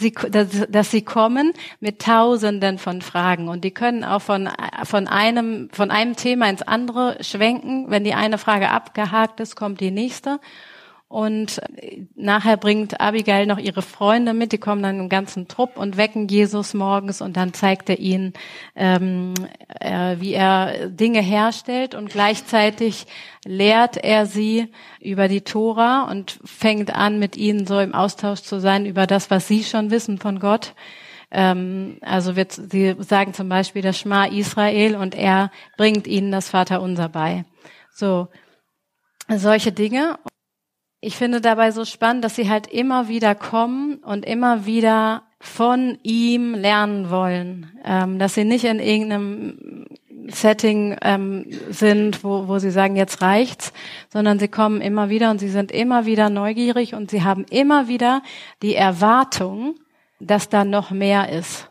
sie, 0.00 0.10
dass, 0.10 0.66
dass 0.68 0.90
sie 0.90 1.02
kommen 1.02 1.52
mit 1.78 2.02
Tausenden 2.02 2.76
von 2.76 3.00
Fragen. 3.00 3.46
Und 3.46 3.62
die 3.62 3.70
können 3.70 4.02
auch 4.02 4.20
von, 4.20 4.48
von 4.82 5.06
einem, 5.06 5.68
von 5.70 5.92
einem 5.92 6.16
Thema 6.16 6.50
ins 6.50 6.62
andere 6.62 7.22
schwenken. 7.22 7.88
Wenn 7.88 8.02
die 8.02 8.14
eine 8.14 8.36
Frage 8.36 8.70
abgehakt 8.70 9.38
ist, 9.38 9.54
kommt 9.54 9.78
die 9.78 9.92
nächste. 9.92 10.40
Und 11.08 11.62
äh, 11.76 12.02
nachher 12.16 12.58
bringt 12.58 13.00
Abigail 13.00 13.46
noch 13.46 13.58
ihre 13.58 13.80
Freunde 13.80 14.34
mit, 14.34 14.52
die 14.52 14.58
kommen 14.58 14.82
dann 14.82 15.00
im 15.00 15.08
ganzen 15.08 15.48
Trupp 15.48 15.78
und 15.78 15.96
wecken 15.96 16.28
Jesus 16.28 16.74
morgens 16.74 17.22
und 17.22 17.38
dann 17.38 17.54
zeigt 17.54 17.88
er 17.88 17.98
ihnen, 17.98 18.34
ähm, 18.76 19.32
äh, 19.80 20.16
wie 20.20 20.34
er 20.34 20.90
Dinge 20.90 21.22
herstellt 21.22 21.94
und 21.94 22.10
gleichzeitig 22.10 23.06
lehrt 23.46 23.96
er 23.96 24.26
sie 24.26 24.70
über 25.00 25.28
die 25.28 25.40
Tora 25.40 26.02
und 26.10 26.38
fängt 26.44 26.94
an, 26.94 27.18
mit 27.18 27.38
ihnen 27.38 27.66
so 27.66 27.80
im 27.80 27.94
Austausch 27.94 28.42
zu 28.42 28.60
sein 28.60 28.84
über 28.84 29.06
das, 29.06 29.30
was 29.30 29.48
sie 29.48 29.64
schon 29.64 29.90
wissen 29.90 30.18
von 30.18 30.40
Gott. 30.40 30.74
Ähm, 31.30 31.96
also 32.02 32.36
wird, 32.36 32.52
sie 32.52 32.96
sagen 32.98 33.32
zum 33.32 33.48
Beispiel 33.48 33.80
das 33.80 33.98
Schma 33.98 34.26
Israel 34.26 34.94
und 34.94 35.14
er 35.14 35.50
bringt 35.78 36.06
ihnen 36.06 36.32
das 36.32 36.50
Vaterunser 36.50 37.08
bei. 37.08 37.46
So, 37.94 38.28
solche 39.28 39.72
Dinge 39.72 40.18
ich 41.00 41.16
finde 41.16 41.40
dabei 41.40 41.70
so 41.70 41.84
spannend, 41.84 42.24
dass 42.24 42.34
sie 42.34 42.48
halt 42.48 42.66
immer 42.66 43.08
wieder 43.08 43.34
kommen 43.34 43.96
und 43.96 44.24
immer 44.26 44.66
wieder 44.66 45.22
von 45.40 45.98
ihm 46.02 46.54
lernen 46.54 47.10
wollen, 47.10 47.70
ähm, 47.84 48.18
dass 48.18 48.34
sie 48.34 48.44
nicht 48.44 48.64
in 48.64 48.80
irgendeinem 48.80 49.86
Setting 50.28 50.96
ähm, 51.00 51.46
sind, 51.70 52.24
wo, 52.24 52.48
wo 52.48 52.58
sie 52.58 52.70
sagen, 52.70 52.96
jetzt 52.96 53.22
reicht's, 53.22 53.72
sondern 54.12 54.38
sie 54.38 54.48
kommen 54.48 54.80
immer 54.80 55.08
wieder 55.08 55.30
und 55.30 55.38
sie 55.38 55.48
sind 55.48 55.70
immer 55.70 56.06
wieder 56.06 56.28
neugierig 56.28 56.94
und 56.94 57.10
sie 57.10 57.22
haben 57.22 57.46
immer 57.50 57.88
wieder 57.88 58.22
die 58.62 58.74
Erwartung, 58.74 59.76
dass 60.18 60.48
da 60.48 60.64
noch 60.64 60.90
mehr 60.90 61.30
ist. 61.30 61.70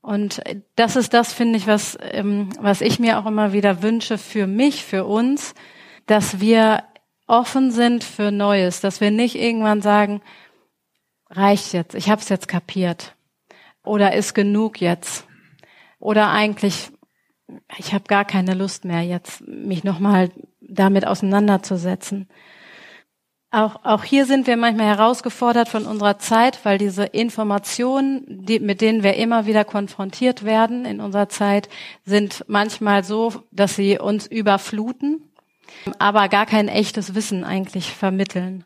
Und 0.00 0.42
das 0.76 0.96
ist 0.96 1.14
das, 1.14 1.32
finde 1.32 1.58
ich, 1.58 1.66
was, 1.66 1.98
ähm, 2.12 2.50
was 2.60 2.80
ich 2.80 3.00
mir 3.00 3.18
auch 3.18 3.26
immer 3.26 3.52
wieder 3.52 3.82
wünsche 3.82 4.18
für 4.18 4.46
mich, 4.46 4.84
für 4.84 5.04
uns, 5.04 5.54
dass 6.06 6.40
wir 6.40 6.84
offen 7.26 7.70
sind 7.70 8.04
für 8.04 8.30
Neues, 8.30 8.80
dass 8.80 9.00
wir 9.00 9.10
nicht 9.10 9.34
irgendwann 9.34 9.82
sagen, 9.82 10.20
reicht 11.30 11.72
jetzt, 11.72 11.94
ich 11.94 12.10
habe 12.10 12.20
es 12.20 12.28
jetzt 12.28 12.48
kapiert. 12.48 13.14
Oder 13.82 14.14
ist 14.14 14.34
genug 14.34 14.80
jetzt. 14.80 15.26
Oder 15.98 16.30
eigentlich 16.30 16.90
ich 17.78 17.92
habe 17.92 18.04
gar 18.04 18.24
keine 18.24 18.54
Lust 18.54 18.84
mehr 18.84 19.02
jetzt 19.02 19.46
mich 19.46 19.84
nochmal 19.84 20.30
damit 20.60 21.06
auseinanderzusetzen. 21.06 22.28
Auch, 23.50 23.84
auch 23.84 24.02
hier 24.02 24.26
sind 24.26 24.48
wir 24.48 24.56
manchmal 24.56 24.86
herausgefordert 24.86 25.68
von 25.68 25.86
unserer 25.86 26.18
Zeit, 26.18 26.64
weil 26.64 26.76
diese 26.76 27.04
Informationen, 27.04 28.24
die, 28.26 28.58
mit 28.58 28.80
denen 28.80 29.04
wir 29.04 29.14
immer 29.14 29.46
wieder 29.46 29.64
konfrontiert 29.64 30.44
werden 30.44 30.84
in 30.84 31.00
unserer 31.00 31.28
Zeit, 31.28 31.68
sind 32.04 32.44
manchmal 32.48 33.04
so, 33.04 33.32
dass 33.52 33.76
sie 33.76 33.98
uns 33.98 34.26
überfluten 34.26 35.30
aber 35.98 36.28
gar 36.28 36.46
kein 36.46 36.68
echtes 36.68 37.14
Wissen 37.14 37.44
eigentlich 37.44 37.92
vermitteln. 37.92 38.64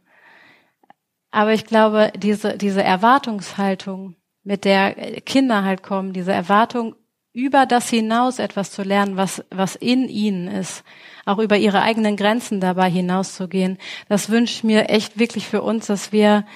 Aber 1.31 1.53
ich 1.53 1.67
glaube, 1.67 2.13
diese, 2.17 2.57
diese 2.57 2.83
Erwartungshaltung, 2.83 4.17
mit 4.45 4.65
der 4.65 4.95
Kinder 5.23 5.63
halt 5.63 5.83
kommen, 5.83 6.13
diese 6.13 6.33
Erwartung, 6.33 6.95
über 7.35 7.67
das 7.67 7.91
hinaus 7.91 8.39
etwas 8.39 8.71
zu 8.71 8.83
lernen, 8.83 9.17
was, 9.17 9.45
was 9.51 9.77
in 9.77 10.09
ihnen 10.09 10.49
ist, 10.49 10.83
auch 11.27 11.39
über 11.39 11.57
ihre 11.57 11.83
eigenen 11.83 12.17
Grenzen 12.17 12.61
dabei 12.61 12.91
hinauszugehen, 12.91 13.79
das 14.09 14.31
wünsche 14.31 14.55
ich 14.55 14.65
mir 14.65 14.89
echt 14.89 15.19
wirklich 15.19 15.47
für 15.47 15.63
uns, 15.63 15.87
dass 15.87 16.11
wir 16.11 16.47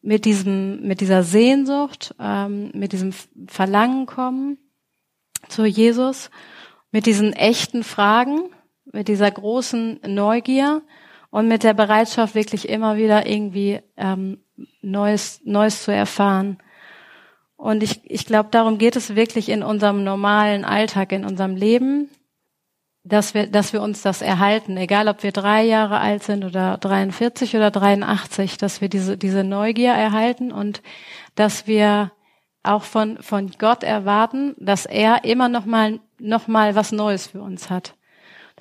mit 0.00 0.24
diesem, 0.24 0.82
mit 0.82 1.00
dieser 1.00 1.22
Sehnsucht, 1.22 2.14
ähm, 2.18 2.70
mit 2.74 2.92
diesem 2.92 3.12
Verlangen 3.46 4.06
kommen 4.06 4.58
zu 5.48 5.64
Jesus, 5.64 6.30
mit 6.90 7.06
diesen 7.06 7.32
echten 7.32 7.84
Fragen, 7.84 8.50
mit 8.94 9.08
dieser 9.08 9.30
großen 9.30 10.00
Neugier 10.06 10.82
und 11.30 11.48
mit 11.48 11.64
der 11.64 11.74
Bereitschaft, 11.74 12.34
wirklich 12.34 12.68
immer 12.68 12.96
wieder 12.96 13.26
irgendwie 13.26 13.80
ähm, 13.96 14.38
Neues, 14.82 15.40
Neues 15.44 15.82
zu 15.82 15.92
erfahren. 15.92 16.58
Und 17.56 17.82
ich, 17.82 18.00
ich 18.04 18.24
glaube, 18.24 18.50
darum 18.52 18.78
geht 18.78 18.94
es 18.94 19.16
wirklich 19.16 19.48
in 19.48 19.62
unserem 19.62 20.04
normalen 20.04 20.64
Alltag, 20.64 21.10
in 21.10 21.24
unserem 21.24 21.56
Leben, 21.56 22.08
dass 23.02 23.34
wir, 23.34 23.48
dass 23.48 23.72
wir 23.72 23.82
uns 23.82 24.00
das 24.02 24.22
erhalten, 24.22 24.76
egal 24.76 25.08
ob 25.08 25.22
wir 25.24 25.32
drei 25.32 25.64
Jahre 25.64 25.98
alt 25.98 26.22
sind 26.22 26.44
oder 26.44 26.78
43 26.78 27.56
oder 27.56 27.70
83, 27.70 28.56
dass 28.56 28.80
wir 28.80 28.88
diese, 28.88 29.18
diese 29.18 29.44
Neugier 29.44 29.92
erhalten 29.92 30.52
und 30.52 30.82
dass 31.34 31.66
wir 31.66 32.12
auch 32.62 32.84
von, 32.84 33.18
von 33.18 33.50
Gott 33.58 33.82
erwarten, 33.82 34.54
dass 34.58 34.86
er 34.86 35.24
immer 35.24 35.48
noch 35.48 35.66
mal, 35.66 36.00
noch 36.18 36.46
mal 36.46 36.76
was 36.76 36.92
Neues 36.92 37.26
für 37.26 37.42
uns 37.42 37.68
hat 37.70 37.94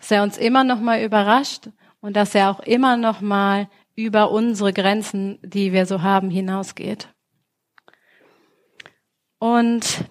dass 0.04 0.12
er 0.12 0.24
uns 0.24 0.38
immer 0.38 0.66
noch 0.66 0.82
mal 0.82 1.01
überrascht 1.01 1.70
und 2.01 2.18
dass 2.18 2.36
er 2.36 2.51
auch 2.51 2.60
immer 2.60 2.97
noch 2.97 3.22
mal 3.22 3.70
über 3.95 4.32
unsere 4.32 4.74
Grenzen, 4.74 5.39
die 5.41 5.72
wir 5.72 5.86
so 5.86 6.01
haben, 6.01 6.30
hinausgeht. 6.30 7.08
Und 9.39 10.04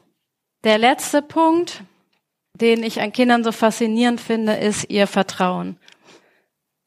der 0.65 0.79
letzte 0.79 1.21
Punkt, 1.21 1.83
den 2.59 2.83
ich 2.85 3.03
an 3.03 3.13
Kindern 3.13 3.45
so 3.45 3.53
faszinierend 3.53 4.19
finde, 4.19 4.55
ist 4.55 4.89
ihr 4.89 5.07
Vertrauen. 5.07 5.77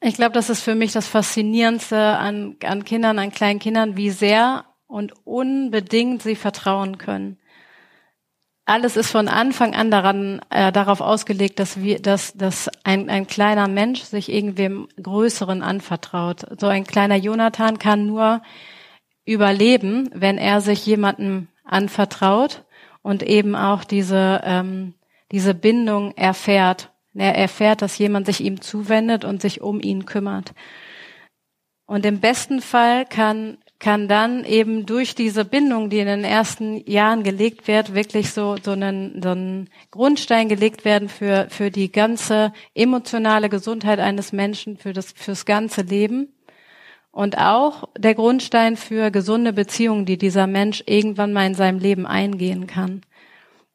Ich 0.00 0.16
glaube, 0.16 0.32
das 0.32 0.50
ist 0.50 0.62
für 0.62 0.74
mich 0.74 0.90
das 0.90 1.06
Faszinierendste 1.06 1.96
an, 1.96 2.56
an 2.64 2.84
Kindern, 2.84 3.20
an 3.20 3.30
kleinen 3.30 3.60
Kindern, 3.60 3.96
wie 3.96 4.10
sehr 4.10 4.64
und 4.88 5.12
unbedingt 5.24 6.22
sie 6.22 6.34
vertrauen 6.34 6.98
können 6.98 7.38
alles 8.66 8.96
ist 8.96 9.10
von 9.10 9.28
Anfang 9.28 9.74
an 9.74 9.90
daran 9.90 10.40
äh, 10.50 10.70
darauf 10.72 11.00
ausgelegt, 11.00 11.58
dass 11.58 11.80
wir, 11.80 12.00
dass, 12.00 12.34
dass 12.34 12.68
ein, 12.84 13.08
ein 13.08 13.26
kleiner 13.26 13.68
Mensch 13.68 14.02
sich 14.02 14.30
irgendwem 14.30 14.88
Größeren 15.00 15.62
anvertraut. 15.62 16.46
So 16.60 16.66
ein 16.66 16.84
kleiner 16.84 17.16
Jonathan 17.16 17.78
kann 17.78 18.06
nur 18.06 18.42
überleben, 19.24 20.10
wenn 20.12 20.36
er 20.36 20.60
sich 20.60 20.84
jemandem 20.84 21.48
anvertraut 21.64 22.64
und 23.02 23.22
eben 23.22 23.56
auch 23.56 23.84
diese 23.84 24.42
ähm, 24.44 24.94
diese 25.32 25.54
Bindung 25.54 26.12
erfährt. 26.16 26.92
Er 27.14 27.34
erfährt, 27.34 27.82
dass 27.82 27.98
jemand 27.98 28.26
sich 28.26 28.42
ihm 28.42 28.60
zuwendet 28.60 29.24
und 29.24 29.40
sich 29.40 29.60
um 29.60 29.80
ihn 29.80 30.06
kümmert. 30.06 30.52
Und 31.86 32.04
im 32.04 32.20
besten 32.20 32.60
Fall 32.60 33.06
kann 33.06 33.58
kann 33.78 34.08
dann 34.08 34.44
eben 34.44 34.86
durch 34.86 35.14
diese 35.14 35.44
Bindung, 35.44 35.90
die 35.90 35.98
in 35.98 36.06
den 36.06 36.24
ersten 36.24 36.82
Jahren 36.88 37.22
gelegt 37.22 37.68
wird, 37.68 37.94
wirklich 37.94 38.30
so, 38.30 38.56
so 38.62 38.70
einen, 38.72 39.20
so 39.22 39.30
einen 39.30 39.68
Grundstein 39.90 40.48
gelegt 40.48 40.84
werden 40.84 41.08
für, 41.08 41.46
für 41.50 41.70
die 41.70 41.92
ganze 41.92 42.52
emotionale 42.74 43.48
Gesundheit 43.48 43.98
eines 43.98 44.32
Menschen, 44.32 44.78
für 44.78 44.92
das, 44.92 45.12
fürs 45.12 45.44
ganze 45.44 45.82
Leben. 45.82 46.32
Und 47.10 47.38
auch 47.38 47.88
der 47.96 48.14
Grundstein 48.14 48.76
für 48.76 49.10
gesunde 49.10 49.52
Beziehungen, 49.52 50.06
die 50.06 50.18
dieser 50.18 50.46
Mensch 50.46 50.82
irgendwann 50.86 51.32
mal 51.32 51.46
in 51.46 51.54
seinem 51.54 51.78
Leben 51.78 52.06
eingehen 52.06 52.66
kann. 52.66 53.02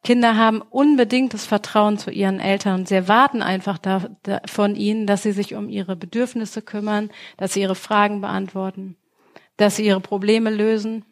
Kinder 0.03 0.35
haben 0.35 0.61
unbedingtes 0.61 1.45
Vertrauen 1.45 1.99
zu 1.99 2.09
ihren 2.09 2.39
Eltern. 2.39 2.87
Sie 2.87 2.95
erwarten 2.95 3.43
einfach 3.43 3.77
da, 3.77 4.09
da, 4.23 4.41
von 4.45 4.75
ihnen, 4.75 5.05
dass 5.05 5.23
sie 5.23 5.31
sich 5.31 5.53
um 5.53 5.69
ihre 5.69 5.95
Bedürfnisse 5.95 6.63
kümmern, 6.63 7.11
dass 7.37 7.53
sie 7.53 7.61
ihre 7.61 7.75
Fragen 7.75 8.21
beantworten, 8.21 8.95
dass 9.61 9.77
sie 9.77 9.85
ihre 9.85 10.01
Probleme 10.01 10.49
lösen. 10.49 11.05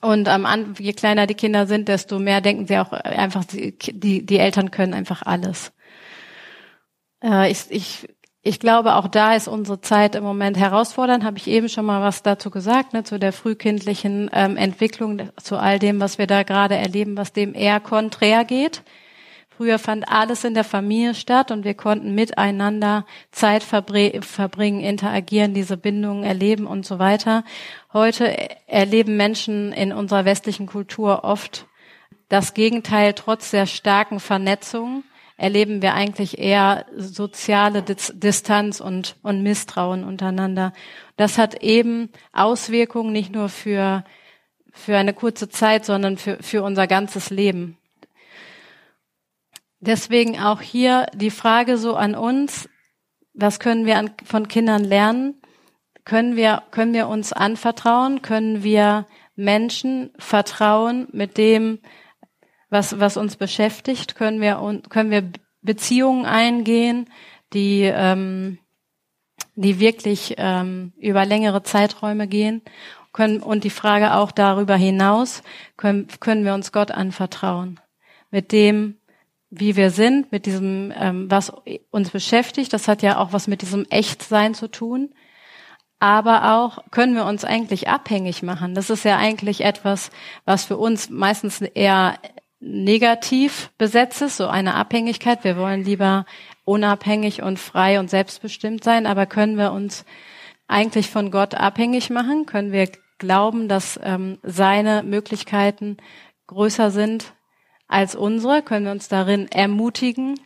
Und 0.00 0.28
am 0.28 0.74
je 0.78 0.92
kleiner 0.92 1.26
die 1.26 1.34
Kinder 1.34 1.66
sind, 1.66 1.88
desto 1.88 2.18
mehr 2.18 2.40
denken 2.40 2.66
sie 2.66 2.78
auch 2.78 2.92
einfach, 2.92 3.44
die, 3.44 4.24
die, 4.24 4.38
Eltern 4.38 4.70
können 4.70 4.94
einfach 4.94 5.22
alles. 5.22 5.72
Äh, 7.22 7.50
ich, 7.50 7.66
ich 7.70 8.08
ich 8.42 8.58
glaube, 8.58 8.94
auch 8.94 9.06
da 9.06 9.34
ist 9.34 9.48
unsere 9.48 9.82
Zeit 9.82 10.14
im 10.14 10.24
Moment 10.24 10.56
herausfordernd. 10.56 11.24
Habe 11.24 11.36
ich 11.36 11.46
eben 11.46 11.68
schon 11.68 11.84
mal 11.84 12.00
was 12.00 12.22
dazu 12.22 12.50
gesagt, 12.50 12.94
ne, 12.94 13.04
zu 13.04 13.18
der 13.18 13.34
frühkindlichen 13.34 14.30
ähm, 14.32 14.56
Entwicklung, 14.56 15.28
zu 15.36 15.58
all 15.58 15.78
dem, 15.78 16.00
was 16.00 16.16
wir 16.16 16.26
da 16.26 16.42
gerade 16.42 16.76
erleben, 16.76 17.18
was 17.18 17.34
dem 17.34 17.54
eher 17.54 17.80
konträr 17.80 18.46
geht. 18.46 18.82
Früher 19.60 19.78
fand 19.78 20.08
alles 20.08 20.44
in 20.44 20.54
der 20.54 20.64
Familie 20.64 21.12
statt 21.12 21.50
und 21.50 21.64
wir 21.64 21.74
konnten 21.74 22.14
miteinander 22.14 23.04
Zeit 23.30 23.62
verbringen, 23.62 24.80
interagieren, 24.80 25.52
diese 25.52 25.76
Bindungen 25.76 26.24
erleben 26.24 26.66
und 26.66 26.86
so 26.86 26.98
weiter. 26.98 27.44
Heute 27.92 28.34
erleben 28.66 29.18
Menschen 29.18 29.74
in 29.74 29.92
unserer 29.92 30.24
westlichen 30.24 30.64
Kultur 30.64 31.24
oft 31.24 31.66
das 32.30 32.54
Gegenteil 32.54 33.12
trotz 33.12 33.50
der 33.50 33.66
starken 33.66 34.18
Vernetzung 34.18 35.04
erleben 35.36 35.82
wir 35.82 35.92
eigentlich 35.92 36.38
eher 36.38 36.86
soziale 36.96 37.82
Distanz 37.82 38.80
und, 38.80 39.16
und 39.22 39.42
Misstrauen 39.42 40.04
untereinander. 40.04 40.72
Das 41.18 41.36
hat 41.36 41.62
eben 41.62 42.08
Auswirkungen 42.32 43.12
nicht 43.12 43.30
nur 43.30 43.50
für, 43.50 44.04
für 44.72 44.96
eine 44.96 45.12
kurze 45.12 45.50
Zeit, 45.50 45.84
sondern 45.84 46.16
für, 46.16 46.38
für 46.40 46.62
unser 46.62 46.86
ganzes 46.86 47.28
Leben. 47.28 47.76
Deswegen 49.80 50.38
auch 50.38 50.60
hier 50.60 51.06
die 51.14 51.30
Frage 51.30 51.78
so 51.78 51.96
an 51.96 52.14
uns, 52.14 52.68
was 53.34 53.58
können 53.58 53.86
wir 53.86 53.96
an, 53.96 54.10
von 54.24 54.48
Kindern 54.48 54.84
lernen? 54.84 55.40
Können 56.04 56.36
wir, 56.36 56.62
können 56.70 56.92
wir 56.92 57.08
uns 57.08 57.32
anvertrauen? 57.32 58.22
Können 58.22 58.62
wir 58.62 59.06
Menschen 59.36 60.10
vertrauen 60.18 61.08
mit 61.12 61.38
dem, 61.38 61.78
was, 62.68 63.00
was 63.00 63.16
uns 63.16 63.36
beschäftigt, 63.36 64.14
können 64.14 64.40
wir, 64.40 64.80
können 64.88 65.10
wir 65.10 65.30
Beziehungen 65.62 66.24
eingehen, 66.24 67.10
die, 67.52 67.82
ähm, 67.82 68.58
die 69.56 69.80
wirklich 69.80 70.36
ähm, 70.38 70.92
über 70.98 71.24
längere 71.24 71.62
Zeiträume 71.62 72.28
gehen. 72.28 72.62
Können, 73.12 73.42
und 73.42 73.64
die 73.64 73.70
Frage 73.70 74.14
auch 74.14 74.30
darüber 74.30 74.76
hinaus, 74.76 75.42
können, 75.76 76.06
können 76.20 76.44
wir 76.44 76.54
uns 76.54 76.70
Gott 76.70 76.92
anvertrauen? 76.92 77.80
Mit 78.30 78.52
dem, 78.52 78.99
wie 79.50 79.76
wir 79.76 79.90
sind, 79.90 80.30
mit 80.32 80.46
diesem, 80.46 80.92
ähm, 80.96 81.30
was 81.30 81.52
uns 81.90 82.10
beschäftigt. 82.10 82.72
Das 82.72 82.88
hat 82.88 83.02
ja 83.02 83.18
auch 83.18 83.32
was 83.32 83.48
mit 83.48 83.62
diesem 83.62 83.84
Echtsein 83.90 84.54
zu 84.54 84.68
tun. 84.68 85.12
Aber 85.98 86.54
auch 86.54 86.78
können 86.90 87.14
wir 87.14 87.26
uns 87.26 87.44
eigentlich 87.44 87.88
abhängig 87.88 88.42
machen. 88.42 88.74
Das 88.74 88.88
ist 88.88 89.04
ja 89.04 89.18
eigentlich 89.18 89.62
etwas, 89.62 90.10
was 90.46 90.64
für 90.64 90.78
uns 90.78 91.10
meistens 91.10 91.60
eher 91.60 92.18
negativ 92.60 93.70
besetzt 93.76 94.22
ist, 94.22 94.36
so 94.36 94.46
eine 94.46 94.74
Abhängigkeit. 94.74 95.44
Wir 95.44 95.56
wollen 95.56 95.84
lieber 95.84 96.26
unabhängig 96.64 97.42
und 97.42 97.58
frei 97.58 97.98
und 97.98 98.08
selbstbestimmt 98.08 98.84
sein, 98.84 99.06
aber 99.06 99.26
können 99.26 99.56
wir 99.56 99.72
uns 99.72 100.04
eigentlich 100.68 101.10
von 101.10 101.30
Gott 101.30 101.54
abhängig 101.54 102.10
machen? 102.10 102.46
Können 102.46 102.70
wir 102.70 102.88
glauben, 103.18 103.68
dass 103.68 103.98
ähm, 104.02 104.38
seine 104.42 105.02
Möglichkeiten 105.02 105.96
größer 106.46 106.90
sind 106.90 107.34
als 107.90 108.14
unsere? 108.14 108.62
Können 108.62 108.86
wir 108.86 108.92
uns 108.92 109.08
darin 109.08 109.50
ermutigen, 109.50 110.38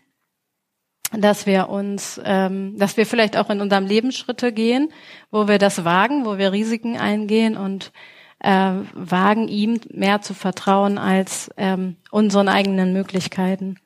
dass 1.12 1.46
wir 1.46 1.68
uns, 1.68 2.20
ähm, 2.24 2.76
dass 2.78 2.96
wir 2.96 3.06
vielleicht 3.06 3.36
auch 3.36 3.50
in 3.50 3.60
unserem 3.60 3.86
Leben 3.86 4.12
Schritte 4.12 4.52
gehen, 4.52 4.90
wo 5.30 5.46
wir 5.46 5.58
das 5.58 5.84
wagen, 5.84 6.24
wo 6.24 6.38
wir 6.38 6.52
Risiken 6.52 6.96
eingehen 6.96 7.56
und 7.56 7.92
äh, 8.40 8.72
wagen, 8.94 9.48
ihm 9.48 9.80
mehr 9.90 10.22
zu 10.22 10.34
vertrauen 10.34 10.98
als 10.98 11.50
ähm, 11.56 11.96
unseren 12.10 12.48
eigenen 12.48 12.92
Möglichkeiten. 12.92 13.76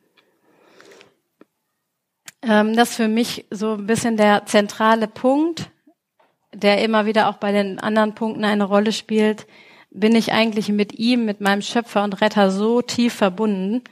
Ähm, 2.42 2.74
das 2.74 2.90
ist 2.90 2.96
für 2.96 3.08
mich 3.08 3.46
so 3.50 3.74
ein 3.74 3.86
bisschen 3.86 4.16
der 4.16 4.46
zentrale 4.46 5.08
Punkt, 5.08 5.70
der 6.54 6.82
immer 6.82 7.06
wieder 7.06 7.28
auch 7.28 7.36
bei 7.36 7.52
den 7.52 7.78
anderen 7.78 8.14
Punkten 8.14 8.44
eine 8.44 8.64
Rolle 8.64 8.92
spielt. 8.92 9.46
Bin 9.90 10.14
ich 10.14 10.32
eigentlich 10.32 10.68
mit 10.68 10.98
ihm, 10.98 11.24
mit 11.24 11.40
meinem 11.40 11.62
Schöpfer 11.62 12.04
und 12.04 12.20
Retter 12.20 12.50
so 12.50 12.82
tief 12.82 13.14
verbunden? 13.14 13.82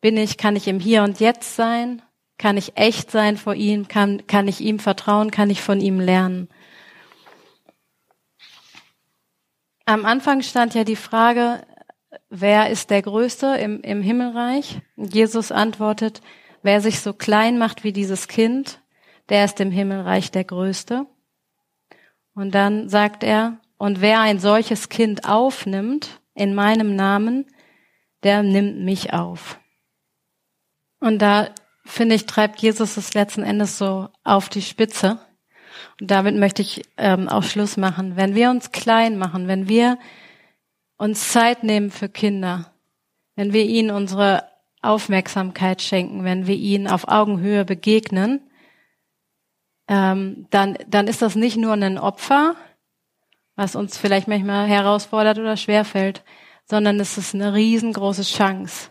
Bin 0.00 0.16
ich, 0.16 0.38
kann 0.38 0.56
ich 0.56 0.68
im 0.68 0.80
Hier 0.80 1.02
und 1.02 1.20
Jetzt 1.20 1.56
sein? 1.56 2.02
Kann 2.38 2.56
ich 2.56 2.76
echt 2.76 3.10
sein 3.10 3.36
vor 3.36 3.54
ihm? 3.54 3.88
Kann, 3.88 4.26
kann 4.26 4.48
ich 4.48 4.60
ihm 4.60 4.78
vertrauen? 4.78 5.30
Kann 5.30 5.50
ich 5.50 5.62
von 5.62 5.80
ihm 5.80 6.00
lernen? 6.00 6.48
Am 9.86 10.06
Anfang 10.06 10.42
stand 10.42 10.74
ja 10.74 10.84
die 10.84 10.96
Frage, 10.96 11.66
wer 12.30 12.70
ist 12.70 12.90
der 12.90 13.02
Größte 13.02 13.56
im, 13.56 13.82
im 13.82 14.02
Himmelreich? 14.02 14.80
Jesus 14.96 15.52
antwortet, 15.52 16.22
wer 16.62 16.80
sich 16.80 17.00
so 17.00 17.12
klein 17.12 17.58
macht 17.58 17.84
wie 17.84 17.92
dieses 17.92 18.26
Kind, 18.26 18.80
der 19.28 19.44
ist 19.44 19.60
im 19.60 19.70
Himmelreich 19.70 20.30
der 20.30 20.44
Größte. 20.44 21.06
Und 22.34 22.54
dann 22.54 22.88
sagt 22.88 23.22
er, 23.22 23.58
und 23.78 24.00
wer 24.00 24.20
ein 24.20 24.38
solches 24.38 24.88
Kind 24.88 25.28
aufnimmt 25.28 26.20
in 26.34 26.54
meinem 26.54 26.96
Namen, 26.96 27.46
der 28.22 28.42
nimmt 28.42 28.80
mich 28.80 29.12
auf. 29.12 29.58
Und 31.00 31.20
da 31.20 31.50
finde 31.84 32.14
ich, 32.14 32.26
treibt 32.26 32.60
Jesus 32.60 32.96
es 32.96 33.14
letzten 33.14 33.42
Endes 33.42 33.78
so 33.78 34.08
auf 34.22 34.48
die 34.48 34.62
Spitze. 34.62 35.18
Und 36.00 36.10
damit 36.10 36.36
möchte 36.36 36.62
ich 36.62 36.82
ähm, 36.96 37.28
auch 37.28 37.42
Schluss 37.42 37.76
machen. 37.76 38.16
Wenn 38.16 38.34
wir 38.34 38.50
uns 38.50 38.72
klein 38.72 39.18
machen, 39.18 39.48
wenn 39.48 39.68
wir 39.68 39.98
uns 40.96 41.30
Zeit 41.30 41.62
nehmen 41.62 41.90
für 41.90 42.08
Kinder, 42.08 42.72
wenn 43.36 43.52
wir 43.52 43.64
ihnen 43.64 43.90
unsere 43.90 44.48
Aufmerksamkeit 44.80 45.82
schenken, 45.82 46.24
wenn 46.24 46.46
wir 46.46 46.56
ihnen 46.56 46.88
auf 46.88 47.08
Augenhöhe 47.08 47.64
begegnen, 47.64 48.40
ähm, 49.88 50.46
dann, 50.50 50.78
dann 50.88 51.08
ist 51.08 51.20
das 51.20 51.34
nicht 51.34 51.56
nur 51.56 51.72
ein 51.72 51.98
Opfer, 51.98 52.56
was 53.56 53.76
uns 53.76 53.96
vielleicht 53.96 54.28
manchmal 54.28 54.66
herausfordert 54.66 55.38
oder 55.38 55.56
schwerfällt, 55.56 56.24
sondern 56.64 56.98
es 57.00 57.18
ist 57.18 57.34
eine 57.34 57.54
riesengroße 57.54 58.22
Chance. 58.22 58.90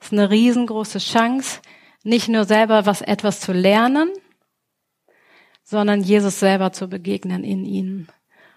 Es 0.00 0.08
ist 0.08 0.12
eine 0.12 0.30
riesengroße 0.30 0.98
Chance, 0.98 1.60
nicht 2.04 2.28
nur 2.28 2.44
selber 2.44 2.86
was 2.86 3.02
etwas 3.02 3.40
zu 3.40 3.52
lernen, 3.52 4.10
sondern 5.64 6.02
Jesus 6.02 6.40
selber 6.40 6.72
zu 6.72 6.88
begegnen 6.88 7.44
in 7.44 7.64
ihnen. 7.64 8.08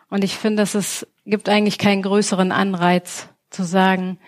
Und 0.09 0.23
ich 0.23 0.37
finde, 0.37 0.63
dass 0.63 0.75
es 0.75 1.07
gibt 1.25 1.49
eigentlich 1.49 1.77
keinen 1.77 2.01
größeren 2.01 2.51
Anreiz 2.51 3.27
zu 3.49 3.63
sagen, 3.63 4.19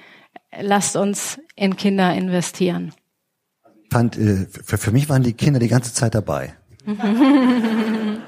lasst 0.60 0.96
uns 0.96 1.40
in 1.56 1.76
Kinder 1.78 2.14
investieren. 2.14 2.94
Ich 3.84 3.90
fand, 3.90 4.18
äh, 4.18 4.48
für, 4.48 4.78
für 4.78 4.92
mich 4.92 5.08
waren 5.10 5.24
die 5.24 5.34
Kinder 5.34 5.60
die 5.60 5.68
ganze 5.68 5.94
Zeit 5.94 6.16
dabei. 6.16 6.56
Und 6.86 8.22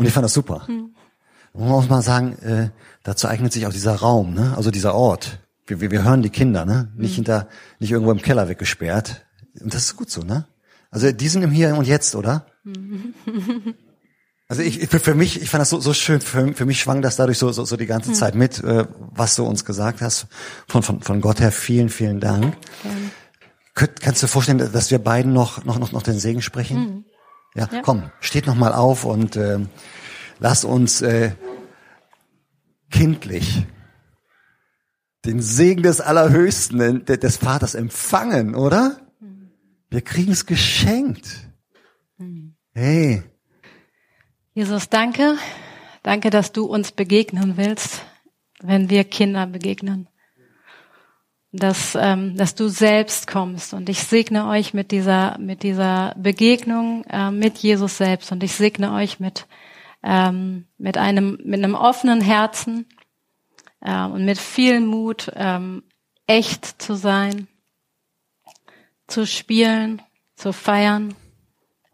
ich 0.00 0.12
fand 0.12 0.24
das 0.24 0.32
super. 0.32 0.66
Man 1.54 1.68
muss 1.68 1.88
mal 1.88 2.02
sagen, 2.02 2.38
äh, 2.38 2.70
dazu 3.02 3.28
eignet 3.28 3.52
sich 3.52 3.66
auch 3.66 3.72
dieser 3.72 3.96
Raum, 3.96 4.34
ne? 4.34 4.54
also 4.56 4.70
dieser 4.70 4.94
Ort. 4.94 5.40
Wir, 5.66 5.80
wir, 5.80 5.90
wir 5.90 6.04
hören 6.04 6.22
die 6.22 6.30
Kinder, 6.30 6.64
ne? 6.64 6.92
nicht 6.96 7.14
hinter, 7.14 7.48
nicht 7.78 7.90
irgendwo 7.90 8.12
im 8.12 8.22
Keller 8.22 8.48
weggesperrt. 8.48 9.26
Und 9.60 9.74
das 9.74 9.84
ist 9.84 9.96
gut 9.96 10.10
so, 10.10 10.22
ne? 10.22 10.46
Also 10.90 11.10
die 11.10 11.28
sind 11.28 11.42
im 11.42 11.50
Hier 11.50 11.76
und 11.76 11.86
Jetzt, 11.86 12.14
oder? 12.14 12.46
Also 14.52 14.60
ich, 14.60 14.86
für, 14.86 15.00
für 15.00 15.14
mich, 15.14 15.40
ich 15.40 15.48
fand 15.48 15.62
das 15.62 15.70
so, 15.70 15.80
so 15.80 15.94
schön, 15.94 16.20
für, 16.20 16.52
für 16.52 16.66
mich 16.66 16.78
schwang 16.78 17.00
das 17.00 17.16
dadurch 17.16 17.38
so, 17.38 17.50
so, 17.52 17.64
so 17.64 17.78
die 17.78 17.86
ganze 17.86 18.10
hm. 18.10 18.14
Zeit 18.14 18.34
mit, 18.34 18.62
äh, 18.62 18.84
was 18.98 19.34
du 19.34 19.46
uns 19.46 19.64
gesagt 19.64 20.02
hast. 20.02 20.26
Von, 20.68 20.82
von, 20.82 21.00
von 21.00 21.22
Gott 21.22 21.40
her 21.40 21.50
vielen, 21.52 21.88
vielen 21.88 22.20
Dank. 22.20 22.54
Könnt, 23.74 24.02
kannst 24.02 24.20
du 24.20 24.26
dir 24.26 24.30
vorstellen, 24.30 24.58
dass 24.58 24.90
wir 24.90 24.98
beiden 24.98 25.32
noch, 25.32 25.64
noch, 25.64 25.78
noch, 25.78 25.92
noch 25.92 26.02
den 26.02 26.18
Segen 26.18 26.42
sprechen? 26.42 26.76
Hm. 26.76 27.04
Ja, 27.54 27.66
ja, 27.72 27.80
komm, 27.80 28.10
steht 28.20 28.46
noch 28.46 28.54
mal 28.54 28.74
auf 28.74 29.06
und 29.06 29.36
äh, 29.36 29.58
lass 30.42 30.64
uns 30.64 31.00
äh, 31.02 31.32
kindlich 32.90 33.64
den 35.24 35.40
Segen 35.40 35.84
des 35.84 36.00
Allerhöchsten, 36.00 37.04
des 37.04 37.36
Vaters 37.36 37.76
empfangen, 37.76 38.56
oder? 38.56 39.00
Wir 39.88 40.00
kriegen 40.00 40.32
es 40.32 40.46
geschenkt. 40.46 41.28
Hey, 42.74 43.22
Jesus, 44.54 44.88
danke. 44.88 45.36
Danke, 46.02 46.30
dass 46.30 46.50
du 46.50 46.64
uns 46.64 46.90
begegnen 46.90 47.56
willst, 47.56 48.02
wenn 48.60 48.90
wir 48.90 49.04
Kinder 49.04 49.46
begegnen. 49.46 50.08
Dass, 51.52 51.96
ähm, 52.00 52.36
dass 52.36 52.54
du 52.54 52.68
selbst 52.68 53.26
kommst. 53.26 53.74
Und 53.74 53.88
ich 53.90 54.00
segne 54.00 54.48
euch 54.48 54.72
mit 54.74 54.90
dieser, 54.90 55.38
mit 55.38 55.62
dieser 55.62 56.14
Begegnung 56.18 57.04
äh, 57.04 57.30
mit 57.30 57.58
Jesus 57.58 57.98
selbst. 57.98 58.32
Und 58.32 58.42
ich 58.42 58.54
segne 58.54 58.94
euch 58.94 59.20
mit, 59.20 59.46
ähm, 60.02 60.66
mit 60.78 60.98
einem, 60.98 61.38
mit 61.44 61.62
einem 61.62 61.74
offenen 61.74 62.20
Herzen 62.20 62.86
äh, 63.80 64.04
und 64.04 64.24
mit 64.24 64.38
viel 64.38 64.80
Mut, 64.80 65.30
ähm, 65.34 65.82
echt 66.26 66.80
zu 66.80 66.94
sein, 66.94 67.48
zu 69.06 69.26
spielen, 69.26 70.02
zu 70.34 70.52
feiern, 70.52 71.14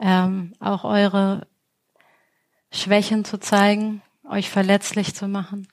ähm, 0.01 0.53
auch 0.61 0.85
eure 0.85 1.47
Schwächen 2.73 3.25
zu 3.25 3.39
zeigen, 3.39 4.03
euch 4.29 4.51
verletzlich 4.51 5.15
zu 5.15 5.27
machen. 5.27 5.69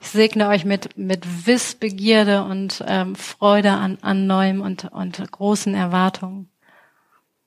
Ich 0.00 0.08
segne 0.08 0.48
euch 0.48 0.64
mit, 0.64 0.96
mit 0.96 1.46
Wissbegierde 1.46 2.44
und 2.44 2.84
ähm, 2.86 3.16
Freude 3.16 3.72
an, 3.72 3.98
an 4.02 4.26
Neuem 4.26 4.60
und, 4.60 4.84
und 4.92 5.30
großen 5.30 5.74
Erwartungen. 5.74 6.50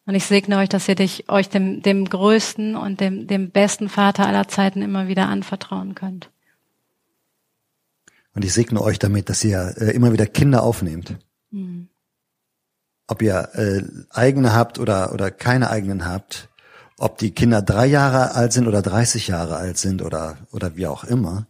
Und 0.08 0.16
ich 0.16 0.26
segne 0.26 0.58
euch, 0.58 0.70
dass 0.70 0.88
ihr 0.88 0.96
dich, 0.96 1.28
euch 1.28 1.50
dem, 1.50 1.82
dem 1.82 2.06
größten 2.06 2.78
und 2.78 3.02
dem, 3.02 3.28
dem 3.28 3.52
besten 3.52 3.90
Vater 3.90 4.26
aller 4.26 4.48
Zeiten 4.48 4.82
immer 4.82 5.10
wieder 5.10 5.28
anvertrauen 5.28 5.96
könnt. 5.96 6.32
Und 8.34 8.46
ich 8.46 8.54
segne 8.54 8.82
euch 8.82 9.00
damit, 9.00 9.28
dass 9.28 9.44
ihr 9.44 9.76
äh, 9.78 9.92
immer 9.92 10.14
wieder 10.14 10.26
Kinder 10.26 10.64
aufnehmt. 10.64 11.18
Mhm. 11.52 11.90
Ob 13.08 13.22
ihr 13.22 13.50
äh, 13.54 13.84
eigene 14.10 14.54
habt 14.54 14.80
oder, 14.80 15.12
oder 15.12 15.30
keine 15.30 15.70
eigenen 15.70 16.06
habt, 16.06 16.48
ob 16.98 17.18
die 17.18 17.32
Kinder 17.32 17.62
drei 17.62 17.86
Jahre 17.86 18.34
alt 18.34 18.54
sind 18.54 18.68
oder 18.68 18.82
30 18.82 19.28
Jahre 19.28 19.58
alt 19.58 19.78
sind 19.78 20.02
oder, 20.02 20.38
oder 20.52 20.78
wie 20.78 20.88
auch 20.88 21.04
immer. 21.04 21.48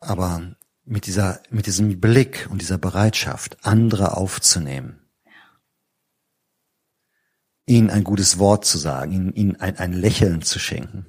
Aber 0.00 0.56
mit 0.84 1.06
dieser, 1.06 1.40
mit 1.50 1.66
diesem 1.66 2.00
Blick 2.00 2.48
und 2.50 2.62
dieser 2.62 2.78
Bereitschaft, 2.78 3.58
andere 3.62 4.16
aufzunehmen, 4.16 5.00
ihnen 7.66 7.90
ein 7.90 8.04
gutes 8.04 8.38
Wort 8.38 8.64
zu 8.64 8.78
sagen, 8.78 9.12
ihnen, 9.12 9.32
ihnen 9.34 9.56
ein, 9.56 9.76
ein 9.78 9.92
Lächeln 9.92 10.42
zu 10.42 10.58
schenken, 10.58 11.06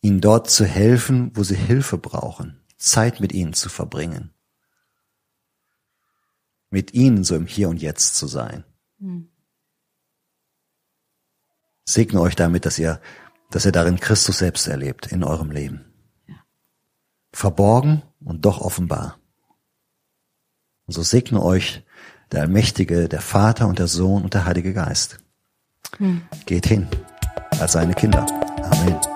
ihnen 0.00 0.20
dort 0.20 0.50
zu 0.50 0.64
helfen, 0.64 1.30
wo 1.34 1.42
sie 1.42 1.56
Hilfe 1.56 1.98
brauchen, 1.98 2.60
Zeit 2.76 3.20
mit 3.20 3.32
ihnen 3.32 3.52
zu 3.52 3.68
verbringen, 3.68 4.34
mit 6.70 6.94
ihnen 6.94 7.24
so 7.24 7.34
im 7.36 7.46
Hier 7.46 7.68
und 7.68 7.80
Jetzt 7.80 8.16
zu 8.16 8.26
sein. 8.26 8.64
Mhm. 8.98 9.28
Segne 11.84 12.20
euch 12.20 12.36
damit, 12.36 12.64
dass 12.64 12.78
ihr, 12.78 13.00
dass 13.50 13.64
ihr 13.64 13.72
darin 13.72 13.98
Christus 13.98 14.38
selbst 14.38 14.66
erlebt 14.66 15.08
in 15.08 15.24
eurem 15.24 15.50
Leben. 15.50 15.84
Verborgen 17.32 18.02
und 18.20 18.44
doch 18.44 18.60
offenbar. 18.60 19.18
Und 20.86 20.94
so 20.94 21.02
segne 21.02 21.42
euch 21.42 21.84
der 22.32 22.42
Allmächtige, 22.42 23.08
der 23.08 23.20
Vater 23.20 23.68
und 23.68 23.78
der 23.78 23.88
Sohn 23.88 24.22
und 24.22 24.34
der 24.34 24.44
Heilige 24.44 24.72
Geist. 24.72 25.18
Hm. 25.98 26.22
Geht 26.46 26.66
hin 26.66 26.88
als 27.60 27.72
seine 27.72 27.94
Kinder. 27.94 28.26
Amen. 28.70 29.11